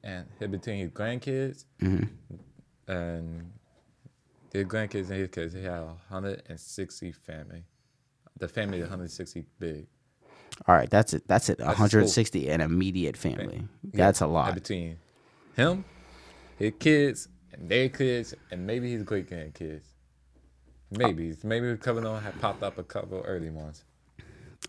and 0.02 0.26
between 0.50 0.78
his 0.78 0.90
grandkids 0.90 1.64
hmm 1.80 2.04
and 2.88 3.50
his 4.52 4.64
grandkids 4.66 5.10
and 5.10 5.18
his 5.20 5.28
kids. 5.30 5.54
He 5.54 5.62
had 5.62 5.80
160 5.82 7.12
family. 7.12 7.64
The 8.38 8.48
family 8.48 8.78
is 8.78 8.84
160 8.84 9.44
big. 9.58 9.86
All 10.66 10.74
right, 10.74 10.88
that's 10.88 11.12
it. 11.12 11.26
That's 11.26 11.48
it. 11.48 11.58
That's 11.58 11.68
160 11.78 12.48
an 12.48 12.60
immediate 12.60 13.16
family. 13.16 13.68
Yeah, 13.92 14.06
That's 14.06 14.20
a 14.20 14.24
and 14.24 14.32
lot. 14.32 14.54
between 14.54 14.98
him, 15.54 15.84
his 16.58 16.72
kids, 16.78 17.28
and 17.52 17.68
their 17.68 17.88
kids, 17.88 18.34
and 18.50 18.66
maybe 18.66 18.92
his 18.92 19.02
great 19.02 19.28
grandkids. 19.28 19.82
Maybe, 20.90 21.36
maybe 21.42 21.68
a 21.68 21.76
couple 21.76 21.98
of 21.98 22.04
them 22.04 22.22
had 22.22 22.40
popped 22.40 22.62
up 22.62 22.78
a 22.78 22.82
couple 22.84 23.20
early 23.26 23.50
ones. 23.50 23.84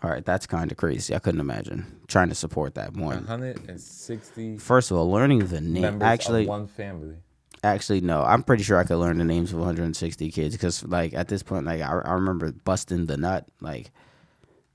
All 0.02 0.10
right, 0.10 0.24
that's 0.24 0.46
kind 0.46 0.70
of 0.70 0.76
crazy. 0.76 1.14
I 1.14 1.18
couldn't 1.18 1.40
imagine 1.40 1.84
trying 2.06 2.28
to 2.28 2.34
support 2.34 2.74
that 2.76 2.94
more. 2.94 3.14
160 3.14 4.58
First 4.58 4.90
of 4.90 4.96
all, 4.96 5.10
learning 5.10 5.46
the 5.46 5.60
name. 5.60 5.82
members 5.82 6.06
Actually, 6.06 6.42
of 6.42 6.48
one 6.48 6.66
family. 6.68 7.16
actually, 7.64 8.00
no. 8.00 8.22
I'm 8.22 8.42
pretty 8.42 8.62
sure 8.62 8.78
I 8.78 8.84
could 8.84 8.96
learn 8.98 9.18
the 9.18 9.24
names 9.24 9.52
of 9.52 9.58
160 9.58 10.30
kids 10.30 10.54
because, 10.54 10.84
like, 10.84 11.14
at 11.14 11.28
this 11.28 11.42
point, 11.42 11.66
like, 11.66 11.80
I, 11.80 11.90
I 12.04 12.12
remember 12.14 12.52
busting 12.52 13.06
the 13.06 13.16
nut. 13.16 13.46
Like, 13.60 13.90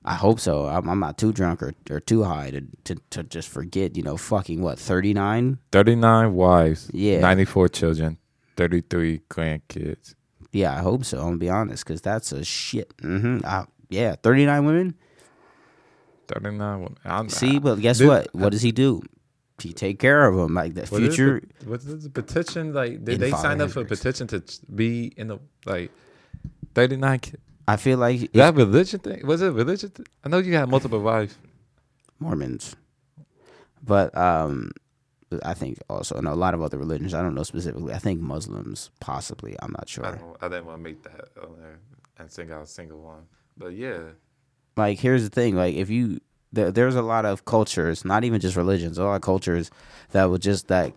I 0.03 0.15
hope 0.15 0.39
so. 0.41 0.65
I'm, 0.65 0.89
I'm 0.89 0.99
not 0.99 1.17
too 1.17 1.31
drunk 1.31 1.63
or, 1.63 1.73
or 1.89 2.01
too 2.01 2.23
high 2.23 2.51
to, 2.51 2.61
to 2.85 2.95
to 3.11 3.23
just 3.23 3.47
forget. 3.47 3.95
You 3.95 4.03
know, 4.03 4.17
fucking 4.17 4.61
what 4.61 4.77
39. 4.77 5.59
39 5.71 6.33
wives, 6.33 6.89
Yeah. 6.93 7.19
94 7.21 7.69
children, 7.69 8.17
33 8.57 9.21
grandkids. 9.29 10.15
Yeah, 10.51 10.75
I 10.77 10.81
hope 10.81 11.05
so. 11.05 11.19
I'm 11.19 11.23
gonna 11.27 11.37
be 11.37 11.49
honest 11.49 11.85
because 11.85 12.01
that's 12.01 12.31
a 12.33 12.43
shit. 12.43 12.93
hmm 13.01 13.39
yeah, 13.89 14.15
39 14.23 14.65
women. 14.65 14.95
39. 16.27 16.95
Ah, 17.05 17.19
I'm, 17.19 17.25
ah. 17.25 17.29
See, 17.29 17.59
but 17.59 17.79
guess 17.79 18.01
what? 18.01 18.27
What 18.33 18.47
ah. 18.47 18.49
does 18.49 18.61
he 18.61 18.71
do? 18.71 19.01
He 19.61 19.71
take 19.71 19.99
care 19.99 20.25
of 20.25 20.35
them 20.35 20.53
like 20.53 20.73
the 20.73 20.81
What 20.87 21.01
future. 21.01 21.41
is 21.69 22.03
the 22.03 22.09
petition? 22.09 22.73
Like, 22.73 23.03
did 23.03 23.19
they 23.19 23.31
sign 23.31 23.61
up 23.61 23.71
for 23.71 23.81
a 23.81 23.85
petition 23.85 24.27
to 24.27 24.43
be 24.73 25.13
in 25.15 25.27
the, 25.27 25.39
like, 25.65 25.91
39? 26.73 27.21
I 27.67 27.77
feel 27.77 27.97
like 27.97 28.31
That 28.33 28.55
religion 28.55 28.99
thing? 28.99 29.25
Was 29.25 29.41
it 29.41 29.51
religion? 29.51 29.91
I 30.23 30.29
know 30.29 30.39
you 30.39 30.53
had 30.55 30.69
multiple 30.69 30.99
wives. 30.99 31.37
Mormons, 32.19 32.75
but 33.81 34.15
um, 34.17 34.71
I 35.43 35.53
think 35.53 35.79
also 35.89 36.17
in 36.17 36.25
a 36.25 36.35
lot 36.35 36.53
of 36.53 36.61
other 36.61 36.77
religions. 36.77 37.13
I 37.13 37.21
don't 37.21 37.35
know 37.35 37.43
specifically. 37.43 37.93
I 37.93 37.99
think 37.99 38.21
Muslims 38.21 38.91
possibly. 38.99 39.55
I'm 39.61 39.71
not 39.71 39.85
I, 39.87 39.89
sure. 39.89 40.03
don't, 40.03 40.37
I 40.41 40.47
didn't 40.47 40.65
want 40.65 40.79
to 40.79 40.83
make 40.83 41.03
that 41.03 41.29
on 41.41 41.57
there 41.59 41.79
and 42.17 42.31
sing 42.31 42.51
out 42.51 42.63
a 42.63 42.67
single 42.67 43.01
one. 43.01 43.23
But 43.57 43.73
yeah, 43.73 43.99
Like 44.75 44.99
here's 44.99 45.23
the 45.23 45.29
thing. 45.29 45.55
Like 45.55 45.75
if 45.75 45.89
you 45.89 46.19
there, 46.51 46.71
there's 46.71 46.95
a 46.95 47.01
lot 47.01 47.25
of 47.25 47.45
cultures, 47.45 48.05
not 48.05 48.23
even 48.23 48.39
just 48.39 48.55
religions, 48.55 48.97
a 48.97 49.03
lot 49.03 49.15
of 49.15 49.21
cultures 49.21 49.71
that 50.11 50.25
would 50.29 50.41
just 50.41 50.67
that 50.67 50.93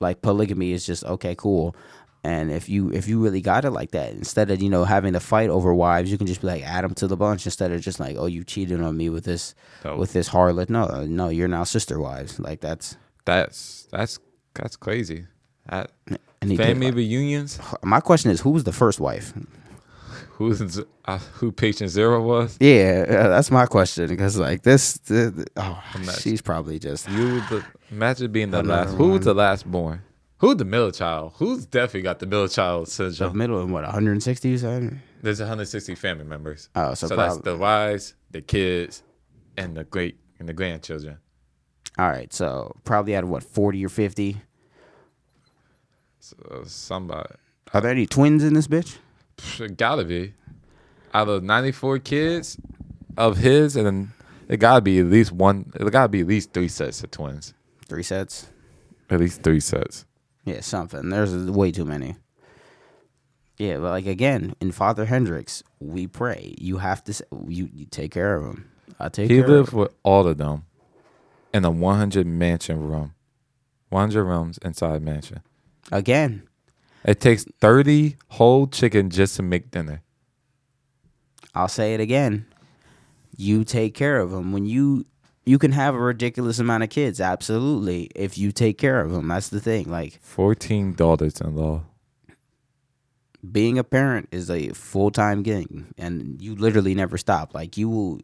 like 0.00 0.22
polygamy 0.22 0.72
is 0.72 0.84
just 0.86 1.04
okay, 1.04 1.34
cool. 1.34 1.74
And 2.24 2.50
if 2.50 2.68
you 2.68 2.90
if 2.92 3.06
you 3.08 3.22
really 3.22 3.40
got 3.40 3.64
it 3.64 3.70
like 3.70 3.92
that, 3.92 4.12
instead 4.12 4.50
of 4.50 4.60
you 4.60 4.68
know 4.68 4.84
having 4.84 5.12
to 5.12 5.20
fight 5.20 5.50
over 5.50 5.72
wives, 5.72 6.10
you 6.10 6.18
can 6.18 6.26
just 6.26 6.40
be 6.40 6.48
like 6.48 6.62
add 6.64 6.84
them 6.84 6.94
to 6.94 7.06
the 7.06 7.16
bunch 7.16 7.46
instead 7.46 7.70
of 7.70 7.80
just 7.80 8.00
like 8.00 8.16
oh 8.18 8.26
you 8.26 8.44
cheated 8.44 8.80
on 8.82 8.96
me 8.96 9.08
with 9.08 9.24
this 9.24 9.54
No. 9.84 9.96
with 9.96 10.12
this 10.12 10.28
harlot. 10.28 10.68
No, 10.68 11.04
no, 11.06 11.28
you're 11.28 11.48
now 11.48 11.64
sister 11.64 11.98
wives. 12.00 12.38
Like 12.40 12.60
that's 12.60 12.96
that's 13.24 13.86
that's 13.92 14.18
that's 14.54 14.76
crazy. 14.76 15.26
That, 15.70 15.92
family 16.40 16.90
reunions. 16.90 17.60
My 17.82 18.00
question 18.00 18.30
is, 18.30 18.40
who 18.40 18.50
was 18.50 18.64
the 18.64 18.72
first 18.72 19.00
wife? 19.00 19.32
Who's 20.38 20.80
uh, 21.04 21.18
who? 21.34 21.50
Patient 21.50 21.90
zero 21.90 22.22
was. 22.22 22.56
Yeah, 22.60 23.04
uh, 23.08 23.28
that's 23.28 23.50
my 23.50 23.66
question 23.66 24.06
because 24.06 24.38
like 24.38 24.62
this, 24.62 24.96
th- 24.98 25.34
th- 25.34 25.48
oh, 25.56 25.82
Imagine. 25.96 26.14
she's 26.20 26.40
probably 26.40 26.78
just 26.78 27.08
You 27.10 27.40
the 27.50 27.64
imagine 27.90 28.30
being 28.30 28.52
the 28.52 28.62
last. 28.62 28.94
Who 28.94 29.08
was 29.08 29.24
the 29.24 29.34
last 29.34 29.68
born? 29.68 30.00
Who's 30.36 30.54
the 30.54 30.64
middle 30.64 30.92
child? 30.92 31.32
Who's 31.38 31.66
definitely 31.66 32.02
got 32.02 32.20
the 32.20 32.26
middle 32.26 32.46
child 32.46 32.86
the 32.86 33.32
middle 33.34 33.60
and 33.60 33.72
what 33.72 33.82
160 33.82 34.48
you 34.48 34.58
said? 34.58 35.00
There's 35.22 35.40
160 35.40 35.96
family 35.96 36.24
members. 36.24 36.68
Oh, 36.76 36.94
so, 36.94 37.08
So, 37.08 37.16
that's 37.16 37.38
the 37.38 37.56
wives, 37.56 38.14
the 38.30 38.40
kids, 38.40 39.02
and 39.56 39.76
the 39.76 39.82
great 39.82 40.20
and 40.38 40.48
the 40.48 40.52
grandchildren. 40.52 41.18
all 41.98 42.08
right. 42.10 42.32
So 42.32 42.76
probably 42.84 43.16
out 43.16 43.24
of 43.24 43.28
what 43.30 43.42
40 43.42 43.84
or 43.84 43.88
50. 43.88 44.40
So 46.20 46.62
somebody 46.64 47.34
Are 47.74 47.80
there 47.80 47.90
any 47.90 48.06
twins 48.06 48.44
in 48.44 48.54
this 48.54 48.68
bitch? 48.68 48.98
Gotta 49.76 50.04
be 50.04 50.34
out 51.14 51.28
of 51.28 51.42
94 51.42 51.98
kids 52.00 52.56
of 53.16 53.36
his, 53.38 53.76
and 53.76 53.86
then 53.86 54.12
it 54.48 54.58
gotta 54.58 54.80
be 54.80 54.98
at 54.98 55.06
least 55.06 55.32
one. 55.32 55.72
It 55.74 55.90
gotta 55.90 56.08
be 56.08 56.20
at 56.20 56.26
least 56.26 56.52
three 56.52 56.68
sets 56.68 57.02
of 57.02 57.10
twins. 57.10 57.54
Three 57.86 58.02
sets. 58.02 58.48
At 59.10 59.20
least 59.20 59.42
three 59.42 59.60
sets. 59.60 60.04
Yeah, 60.44 60.60
something. 60.60 61.08
There's 61.08 61.34
way 61.50 61.72
too 61.72 61.84
many. 61.84 62.16
Yeah, 63.56 63.78
but 63.78 63.90
like 63.90 64.06
again, 64.06 64.54
in 64.60 64.70
Father 64.72 65.04
Hendricks, 65.06 65.62
we 65.80 66.06
pray. 66.06 66.54
You 66.58 66.78
have 66.78 67.02
to. 67.04 67.26
You, 67.48 67.68
you 67.72 67.86
take 67.86 68.12
care 68.12 68.36
of 68.36 68.44
him. 68.44 68.70
I 69.00 69.08
take 69.08 69.30
He 69.30 69.38
care 69.38 69.48
lived 69.48 69.68
of 69.70 69.74
with 69.74 69.94
all 70.02 70.26
of 70.26 70.38
them 70.38 70.64
in 71.52 71.64
a 71.64 71.70
100 71.70 72.26
mansion 72.26 72.80
room, 72.80 73.14
100 73.90 74.24
rooms 74.24 74.58
inside 74.58 75.02
mansion. 75.02 75.40
again. 75.92 76.47
It 77.04 77.20
takes 77.20 77.44
30 77.60 78.16
whole 78.28 78.66
chicken 78.66 79.10
just 79.10 79.36
to 79.36 79.42
make 79.42 79.70
dinner. 79.70 80.02
I'll 81.54 81.68
say 81.68 81.94
it 81.94 82.00
again. 82.00 82.46
You 83.36 83.64
take 83.64 83.94
care 83.94 84.18
of 84.20 84.30
them 84.30 84.52
when 84.52 84.66
you 84.66 85.06
you 85.46 85.58
can 85.58 85.72
have 85.72 85.94
a 85.94 85.98
ridiculous 85.98 86.58
amount 86.58 86.82
of 86.82 86.90
kids, 86.90 87.20
absolutely. 87.22 88.10
If 88.14 88.36
you 88.36 88.52
take 88.52 88.76
care 88.76 89.00
of 89.00 89.10
them, 89.12 89.28
that's 89.28 89.48
the 89.48 89.60
thing. 89.60 89.90
Like 89.90 90.20
14 90.20 90.92
daughters-in-law. 90.92 91.84
being 93.50 93.78
a 93.78 93.84
parent 93.84 94.28
is 94.30 94.50
a 94.50 94.68
full 94.70 95.10
time 95.10 95.42
gig, 95.42 95.84
and 95.96 96.40
you 96.42 96.54
literally 96.54 96.94
never 96.94 97.16
stop. 97.16 97.54
Like 97.54 97.76
you 97.78 97.88
will, 97.88 98.20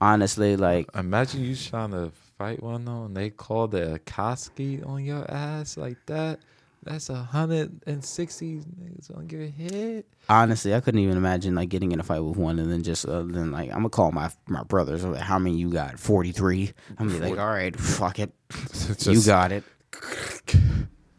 honestly, 0.00 0.56
like 0.56 0.88
Imagine 0.94 1.44
you 1.44 1.54
trying 1.56 1.90
to 1.90 2.12
fight 2.38 2.62
one 2.62 2.84
though, 2.86 3.04
and 3.04 3.16
they 3.16 3.28
call 3.30 3.68
the 3.68 4.00
Koski 4.06 4.86
on 4.88 5.04
your 5.04 5.30
ass 5.30 5.76
like 5.76 5.98
that. 6.06 6.40
That's 6.86 7.10
a 7.10 7.16
hundred 7.16 7.82
and 7.86 8.04
sixty 8.04 8.60
niggas 8.60 9.14
on 9.16 9.28
your 9.28 9.42
hit. 9.42 10.06
honestly, 10.28 10.72
I 10.74 10.80
couldn't 10.80 11.00
even 11.00 11.16
imagine 11.16 11.54
like 11.56 11.68
getting 11.68 11.90
in 11.92 11.98
a 12.00 12.02
fight 12.04 12.20
with 12.20 12.36
one, 12.36 12.58
and 12.60 12.70
then 12.72 12.82
just 12.84 13.04
uh, 13.06 13.22
then 13.22 13.50
like 13.50 13.70
I'm 13.70 13.78
gonna 13.78 13.88
call 13.90 14.12
my 14.12 14.30
my 14.46 14.62
brothers. 14.62 15.02
I'm 15.04 15.12
like, 15.12 15.20
How 15.22 15.38
many 15.38 15.56
you 15.56 15.68
got? 15.70 15.98
Forty 15.98 16.30
three. 16.32 16.72
I'm 16.98 17.08
gonna 17.08 17.18
be 17.20 17.30
like, 17.30 17.38
all 17.40 17.48
right, 17.50 17.74
fuck 17.78 18.18
it, 18.20 18.32
you 19.00 19.22
got 19.22 19.52
it. 19.52 19.64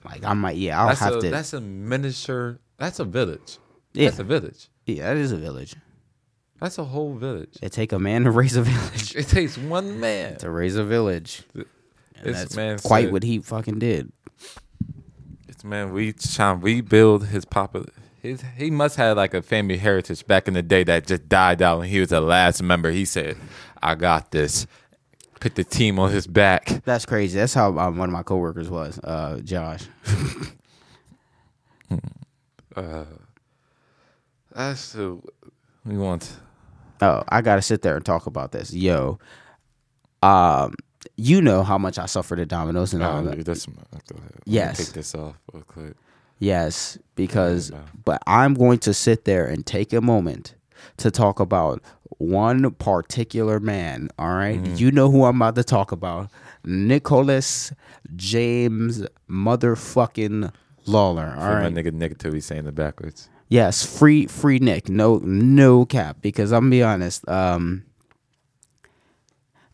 Like 0.05 0.23
I 0.23 0.33
might, 0.35 0.55
yeah, 0.55 0.79
I'll 0.79 0.87
That's 0.87 0.99
have 1.01 1.15
a 1.15 1.21
to. 1.21 1.29
that's 1.29 1.51
a 1.51 1.59
miniature. 1.59 2.59
That's 2.77 2.99
a 2.99 3.03
village. 3.03 3.57
Yeah. 3.93 4.05
That's 4.05 4.19
a 4.19 4.23
village. 4.23 4.69
yeah, 4.85 5.03
that 5.13 5.17
is 5.17 5.33
a 5.33 5.37
village. 5.37 5.75
That's 6.61 6.77
a 6.77 6.85
whole 6.85 7.13
village. 7.15 7.57
It 7.61 7.73
take 7.73 7.91
a 7.91 7.99
man 7.99 8.23
to 8.23 8.31
raise 8.31 8.55
a 8.55 8.61
village. 8.61 9.15
It 9.17 9.27
takes 9.27 9.57
one 9.57 9.99
man. 9.99 10.37
to 10.37 10.49
raise 10.49 10.77
a 10.77 10.83
village. 10.85 11.43
And 11.53 11.65
This 12.23 12.37
that's 12.39 12.55
man 12.55 12.79
quite 12.79 13.05
said- 13.05 13.11
what 13.13 13.23
he 13.23 13.39
fucking 13.39 13.79
did. 13.79 14.13
Man, 15.63 15.91
we 15.91 16.13
trying 16.13 16.59
to 16.59 16.65
rebuild 16.65 17.27
his 17.27 17.45
popular. 17.45 17.87
His 18.21 18.43
he 18.55 18.69
must 18.69 18.95
have 18.97 19.17
like 19.17 19.33
a 19.33 19.41
family 19.41 19.77
heritage 19.77 20.25
back 20.27 20.47
in 20.47 20.53
the 20.53 20.61
day 20.61 20.83
that 20.83 21.07
just 21.07 21.27
died 21.27 21.61
out, 21.61 21.79
and 21.81 21.89
he 21.89 21.99
was 21.99 22.09
the 22.09 22.21
last 22.21 22.61
member. 22.61 22.91
He 22.91 23.05
said, 23.05 23.37
"I 23.81 23.95
got 23.95 24.31
this." 24.31 24.67
Put 25.39 25.53
the 25.53 25.63
team 25.63 25.99
on 25.99 26.09
his 26.09 26.25
back. 26.25 26.81
That's 26.83 27.05
crazy. 27.05 27.37
That's 27.37 27.53
how 27.53 27.77
um, 27.77 27.97
one 27.97 28.09
of 28.09 28.13
my 28.13 28.23
coworkers 28.23 28.71
was, 28.71 28.97
uh, 29.03 29.39
Josh. 29.43 29.83
That's 34.57 34.93
the 34.93 35.21
we 35.85 35.97
want. 35.97 36.35
Oh, 37.01 37.23
I 37.29 37.41
gotta 37.41 37.61
sit 37.61 37.83
there 37.83 37.95
and 37.95 38.03
talk 38.03 38.25
about 38.25 38.51
this. 38.51 38.73
Yo, 38.73 39.19
um, 40.23 40.73
you 41.17 41.41
know 41.41 41.63
how 41.63 41.77
much 41.77 41.97
I 41.99 42.05
suffered 42.05 42.39
at 42.39 42.47
Domino's 42.47 42.93
and 42.93 43.03
all 43.03 43.19
Oh, 43.19 43.23
that. 43.23 43.43
that's, 43.43 43.65
go 43.65 43.73
ahead. 43.73 44.07
Let 44.13 44.21
me 44.21 44.31
Yes. 44.45 44.77
take 44.77 44.93
this 44.93 45.13
off 45.15 45.35
real 45.51 45.63
quick. 45.63 45.93
Yes, 46.39 46.97
because 47.15 47.71
Yeah. 47.71 47.79
but 48.05 48.21
I'm 48.27 48.53
going 48.53 48.77
to 48.79 48.93
sit 48.93 49.25
there 49.25 49.45
and 49.47 49.65
take 49.65 49.91
a 49.93 50.01
moment 50.01 50.53
to 50.97 51.09
talk 51.09 51.39
about 51.39 51.81
one 52.19 52.69
particular 52.71 53.59
man. 53.59 54.09
All 54.19 54.29
right? 54.35 54.61
Mm-hmm. 54.61 54.75
you 54.75 54.91
know 54.91 55.09
who 55.09 55.25
I'm 55.25 55.35
about 55.37 55.55
to 55.55 55.63
talk 55.63 55.91
about, 55.91 56.29
Nicholas 56.63 57.71
James 58.15 59.03
motherfucking 59.29 60.51
Lawler. 60.85 61.35
All 61.37 61.53
right. 61.55 61.73
my 61.73 61.81
nigga 61.81 61.91
negativity 61.91 62.41
saying 62.41 62.67
it 62.67 62.75
backwards. 62.75 63.29
Yes, 63.49 63.85
free 63.85 64.27
free 64.27 64.59
Nick. 64.59 64.89
No 64.89 65.17
no 65.23 65.85
cap 65.85 66.17
because 66.21 66.51
I'm 66.51 66.61
gonna 66.65 66.69
be 66.71 66.83
honest. 66.83 67.27
Um 67.29 67.83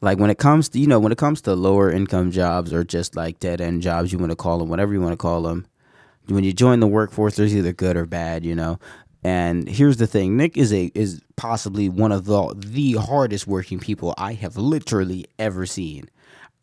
like 0.03 0.19
when 0.19 0.29
it 0.29 0.37
comes 0.37 0.69
to 0.69 0.79
you 0.79 0.85
know 0.85 0.99
when 0.99 1.11
it 1.11 1.17
comes 1.17 1.41
to 1.41 1.55
lower 1.55 1.89
income 1.89 2.29
jobs 2.29 2.73
or 2.73 2.83
just 2.83 3.15
like 3.15 3.39
dead 3.39 3.61
end 3.61 3.81
jobs 3.81 4.11
you 4.11 4.19
want 4.19 4.31
to 4.31 4.35
call 4.35 4.59
them 4.59 4.69
whatever 4.69 4.93
you 4.93 5.01
want 5.01 5.13
to 5.13 5.17
call 5.17 5.41
them 5.41 5.65
when 6.27 6.43
you 6.43 6.53
join 6.53 6.79
the 6.81 6.87
workforce 6.87 7.37
there's 7.37 7.55
either 7.55 7.73
good 7.73 7.97
or 7.97 8.05
bad 8.05 8.45
you 8.45 8.53
know? 8.53 8.77
And 9.25 9.69
here's 9.69 9.95
the 9.97 10.07
thing 10.07 10.35
Nick 10.35 10.57
is 10.57 10.73
a 10.73 10.91
is 10.93 11.21
possibly 11.37 11.87
one 11.87 12.11
of 12.11 12.25
the 12.25 12.53
the 12.57 12.93
hardest 12.93 13.47
working 13.47 13.79
people 13.79 14.13
I 14.17 14.33
have 14.33 14.57
literally 14.57 15.25
ever 15.39 15.65
seen. 15.65 16.09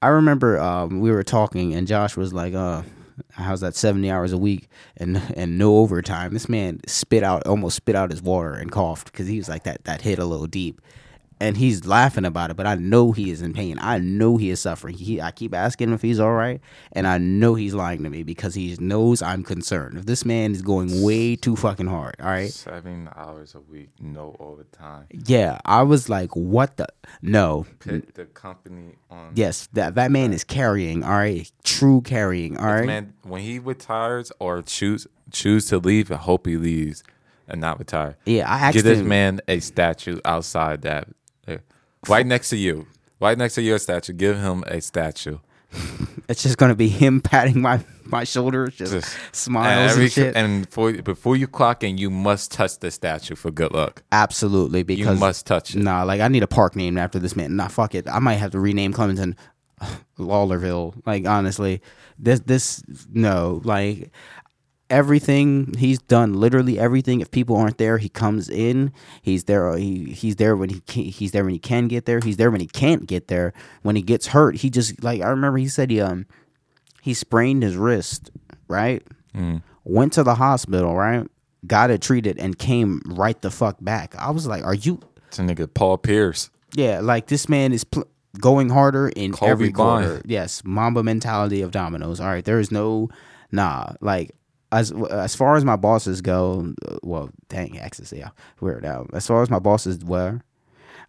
I 0.03 0.09
remember 0.09 0.61
um, 0.61 1.01
we 1.01 1.11
were 1.11 1.23
talking 1.23 1.73
and 1.73 1.87
Josh 1.87 2.19
was 2.19 2.35
like 2.35 2.53
uh 2.53 2.83
how's 3.33 3.61
that 3.61 3.75
70 3.75 4.11
hours 4.11 4.33
a 4.33 4.39
week 4.39 4.69
and 4.99 5.23
and 5.35 5.57
no 5.57 5.79
overtime? 5.79 6.35
This 6.35 6.51
man 6.51 6.81
spit 6.87 7.23
out 7.23 7.47
almost 7.47 7.77
spit 7.77 7.97
out 7.97 8.11
his 8.11 8.21
water 8.21 8.53
and 8.53 8.71
coughed 8.71 9.11
because 9.11 9.27
he 9.27 9.39
was 9.39 9.49
like 9.49 9.63
that 9.65 9.85
that 9.85 10.03
hit 10.03 10.19
a 10.19 10.27
little 10.27 10.47
deep 10.47 10.83
and 11.41 11.57
he's 11.57 11.87
laughing 11.87 12.25
about 12.25 12.51
it 12.51 12.57
but 12.57 12.67
i 12.67 12.75
know 12.75 13.13
he 13.13 13.31
is 13.31 13.41
in 13.43 13.53
pain 13.53 13.79
i 13.81 13.99
know 13.99 14.37
he 14.37 14.51
is 14.51 14.61
suffering 14.61 14.95
he, 14.97 15.21
i 15.21 15.31
keep 15.31 15.55
asking 15.55 15.89
him 15.89 15.95
if 15.95 16.03
he's 16.03 16.21
all 16.21 16.33
right 16.33 16.61
and 16.93 17.07
i 17.07 17.17
know 17.19 17.55
he's 17.55 17.73
lying 17.75 18.03
to 18.03 18.11
me 18.11 18.23
because 18.23 18.55
he 18.55 18.77
knows 18.79 19.23
i'm 19.23 19.43
concerned 19.43 19.97
if 19.99 20.07
this 20.07 20.25
man 20.25 20.53
is 20.53 20.63
going 20.63 21.03
way 21.03 21.35
too 21.37 21.57
fucking 21.57 21.87
hard 21.87 22.15
all 22.21 22.27
right 22.29 22.51
Seven 22.53 23.09
hours 23.17 23.55
a 23.55 23.61
week, 23.61 23.91
no 24.01 24.37
overtime. 24.39 25.07
yeah 25.27 25.59
i 25.65 25.83
was 25.83 26.09
like 26.09 26.35
what 26.37 26.77
the 26.77 26.87
no 27.23 27.67
Put 27.79 28.15
the 28.15 28.27
company 28.27 28.97
on. 29.11 29.33
yes 29.35 29.69
that 29.73 29.95
that 29.95 30.11
man 30.11 30.33
is 30.33 30.45
carrying 30.45 31.03
all 31.03 31.11
right 31.13 31.51
true 31.65 32.01
carrying 32.03 32.57
all 32.59 32.67
right 32.67 32.87
Man, 32.87 33.15
when 33.23 33.43
he 33.43 33.59
retires 33.59 34.31
or 34.39 34.63
choose 34.63 35.07
choose 35.31 35.67
to 35.67 35.79
leave, 35.79 36.11
I 36.11 36.17
hope 36.17 36.45
he 36.47 36.57
leaves 36.57 37.03
and 37.49 37.61
not 37.61 37.79
retire. 37.79 38.17
yeah 38.27 38.51
i 38.53 38.59
asked 38.59 38.75
Give 38.75 38.85
this 38.85 38.99
him 39.01 39.09
man 39.09 39.41
a 39.49 39.61
statue 39.61 40.19
outside 40.25 40.83
that. 40.83 41.09
Right 42.09 42.27
next 42.27 42.51
to 42.51 42.57
you, 42.57 42.87
right 43.21 43.37
next 43.37 43.55
to 43.55 43.63
your 43.63 43.79
statue. 43.79 44.13
Give 44.13 44.37
him 44.39 44.65
a 44.67 44.81
statue. 44.81 45.39
it's 46.29 46.43
just 46.43 46.59
gonna 46.59 46.75
be 46.75 46.89
him 46.89 47.21
patting 47.31 47.61
my 47.61 47.81
my 48.05 48.25
shoulders 48.25 48.75
just, 48.75 48.93
Just- 48.93 49.17
smiles 49.31 49.67
and, 49.69 49.91
every- 49.93 50.09
shit 50.09 50.35
and 50.35 50.69
for, 50.69 50.93
before 50.95 51.37
you 51.37 51.47
clock 51.47 51.85
in, 51.85 51.97
you 51.97 52.11
must 52.11 52.51
touch 52.51 52.79
the 52.81 52.91
statue 52.91 53.37
for 53.37 53.53
good 53.53 53.73
luck. 53.73 54.03
absolutely 54.11 54.83
because 54.83 55.15
You 55.15 55.21
must 55.21 55.47
touch 55.47 55.77
it. 55.77 55.79
Nah, 55.83 56.03
like 56.03 56.21
I 56.21 56.27
need 56.27 56.43
a 56.43 56.49
park 56.49 56.75
named 56.75 56.99
after 56.99 57.21
this 57.21 57.37
man. 57.37 57.55
Nah, 57.55 57.69
fuck 57.69 57.95
it. 57.95 58.09
I 58.09 58.19
might 58.19 58.35
have 58.35 58.51
to 58.51 58.59
rename 58.59 58.93
Clementon 58.93 59.37
Lawlerville. 60.19 61.01
Like 61.07 61.27
honestly, 61.27 61.83
this 62.19 62.41
this 62.41 62.83
no 63.13 63.61
like 63.65 64.11
everything 64.91 65.75
he's 65.79 65.99
done. 66.01 66.35
Literally 66.35 66.79
everything. 66.79 67.21
If 67.21 67.31
people 67.31 67.57
aren't 67.57 67.79
there, 67.79 67.99
he 67.99 68.09
comes 68.09 68.49
in. 68.49 68.93
He's 69.23 69.45
there. 69.45 69.77
He 69.77 70.07
he's 70.13 70.37
there 70.37 70.57
when 70.57 70.69
he 70.71 70.81
can, 70.81 71.05
he's 71.05 71.33
there 71.33 71.45
when 71.45 71.53
he 71.53 71.59
can 71.59 71.89
get 71.89 72.05
there. 72.07 72.21
He's 72.23 72.37
there 72.37 72.51
when 72.51 72.61
he 72.61 72.67
can't 72.67 73.07
get 73.07 73.29
there. 73.29 73.53
When 73.83 73.97
he 73.97 74.03
gets 74.03 74.29
hurt, 74.29 74.57
he 74.57 74.71
just 74.71 75.03
like 75.03 75.21
I 75.23 75.29
remember 75.29 75.59
he 75.59 75.69
said 75.69 75.91
he 75.91 76.01
um 76.01 76.27
he 77.03 77.15
sprained 77.15 77.63
his 77.63 77.77
wrist. 77.77 78.31
Right. 78.69 79.03
Went 79.85 80.13
to 80.15 80.23
the 80.23 80.35
hospital. 80.35 80.95
Right. 80.95 81.27
Got 81.67 81.91
it 81.91 82.01
treated 82.03 82.39
and 82.39 82.59
came 82.59 83.03
right 83.07 83.41
the 83.41 83.51
fuck 83.51 83.77
back. 83.81 84.15
I 84.17 84.31
was 84.31 84.47
like, 84.47 84.65
"Are 84.65 84.75
you 84.75 85.01
It's 85.29 85.39
a 85.39 85.43
nigga 85.43 85.73
Paul 85.73 85.99
Pierce. 85.99 86.51
yeah, 86.75 87.01
like 87.01 87.27
this 87.27 87.49
man 87.49 87.73
is 87.73 87.85
pl- 87.85 88.07
going 88.41 88.71
harder 88.71 89.09
in 89.09 89.33
Kobe 89.33 89.51
every 89.51 89.73
quarter. 89.73 90.23
Yes, 90.25 90.63
Mamba 90.65 91.03
mentality 91.03 91.61
of 91.63 91.71
Domino's. 91.71 92.19
All 92.21 92.29
right, 92.29 92.45
there 92.45 92.61
is 92.61 92.71
no 92.71 93.11
nah. 93.53 93.93
Like 94.01 94.31
as 94.73 94.93
as 94.93 95.35
far 95.35 95.57
as 95.57 95.65
my 95.65 95.77
bosses 95.77 96.21
go, 96.21 96.75
well, 97.03 97.31
dang, 97.49 97.79
access, 97.79 98.13
yeah, 98.13 98.31
weird 98.61 98.85
out. 98.85 99.11
As 99.13 99.27
far 99.27 99.43
as 99.43 99.51
my 99.51 99.59
bosses 99.59 100.05
were, 100.05 100.41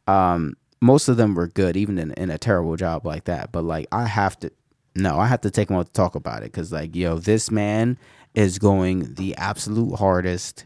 um, 0.07 0.55
most 0.81 1.07
of 1.07 1.17
them 1.17 1.35
were 1.35 1.47
good, 1.47 1.77
even 1.77 1.97
in 1.97 2.11
in 2.13 2.29
a 2.29 2.37
terrible 2.37 2.75
job 2.75 3.05
like 3.05 3.25
that. 3.25 3.51
But 3.51 3.63
like, 3.63 3.87
I 3.91 4.07
have 4.07 4.39
to, 4.39 4.51
no, 4.95 5.19
I 5.19 5.27
have 5.27 5.41
to 5.41 5.51
take 5.51 5.69
one 5.69 5.85
to 5.85 5.91
talk 5.91 6.15
about 6.15 6.39
it 6.39 6.51
because 6.51 6.71
like, 6.71 6.95
yo, 6.95 7.17
this 7.19 7.51
man 7.51 7.97
is 8.33 8.57
going 8.57 9.13
the 9.15 9.35
absolute 9.35 9.95
hardest, 9.95 10.65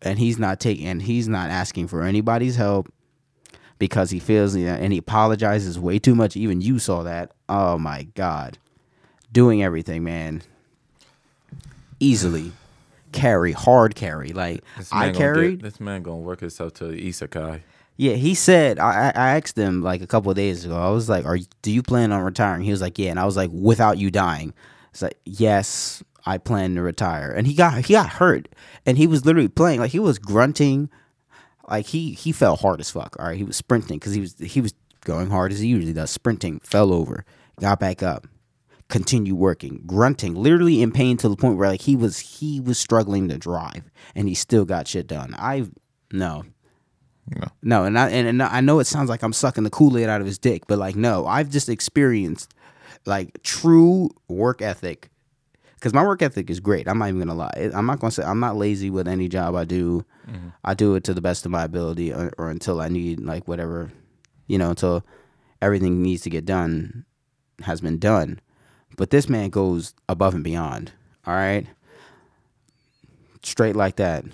and 0.00 0.18
he's 0.18 0.38
not 0.38 0.60
taking, 0.60 0.86
and 0.86 1.02
he's 1.02 1.28
not 1.28 1.50
asking 1.50 1.88
for 1.88 2.02
anybody's 2.02 2.56
help 2.56 2.92
because 3.78 4.10
he 4.10 4.20
feels 4.20 4.54
you 4.54 4.66
know, 4.66 4.74
and 4.74 4.92
he 4.92 4.98
apologizes 5.00 5.76
way 5.76 5.98
too 5.98 6.14
much. 6.14 6.36
Even 6.36 6.60
you 6.60 6.78
saw 6.78 7.02
that. 7.02 7.32
Oh 7.48 7.78
my 7.78 8.04
god, 8.14 8.58
doing 9.32 9.60
everything, 9.64 10.04
man. 10.04 10.42
Easily 12.02 12.52
carry, 13.12 13.52
hard 13.52 13.94
carry. 13.94 14.32
Like 14.32 14.64
I 14.90 15.10
carried. 15.10 15.60
Get, 15.60 15.62
this 15.62 15.80
man 15.80 16.02
gonna 16.02 16.18
work 16.18 16.40
himself 16.40 16.74
to 16.74 16.88
the 16.88 17.08
isekai. 17.08 17.62
Yeah, 17.96 18.14
he 18.14 18.34
said. 18.34 18.78
I 18.78 19.12
I 19.14 19.36
asked 19.36 19.56
him 19.56 19.82
like 19.82 20.00
a 20.02 20.06
couple 20.06 20.30
of 20.30 20.36
days 20.36 20.64
ago. 20.64 20.76
I 20.76 20.90
was 20.90 21.08
like, 21.08 21.24
"Are 21.24 21.38
do 21.60 21.70
you 21.70 21.82
plan 21.82 22.10
on 22.10 22.22
retiring?" 22.22 22.62
He 22.62 22.70
was 22.70 22.80
like, 22.80 22.98
"Yeah," 22.98 23.10
and 23.10 23.20
I 23.20 23.24
was 23.24 23.36
like, 23.36 23.50
"Without 23.52 23.98
you 23.98 24.10
dying?" 24.10 24.54
It's 24.90 25.02
like, 25.02 25.18
"Yes, 25.24 26.02
I 26.26 26.38
plan 26.38 26.74
to 26.74 26.82
retire." 26.82 27.30
And 27.30 27.46
he 27.46 27.54
got 27.54 27.84
he 27.84 27.94
got 27.94 28.08
hurt, 28.08 28.48
and 28.86 28.98
he 28.98 29.06
was 29.06 29.24
literally 29.24 29.48
playing 29.48 29.80
like 29.80 29.92
he 29.92 29.98
was 30.00 30.18
grunting, 30.18 30.88
like 31.68 31.86
he 31.86 32.12
he 32.12 32.32
fell 32.32 32.56
hard 32.56 32.80
as 32.80 32.90
fuck. 32.90 33.14
All 33.18 33.26
right, 33.26 33.36
he 33.36 33.44
was 33.44 33.56
sprinting 33.56 33.98
because 33.98 34.14
he 34.14 34.20
was 34.20 34.36
he 34.38 34.60
was 34.60 34.74
going 35.04 35.30
hard 35.30 35.52
as 35.52 35.60
he 35.60 35.68
usually 35.68 35.92
does, 35.92 36.10
sprinting, 36.10 36.60
fell 36.60 36.92
over, 36.92 37.24
got 37.60 37.78
back 37.78 38.02
up, 38.02 38.26
continued 38.92 39.38
working, 39.38 39.82
grunting, 39.86 40.34
literally 40.34 40.82
in 40.82 40.92
pain 40.92 41.16
to 41.16 41.26
the 41.26 41.34
point 41.34 41.56
where 41.56 41.66
like 41.66 41.80
he 41.80 41.96
was 41.96 42.18
he 42.18 42.60
was 42.60 42.78
struggling 42.78 43.26
to 43.26 43.38
drive, 43.38 43.90
and 44.14 44.28
he 44.28 44.34
still 44.34 44.66
got 44.66 44.86
shit 44.86 45.06
done. 45.06 45.34
I 45.38 45.66
no. 46.12 46.44
No. 47.26 47.48
No, 47.62 47.84
and 47.84 47.98
I 47.98 48.10
and, 48.10 48.28
and 48.28 48.42
I 48.42 48.60
know 48.60 48.80
it 48.80 48.84
sounds 48.84 49.08
like 49.08 49.22
I'm 49.22 49.32
sucking 49.32 49.64
the 49.64 49.70
Kool 49.70 49.96
Aid 49.96 50.10
out 50.10 50.20
of 50.20 50.26
his 50.26 50.38
dick, 50.38 50.64
but 50.66 50.78
like, 50.78 50.94
no, 50.94 51.26
I've 51.26 51.48
just 51.48 51.70
experienced 51.70 52.52
like 53.06 53.42
true 53.42 54.10
work 54.28 54.60
ethic. 54.60 55.08
Because 55.76 55.94
my 55.94 56.04
work 56.04 56.20
ethic 56.20 56.50
is 56.50 56.60
great. 56.60 56.86
I'm 56.86 56.98
not 56.98 57.08
even 57.08 57.20
gonna 57.20 57.34
lie. 57.34 57.70
I'm 57.72 57.86
not 57.86 57.98
gonna 57.98 58.10
say 58.10 58.24
I'm 58.24 58.40
not 58.40 58.56
lazy 58.56 58.90
with 58.90 59.08
any 59.08 59.26
job 59.26 59.54
I 59.54 59.64
do. 59.64 60.04
Mm-hmm. 60.28 60.48
I 60.64 60.74
do 60.74 60.96
it 60.96 61.04
to 61.04 61.14
the 61.14 61.22
best 61.22 61.46
of 61.46 61.50
my 61.50 61.64
ability, 61.64 62.12
or, 62.12 62.30
or 62.36 62.50
until 62.50 62.78
I 62.78 62.88
need 62.88 63.20
like 63.20 63.48
whatever, 63.48 63.90
you 64.48 64.58
know, 64.58 64.68
until 64.68 65.02
everything 65.62 66.02
needs 66.02 66.22
to 66.22 66.30
get 66.30 66.44
done 66.44 67.06
has 67.62 67.80
been 67.80 67.98
done. 67.98 68.38
But 68.96 69.10
this 69.10 69.28
man 69.28 69.50
goes 69.50 69.94
above 70.08 70.34
and 70.34 70.44
beyond. 70.44 70.92
All 71.26 71.34
right, 71.34 71.66
straight 73.42 73.76
like 73.76 73.96
that. 73.96 74.24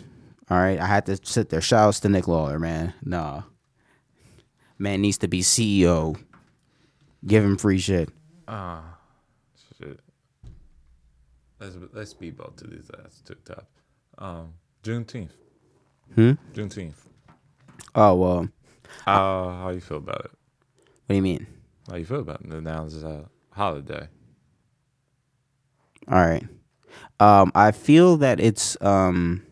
All 0.50 0.58
right, 0.58 0.78
I 0.80 0.86
had 0.86 1.06
to 1.06 1.18
sit 1.22 1.50
there. 1.50 1.60
Shout 1.60 1.86
Shouts 1.86 2.00
to 2.00 2.08
Nick 2.08 2.26
Lawler, 2.26 2.58
man. 2.58 2.94
Nah, 3.04 3.42
man 4.78 5.00
needs 5.02 5.18
to 5.18 5.28
be 5.28 5.40
CEO. 5.42 6.18
Give 7.26 7.44
him 7.44 7.56
free 7.56 7.78
shit. 7.78 8.08
Ah, 8.46 8.98
Shit. 9.78 10.00
Let's 11.60 11.76
let's 11.92 12.14
be 12.14 12.28
about 12.30 12.56
to 12.58 12.66
these 12.66 12.90
ass 13.04 13.20
to 13.26 13.34
top. 13.34 13.66
Um, 14.16 14.54
Juneteenth. 14.82 15.30
Hmm. 16.14 16.32
Juneteenth. 16.54 16.94
Oh 17.94 18.14
well, 18.14 18.48
Uh, 19.06 19.12
how 19.62 19.70
you 19.70 19.80
feel 19.80 19.98
about 19.98 20.24
it? 20.24 20.30
what 21.06 21.08
do 21.10 21.14
you 21.16 21.22
mean? 21.22 21.46
How 21.90 21.96
you 21.96 22.04
feel 22.04 22.20
about 22.20 22.40
it? 22.40 22.46
Now 22.62 22.84
it's 22.86 23.02
a 23.02 23.26
holiday. 23.50 24.08
All 26.10 26.18
right. 26.18 26.46
Um, 27.20 27.52
I 27.54 27.72
feel 27.72 28.16
that 28.18 28.40
it's 28.40 28.80
um 28.80 29.42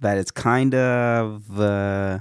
that 0.00 0.18
it's 0.18 0.30
kind 0.30 0.74
of 0.74 1.58
uh, 1.60 2.18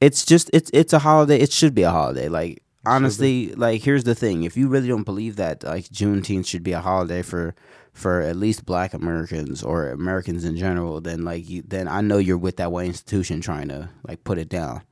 it's 0.00 0.24
just 0.24 0.50
it's 0.52 0.70
it's 0.72 0.92
a 0.92 0.98
holiday. 1.00 1.38
It 1.38 1.52
should 1.52 1.74
be 1.74 1.82
a 1.82 1.90
holiday. 1.90 2.28
Like 2.28 2.62
honestly, 2.86 3.54
like 3.54 3.82
here's 3.82 4.04
the 4.04 4.14
thing: 4.14 4.42
if 4.44 4.56
you 4.56 4.68
really 4.68 4.88
don't 4.88 5.04
believe 5.04 5.36
that 5.36 5.62
like 5.62 5.84
Juneteenth 5.84 6.46
should 6.46 6.62
be 6.62 6.72
a 6.72 6.80
holiday 6.80 7.22
for 7.22 7.54
for 7.92 8.20
at 8.22 8.36
least 8.36 8.64
Black 8.64 8.94
Americans 8.94 9.62
or 9.62 9.90
Americans 9.90 10.44
in 10.44 10.56
general, 10.56 11.00
then 11.00 11.22
like 11.24 11.48
you, 11.48 11.62
then 11.66 11.86
I 11.86 12.00
know 12.00 12.18
you're 12.18 12.38
with 12.38 12.56
that 12.56 12.72
white 12.72 12.86
institution 12.86 13.40
trying 13.40 13.68
to 13.68 13.90
like 14.08 14.24
put 14.24 14.38
it 14.38 14.48
down. 14.48 14.82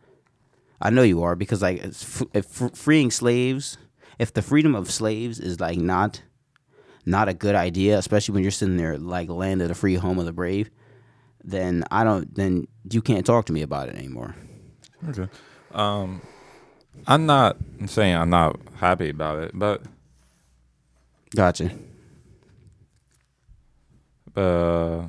I 0.81 0.91
know 0.91 1.03
you 1.03 1.23
are 1.23 1.35
because 1.35 1.63
like 1.63 1.83
it's 1.83 2.21
f- 2.21 2.29
if 2.35 2.63
f- 2.63 2.77
freeing 2.77 3.11
slaves, 3.11 3.79
if 4.19 4.33
the 4.33 4.43
freedom 4.43 4.75
of 4.75 4.91
slaves 4.91 5.39
is 5.41 5.61
like 5.61 5.79
not 5.79 6.23
not 7.07 7.29
a 7.29 7.35
good 7.35 7.55
idea, 7.55 7.99
especially 7.99 8.35
when 8.35 8.43
you're 8.43 8.51
sitting 8.53 8.77
there 8.77 8.99
like 8.99 9.29
land 9.29 9.63
of 9.63 9.69
the 9.69 9.75
free, 9.75 9.95
home 9.95 10.19
of 10.19 10.27
the 10.27 10.33
brave, 10.33 10.71
then 11.43 11.85
I 11.91 12.05
don't. 12.05 12.35
Then 12.35 12.67
you 12.91 13.01
can't 13.01 13.25
talk 13.25 13.47
to 13.47 13.53
me 13.53 13.63
about 13.63 13.89
it 13.89 13.97
anymore. 13.97 14.35
Okay. 15.09 15.29
Um, 15.73 16.21
I'm 17.07 17.27
not 17.27 17.57
saying 17.87 18.15
I'm 18.15 18.31
not 18.31 18.59
happy 18.77 19.11
about 19.11 19.39
it, 19.39 19.53
but 19.55 19.83
Gotcha. 21.35 21.71
uh, 24.37 25.09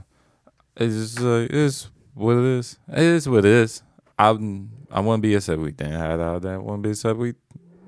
it's 0.76 0.94
just 0.96 1.20
like 1.20 1.50
it's 1.52 1.90
what 2.14 2.38
it 2.38 2.44
is. 2.44 2.78
It 2.90 3.00
is 3.00 3.28
what 3.28 3.40
it 3.40 3.52
is. 3.52 3.82
I'm 4.18 4.70
I 4.92 5.00
want 5.02 5.22
to 5.22 5.28
be 5.28 5.36
upset 5.36 5.60
we 5.60 5.72
didn't 5.72 5.94
have 5.94 6.42
that. 6.42 6.62
Want 6.64 6.84
to 6.84 6.88
be 6.88 6.92
upset 6.92 7.18
we 7.18 7.34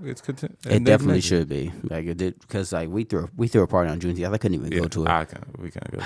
it's 0.04 0.22
content. 0.22 0.58
It 0.66 0.84
definitely 0.84 1.22
should 1.22 1.48
be 1.50 1.72
like 1.90 2.06
it 2.06 2.18
did 2.18 2.40
because 2.40 2.72
like 2.74 2.90
we 2.90 3.04
threw 3.04 3.30
we 3.36 3.48
threw 3.48 3.64
a 3.64 3.68
party 3.68 3.90
on 3.90 4.00
Juneteenth. 4.00 4.34
I 4.34 4.38
couldn't 4.38 4.56
even 4.56 4.72
Yeah, 4.72 4.80
go 4.82 4.88
to 4.88 5.04
it. 5.06 5.10
I 5.10 5.26
can 5.26 5.44
we 5.58 5.72
can't 5.72 5.92
go. 5.92 6.00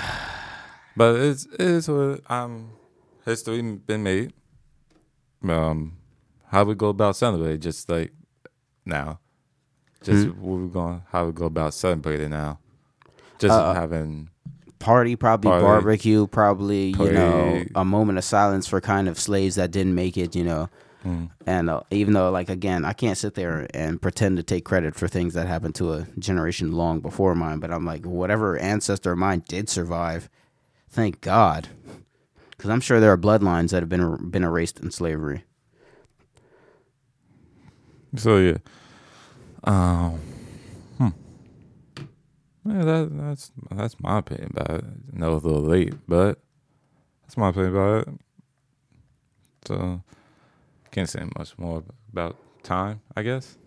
but 0.96 1.16
it's 1.16 1.46
it 1.46 1.60
is 1.60 1.88
what 1.88 2.20
um 2.30 2.72
history 3.24 3.60
been 3.62 4.02
made. 4.02 4.32
Um, 5.46 5.98
how 6.48 6.64
we 6.64 6.74
go 6.74 6.88
about 6.88 7.16
celebrating? 7.16 7.60
Just 7.60 7.88
like 7.88 8.12
now, 8.84 9.20
just 10.02 10.26
Hmm? 10.26 10.40
what 10.40 10.56
we 10.60 10.68
going 10.68 11.02
how 11.10 11.26
we 11.26 11.32
go 11.32 11.46
about 11.46 11.74
celebrating 11.74 12.30
now. 12.30 12.58
Just 13.38 13.52
Uh, 13.54 13.74
having 13.74 14.30
party, 14.78 15.14
probably 15.16 15.50
Party. 15.50 15.62
barbecue, 15.64 16.26
probably 16.26 16.86
you 16.86 17.12
know 17.12 17.64
a 17.74 17.84
moment 17.84 18.18
of 18.18 18.24
silence 18.24 18.66
for 18.66 18.80
kind 18.80 19.08
of 19.08 19.18
slaves 19.18 19.56
that 19.56 19.70
didn't 19.70 19.94
make 19.94 20.16
it. 20.16 20.34
You 20.34 20.44
know, 20.44 20.68
mm, 21.06 21.30
and 21.46 21.70
uh, 21.70 21.80
even 21.90 22.14
though 22.14 22.30
like 22.30 22.48
again, 22.50 22.84
I 22.84 22.92
can't 22.92 23.16
sit 23.16 23.34
there 23.34 23.66
and 23.72 24.02
pretend 24.02 24.36
to 24.36 24.42
take 24.42 24.64
credit 24.64 24.94
for 24.94 25.08
things 25.08 25.34
that 25.34 25.46
happened 25.46 25.74
to 25.76 25.92
a 25.92 26.06
generation 26.18 26.72
long 26.72 27.00
before 27.00 27.34
mine. 27.34 27.60
But 27.60 27.70
I'm 27.70 27.84
like, 27.84 28.04
whatever 28.04 28.58
ancestor 28.58 29.12
of 29.12 29.18
mine 29.18 29.44
did 29.48 29.68
survive, 29.68 30.28
thank 30.90 31.20
God, 31.20 31.68
because 32.50 32.70
I'm 32.70 32.80
sure 32.80 33.00
there 33.00 33.12
are 33.12 33.18
bloodlines 33.18 33.70
that 33.70 33.82
have 33.82 33.88
been 33.88 34.30
been 34.30 34.44
erased 34.44 34.80
in 34.80 34.90
slavery. 34.90 35.44
So 38.16 38.38
yeah, 38.38 38.58
um, 39.64 40.18
hmm. 40.98 41.08
Yeah, 42.64 42.84
that 42.84 43.08
that's 43.12 43.52
that's 43.70 44.00
my 44.00 44.18
opinion 44.18 44.52
about 44.56 44.78
it. 44.78 44.84
It's 45.12 45.22
a 45.22 45.30
little 45.30 45.62
late, 45.62 45.94
but 46.08 46.40
that's 47.22 47.36
my 47.36 47.50
opinion 47.50 47.76
about 47.76 48.08
it. 48.08 48.14
So 49.66 50.02
can't 50.96 51.08
say 51.10 51.24
much 51.38 51.56
more 51.58 51.84
about 52.10 52.36
time. 52.62 53.00
I 53.14 53.22
guess 53.22 53.58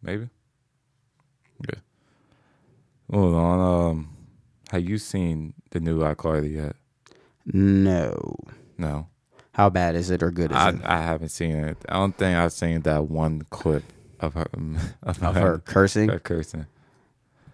maybe. 0.00 0.28
Okay. 1.64 1.80
Moving 3.10 3.38
on. 3.38 3.58
Um, 3.90 4.16
have 4.70 4.84
you 4.88 4.96
seen 4.98 5.54
the 5.70 5.80
new 5.80 6.14
Cardi 6.14 6.50
yet? 6.50 6.76
No, 7.44 8.36
No, 8.76 9.08
how 9.52 9.70
bad 9.70 9.96
is 9.96 10.10
it 10.10 10.22
or 10.22 10.30
good 10.30 10.52
is 10.52 10.56
I 10.56 10.68
it? 10.70 10.80
I 10.84 10.98
haven't 11.02 11.30
seen 11.30 11.56
it. 11.56 11.78
I 11.88 11.94
don't 11.94 12.16
think 12.16 12.36
I've 12.38 12.52
seen 12.52 12.82
that 12.82 13.08
one 13.08 13.42
clip 13.50 13.82
of 14.20 14.34
her 14.34 14.46
of, 15.02 15.22
Of 15.22 15.34
her 15.34 15.58
cursing? 15.58 16.10
her 16.10 16.18
cursing. 16.20 16.66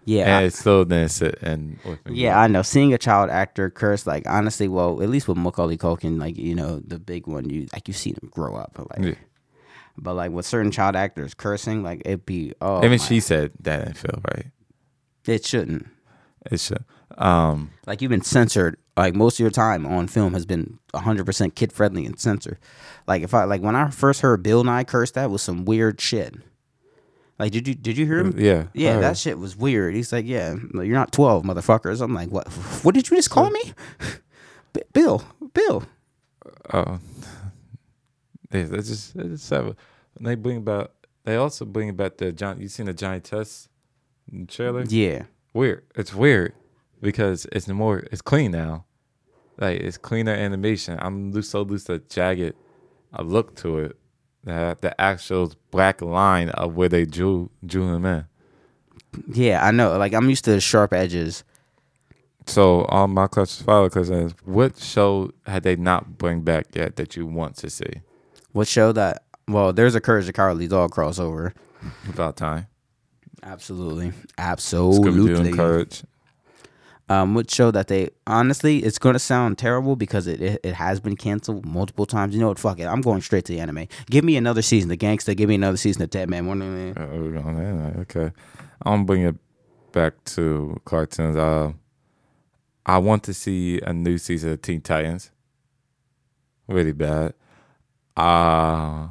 Yeah, 0.05 0.37
and 0.37 0.45
it 0.45 0.53
still 0.53 0.85
didn't 0.85 1.09
sit 1.09 1.39
and. 1.41 1.77
Yeah, 2.07 2.39
I 2.39 2.47
know. 2.47 2.61
Seeing 2.61 2.93
a 2.93 2.97
child 2.97 3.29
actor 3.31 3.69
curse, 3.71 4.05
like 4.05 4.23
honestly, 4.27 4.67
well, 4.67 5.01
at 5.01 5.09
least 5.09 5.27
with 5.27 5.37
Macaulay 5.37 5.77
Culkin, 5.77 6.19
like 6.19 6.37
you 6.37 6.53
know, 6.55 6.79
the 6.85 6.99
big 6.99 7.25
one, 7.27 7.49
you 7.49 7.67
like 7.73 7.87
you 7.87 7.93
see 7.93 8.11
them 8.11 8.29
grow 8.31 8.55
up, 8.55 8.77
like. 8.91 9.03
Yeah. 9.05 9.15
But 9.97 10.13
like 10.15 10.31
with 10.31 10.45
certain 10.45 10.71
child 10.71 10.95
actors 10.95 11.33
cursing, 11.33 11.81
like 11.81 12.01
it'd 12.05 12.25
be 12.25 12.53
oh, 12.61 12.79
Even 12.79 12.91
my- 12.91 12.97
she 12.97 13.19
said 13.19 13.51
that 13.61 13.85
didn't 13.85 13.97
feel 13.97 14.21
right. 14.35 14.47
it 15.25 15.45
shouldn't. 15.45 15.87
It 16.51 16.59
should. 16.59 16.83
Um, 17.17 17.71
Like 17.87 18.01
you've 18.01 18.11
been 18.11 18.21
censored. 18.21 18.77
Like 18.97 19.15
most 19.15 19.35
of 19.35 19.39
your 19.39 19.49
time 19.51 19.85
on 19.87 20.07
film 20.07 20.33
has 20.33 20.45
been 20.45 20.79
hundred 20.93 21.25
percent 21.25 21.55
kid 21.55 21.71
friendly 21.71 22.05
and 22.05 22.19
censored. 22.19 22.57
Like 23.07 23.23
if 23.23 23.33
I 23.33 23.45
like 23.45 23.61
when 23.61 23.75
I 23.75 23.89
first 23.89 24.21
heard 24.21 24.43
Bill 24.43 24.63
Nye 24.65 24.83
curse, 24.83 25.11
that 25.11 25.31
was 25.31 25.41
some 25.41 25.63
weird 25.65 25.99
shit. 26.01 26.35
Like 27.37 27.51
did 27.51 27.67
you 27.67 27.75
did 27.75 27.97
you 27.97 28.05
hear 28.05 28.19
him? 28.19 28.33
yeah, 28.37 28.67
Yeah, 28.73 28.99
that 28.99 29.17
shit 29.17 29.37
was 29.37 29.57
weird. 29.57 29.93
He's 29.93 30.13
like, 30.13 30.25
yeah, 30.25 30.55
you're 30.73 30.85
not 30.85 31.11
twelve, 31.11 31.43
motherfuckers. 31.43 32.01
I'm 32.01 32.13
like, 32.13 32.29
what? 32.29 32.47
What 32.83 32.95
did 32.95 33.09
you 33.09 33.17
just 33.17 33.29
call 33.29 33.49
me? 33.49 33.73
B- 34.73 34.81
Bill, 34.93 35.23
Bill. 35.53 35.83
Oh, 36.73 36.99
they 38.49 38.63
they 38.63 38.77
just 38.77 39.17
they 39.17 39.23
just 39.27 39.49
have. 39.49 39.67
A, 39.67 39.75
they 40.19 40.35
bring 40.35 40.63
back. 40.63 40.87
They 41.25 41.35
also 41.35 41.65
bring 41.65 41.89
about 41.89 42.17
the 42.19 42.31
John. 42.31 42.61
You 42.61 42.67
seen 42.69 42.85
the 42.85 42.93
Johnny 42.93 43.19
Test 43.19 43.69
trailer? 44.47 44.83
Yeah. 44.87 45.23
Weird. 45.53 45.83
It's 45.95 46.13
weird 46.13 46.53
because 47.01 47.45
it's 47.51 47.67
more. 47.67 47.99
It's 48.11 48.21
clean 48.21 48.51
now. 48.51 48.85
Like 49.57 49.79
it's 49.81 49.97
cleaner 49.97 50.33
animation. 50.33 50.97
I'm 51.01 51.31
loose 51.31 51.49
so 51.49 51.63
loose 51.63 51.89
a 51.89 51.99
jagged 51.99 52.53
a 53.13 53.23
look 53.23 53.55
to 53.57 53.79
it. 53.79 53.97
The 54.45 54.95
actual 54.99 55.53
black 55.71 56.01
line 56.01 56.49
of 56.49 56.75
where 56.75 56.89
they 56.89 57.05
drew 57.05 57.49
drew 57.65 57.93
him 57.93 58.05
in. 58.05 58.25
Yeah, 59.33 59.65
I 59.65 59.71
know. 59.71 59.97
Like 59.97 60.13
I'm 60.13 60.29
used 60.29 60.45
to 60.45 60.51
the 60.51 60.61
sharp 60.61 60.93
edges. 60.93 61.43
So 62.47 62.83
all 62.85 63.07
my 63.07 63.27
questions 63.27 63.65
follow 63.65 63.89
because 63.89 64.33
what 64.43 64.77
show 64.77 65.31
had 65.47 65.63
they 65.63 65.75
not 65.75 66.17
bring 66.19 66.41
back 66.41 66.67
yet 66.75 66.95
that 66.97 67.15
you 67.15 67.25
want 67.25 67.55
to 67.57 67.69
see? 67.69 68.01
What 68.51 68.67
show 68.67 68.91
that? 68.91 69.23
Well, 69.47 69.73
there's 69.73 69.95
a 69.95 70.01
Courage 70.01 70.27
the 70.27 70.33
Cowardly 70.33 70.67
Dog 70.67 70.91
crossover. 70.91 71.53
About 72.09 72.37
time. 72.37 72.67
Absolutely, 73.43 74.11
absolutely. 74.37 75.11
Scooby 75.11 75.27
Doo 75.27 75.41
and 75.41 75.55
Courage. 75.55 76.03
Um, 77.07 77.35
what 77.35 77.51
show 77.51 77.69
that 77.69 77.87
they 77.87 78.09
honestly, 78.25 78.79
it's 78.79 78.97
gonna 78.97 79.19
sound 79.19 79.57
terrible 79.57 79.95
because 79.95 80.25
it, 80.25 80.41
it 80.41 80.59
it 80.63 80.73
has 80.73 80.99
been 80.99 81.15
canceled 81.15 81.65
multiple 81.65 82.05
times. 82.05 82.33
You 82.33 82.41
know 82.41 82.47
what? 82.47 82.59
Fuck 82.59 82.79
it. 82.79 82.85
I'm 82.85 83.01
going 83.01 83.21
straight 83.21 83.45
to 83.45 83.53
the 83.53 83.59
anime. 83.59 83.87
Give 84.09 84.25
me 84.25 84.37
another 84.37 84.63
season 84.63 84.89
of 84.91 84.97
Gangsta. 84.97 85.37
Give 85.37 85.47
me 85.47 85.55
another 85.55 85.77
season 85.77 86.01
of 86.01 86.09
Dead 86.09 86.29
Man. 86.29 86.47
Uh, 86.49 87.05
going. 87.05 87.95
Okay, 87.99 88.31
I'm 88.83 89.05
gonna 89.05 89.29
it 89.29 89.35
back 89.91 90.23
to 90.25 90.81
cartoons. 90.83 91.35
Uh, 91.35 91.73
I 92.85 92.97
want 92.97 93.23
to 93.23 93.33
see 93.33 93.79
a 93.81 93.93
new 93.93 94.17
season 94.17 94.51
of 94.53 94.61
Teen 94.61 94.81
Titans. 94.81 95.31
Really 96.67 96.91
bad. 96.91 97.33
Uh 98.17 99.07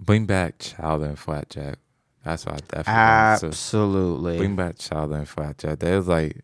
bring 0.00 0.26
back 0.26 0.58
Child 0.58 1.02
and 1.02 1.18
Flapjack. 1.18 1.78
That's 2.24 2.46
what 2.46 2.54
I 2.54 2.58
definitely 2.58 2.92
want 2.92 3.40
to. 3.40 3.46
Absolutely. 3.48 4.38
Bring 4.38 4.56
back 4.56 4.78
Child 4.78 5.12
and 5.12 5.28
Flapjack. 5.28 5.78
That 5.78 5.96
was 5.96 6.08
like, 6.08 6.40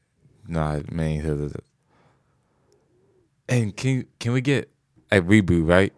nah, 0.46 0.80
main 0.90 1.20
hitters. 1.20 1.52
And 3.48 3.76
can 3.76 4.06
can 4.18 4.32
we 4.32 4.40
get 4.40 4.70
a 5.10 5.20
reboot, 5.20 5.66
right? 5.66 5.92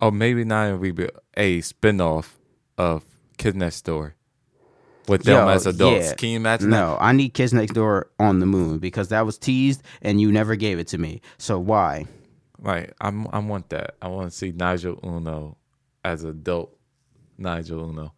Or 0.00 0.12
maybe 0.12 0.44
not 0.44 0.70
a 0.70 0.78
reboot, 0.78 1.10
a 1.36 1.60
spinoff 1.60 2.34
of 2.78 3.04
Kids 3.36 3.56
Next 3.56 3.82
Door 3.82 4.14
with 5.08 5.24
them 5.24 5.46
Yo, 5.46 5.48
as 5.48 5.66
adults. 5.66 6.06
yeah. 6.06 6.14
Can 6.14 6.28
you 6.30 6.36
imagine 6.36 6.70
that? 6.70 6.76
No, 6.76 6.96
I 7.00 7.12
need 7.12 7.34
Kids 7.34 7.52
Next 7.52 7.72
Door 7.72 8.10
on 8.18 8.38
the 8.38 8.46
moon 8.46 8.78
because 8.78 9.08
that 9.08 9.26
was 9.26 9.36
teased 9.38 9.82
and 10.00 10.20
you 10.20 10.30
never 10.30 10.54
gave 10.54 10.78
it 10.78 10.86
to 10.88 10.98
me. 10.98 11.20
So 11.38 11.58
why? 11.58 12.06
Right, 12.60 12.92
I'm, 13.00 13.26
I 13.32 13.38
want 13.38 13.68
that. 13.70 13.96
I 14.02 14.08
want 14.08 14.30
to 14.30 14.36
see 14.36 14.52
Nigel 14.52 14.98
Uno 15.04 15.56
as 16.04 16.24
adult 16.24 16.76
Nigel 17.36 17.88
Uno. 17.90 18.12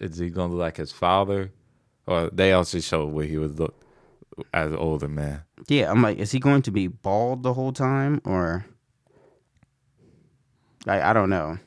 Is 0.00 0.18
he 0.18 0.30
gonna 0.30 0.52
look 0.52 0.60
like 0.60 0.76
his 0.76 0.92
father, 0.92 1.50
or 2.06 2.30
they 2.30 2.52
also 2.52 2.80
show 2.80 3.06
where 3.06 3.26
he 3.26 3.36
would 3.36 3.58
look 3.58 3.74
as 4.54 4.70
an 4.70 4.76
older 4.76 5.08
man? 5.08 5.42
Yeah, 5.68 5.90
I'm 5.90 6.02
like, 6.02 6.18
is 6.18 6.30
he 6.30 6.38
going 6.38 6.62
to 6.62 6.70
be 6.70 6.86
bald 6.86 7.42
the 7.42 7.54
whole 7.54 7.72
time 7.72 8.20
or? 8.24 8.66
Like, 10.86 11.02
I 11.02 11.12
don't 11.12 11.30
know. 11.30 11.58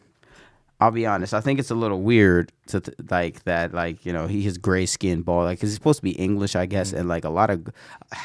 I'll 0.79 0.91
be 0.91 1.05
honest. 1.05 1.35
I 1.35 1.41
think 1.41 1.59
it's 1.59 1.69
a 1.69 1.75
little 1.75 2.01
weird 2.01 2.51
to 2.67 2.79
th- 2.79 2.97
like 3.09 3.43
that. 3.43 3.71
Like 3.71 4.03
you 4.03 4.11
know, 4.11 4.25
he 4.25 4.41
has 4.43 4.57
gray 4.57 4.87
skin, 4.87 5.21
bald. 5.21 5.45
Like, 5.45 5.59
cause 5.59 5.69
he's 5.69 5.75
supposed 5.75 5.99
to 5.99 6.03
be 6.03 6.11
English, 6.11 6.55
I 6.55 6.65
guess, 6.65 6.89
mm-hmm. 6.89 7.01
and 7.01 7.09
like 7.09 7.23
a 7.23 7.29
lot 7.29 7.51
of. 7.51 7.69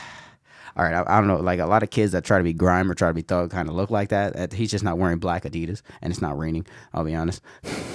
All 0.77 0.85
right, 0.85 0.95
I, 0.95 1.05
I 1.07 1.19
don't 1.21 1.29
know. 1.29 1.37
Like 1.37 1.59
a 1.59 1.67
lot 1.67 1.83
of 1.83 1.91
kids 1.91 2.13
that 2.13 2.25
try 2.25 2.37
to 2.37 2.45
be 2.45 2.53
grime 2.53 2.91
or 2.91 2.95
try 2.95 3.09
to 3.09 3.15
be 3.15 3.23
thug 3.23 3.51
kind 3.51 3.69
of 3.69 3.75
look 3.75 3.91
like 3.91 4.11
that. 4.11 4.53
He's 4.53 4.71
just 4.71 4.85
not 4.85 4.99
wearing 4.99 5.19
black 5.19 5.45
Adidas, 5.45 5.81
and 6.03 6.11
it's 6.11 6.21
not 6.21 6.39
raining. 6.39 6.67
I'll 6.93 7.05
be 7.05 7.15
honest. 7.15 7.43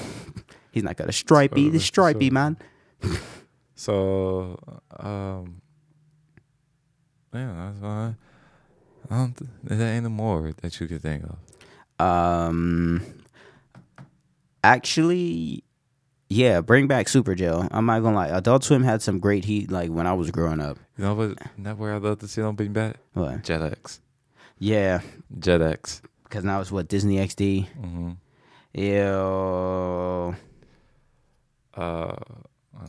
he's 0.72 0.84
not 0.84 0.98
got 0.98 1.10
a 1.10 1.12
stripey, 1.14 1.70
the 1.70 1.80
stripey 1.80 2.30
man. 2.30 2.58
So, 3.74 4.60
um, 5.00 5.60
yeah, 7.34 7.72
that's 7.74 7.80
fine. 7.80 8.18
I 9.10 9.16
don't. 9.18 9.36
Th- 9.36 9.50
there 9.64 9.94
ain't 9.96 10.04
no 10.04 10.10
more 10.12 10.52
that 10.62 10.80
you 10.80 10.86
could 10.88 11.02
think 11.02 11.24
of. 11.24 12.06
Um, 12.06 13.02
actually, 14.64 15.64
yeah, 16.30 16.62
bring 16.62 16.86
back 16.86 17.10
Super 17.10 17.34
Gel. 17.34 17.68
I'm 17.72 17.88
not 17.88 18.02
gonna 18.02 18.16
lie. 18.16 18.28
Adult 18.28 18.64
Swim 18.64 18.84
had 18.84 19.02
some 19.02 19.18
great 19.18 19.46
heat 19.46 19.72
like 19.72 19.90
when 19.90 20.06
I 20.06 20.14
was 20.14 20.30
growing 20.30 20.60
up. 20.62 20.78
You 20.96 21.06
know 21.06 21.16
what? 21.16 21.38
Not 21.58 21.78
where 21.80 21.96
I'd 21.96 22.04
love 22.04 22.20
to 22.20 22.28
see 22.28 22.42
them 22.42 22.56
bring 22.56 22.74
back 22.74 22.98
What? 23.14 23.42
Jetix. 23.42 24.00
Yeah, 24.60 25.02
Jetix. 25.40 26.02
because 26.24 26.44
now 26.44 26.62
it's 26.62 26.72
what 26.72 26.88
Disney 26.88 27.16
XD. 27.18 27.66
Mm-hmm. 27.82 28.12
Ew. 28.80 30.36
Uh, 31.76 32.16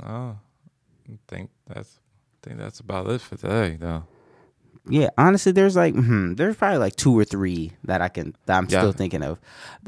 I 0.04 0.32
think 1.28 1.50
that's. 1.66 1.98
I 2.44 2.48
think 2.48 2.58
that's 2.58 2.80
about 2.80 3.06
it 3.08 3.20
for 3.20 3.36
today, 3.36 3.76
though. 3.78 4.04
Yeah, 4.88 5.10
honestly, 5.16 5.52
there's 5.52 5.76
like 5.76 5.94
hmm, 5.94 6.34
there's 6.34 6.56
probably 6.56 6.78
like 6.78 6.96
two 6.96 7.16
or 7.16 7.24
three 7.24 7.70
that 7.84 8.02
I 8.02 8.08
can 8.08 8.34
that 8.46 8.58
I'm 8.58 8.66
Yeah. 8.68 8.80
still 8.80 8.90
thinking 8.90 9.22
of. 9.22 9.38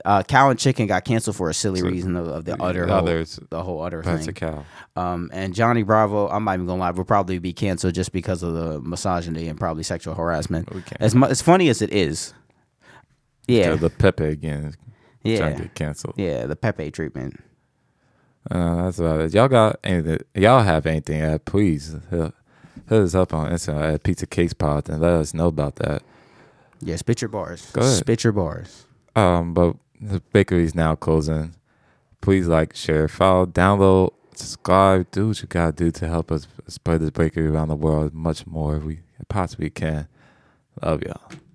Uh, 0.05 0.23
Cow 0.23 0.51
and 0.51 0.59
Chicken 0.59 0.87
got 0.87 1.05
canceled 1.05 1.35
for 1.35 1.51
a 1.51 1.55
silly 1.55 1.81
So, 1.81 1.87
reason 1.89 2.15
of, 2.15 2.29
of 2.29 2.45
the 2.45 2.63
other 2.63 2.87
The 2.87 2.93
whole, 2.93 3.03
others. 3.03 3.41
the 3.51 3.65
whole 3.65 3.83
other 3.83 4.03
That's 4.03 4.29
a 4.29 4.33
cow. 4.33 4.65
Um, 4.95 5.31
and 5.33 5.53
Johnny 5.53 5.83
Bravo, 5.83 6.29
I'm 6.29 6.45
not 6.45 6.55
even 6.55 6.67
gonna 6.67 6.79
lie, 6.79 6.93
will 6.93 7.05
probably 7.05 7.41
be 7.41 7.53
canceled 7.53 7.95
just 7.95 8.13
because 8.13 8.45
of 8.45 8.55
the 8.55 8.81
misogyny 8.83 9.49
and 9.49 9.59
probably 9.59 9.83
sexual 9.83 10.15
harassment. 10.15 10.69
Can't. 10.71 10.97
As 11.01 11.13
mu- 11.17 11.27
as 11.27 11.43
funny 11.43 11.69
as 11.71 11.83
it 11.83 11.93
is, 11.93 12.33
yeah, 13.49 13.75
the 13.75 13.91
Pepe 13.91 14.25
again. 14.27 14.75
yeah, 15.25 15.49
to 15.51 15.63
get 15.63 15.75
canceled. 15.75 16.15
yeah, 16.19 16.47
the 16.47 16.55
Pepe 16.55 16.93
treatment. 16.93 17.43
Uh, 18.51 18.85
that's 18.85 18.99
about 18.99 19.21
it. 19.21 19.35
Y'all 19.35 19.49
got 19.49 19.79
anything? 19.83 20.19
Y'all 20.35 20.63
have 20.63 20.87
anything? 20.87 21.23
Uh, 21.23 21.39
please 21.45 21.97
hit, 22.11 22.33
hit 22.89 23.01
us 23.03 23.15
up 23.15 23.33
on 23.33 23.51
Instagram 23.51 23.95
at 23.95 24.03
Pizza 24.03 24.27
Case 24.27 24.53
Pod 24.53 24.89
and 24.89 25.01
let 25.01 25.13
us 25.13 25.33
know 25.35 25.47
about 25.49 25.77
that. 25.77 26.03
Yeah, 26.81 26.97
spit 26.97 27.23
your 27.23 27.31
bars. 27.31 27.71
Go 27.73 27.81
ahead. 27.81 27.95
Spit 27.95 28.25
your 28.25 28.33
bars. 28.35 28.85
Um, 29.17 29.55
but 29.55 29.77
the 30.01 30.21
bakery 30.33 30.65
is 30.65 30.75
now 30.75 30.95
closing. 30.95 31.55
Please 32.21 32.47
like, 32.47 32.75
share, 32.77 33.09
follow, 33.09 33.47
download, 33.47 34.13
subscribe. 34.35 35.11
Do 35.11 35.29
what 35.29 35.41
you 35.41 35.49
gotta 35.49 35.73
do 35.73 35.91
to 35.93 36.09
help 36.09 36.31
us 36.31 36.47
spread 36.69 37.01
this 37.01 37.11
bakery 37.11 37.47
around 37.47 37.69
the 37.69 37.77
world 37.77 38.13
much 38.13 38.47
more. 38.47 38.77
if 38.77 38.83
We 38.85 39.01
possibly 39.29 39.71
can. 39.71 40.09
Love 40.83 41.03
y'all. 41.03 41.31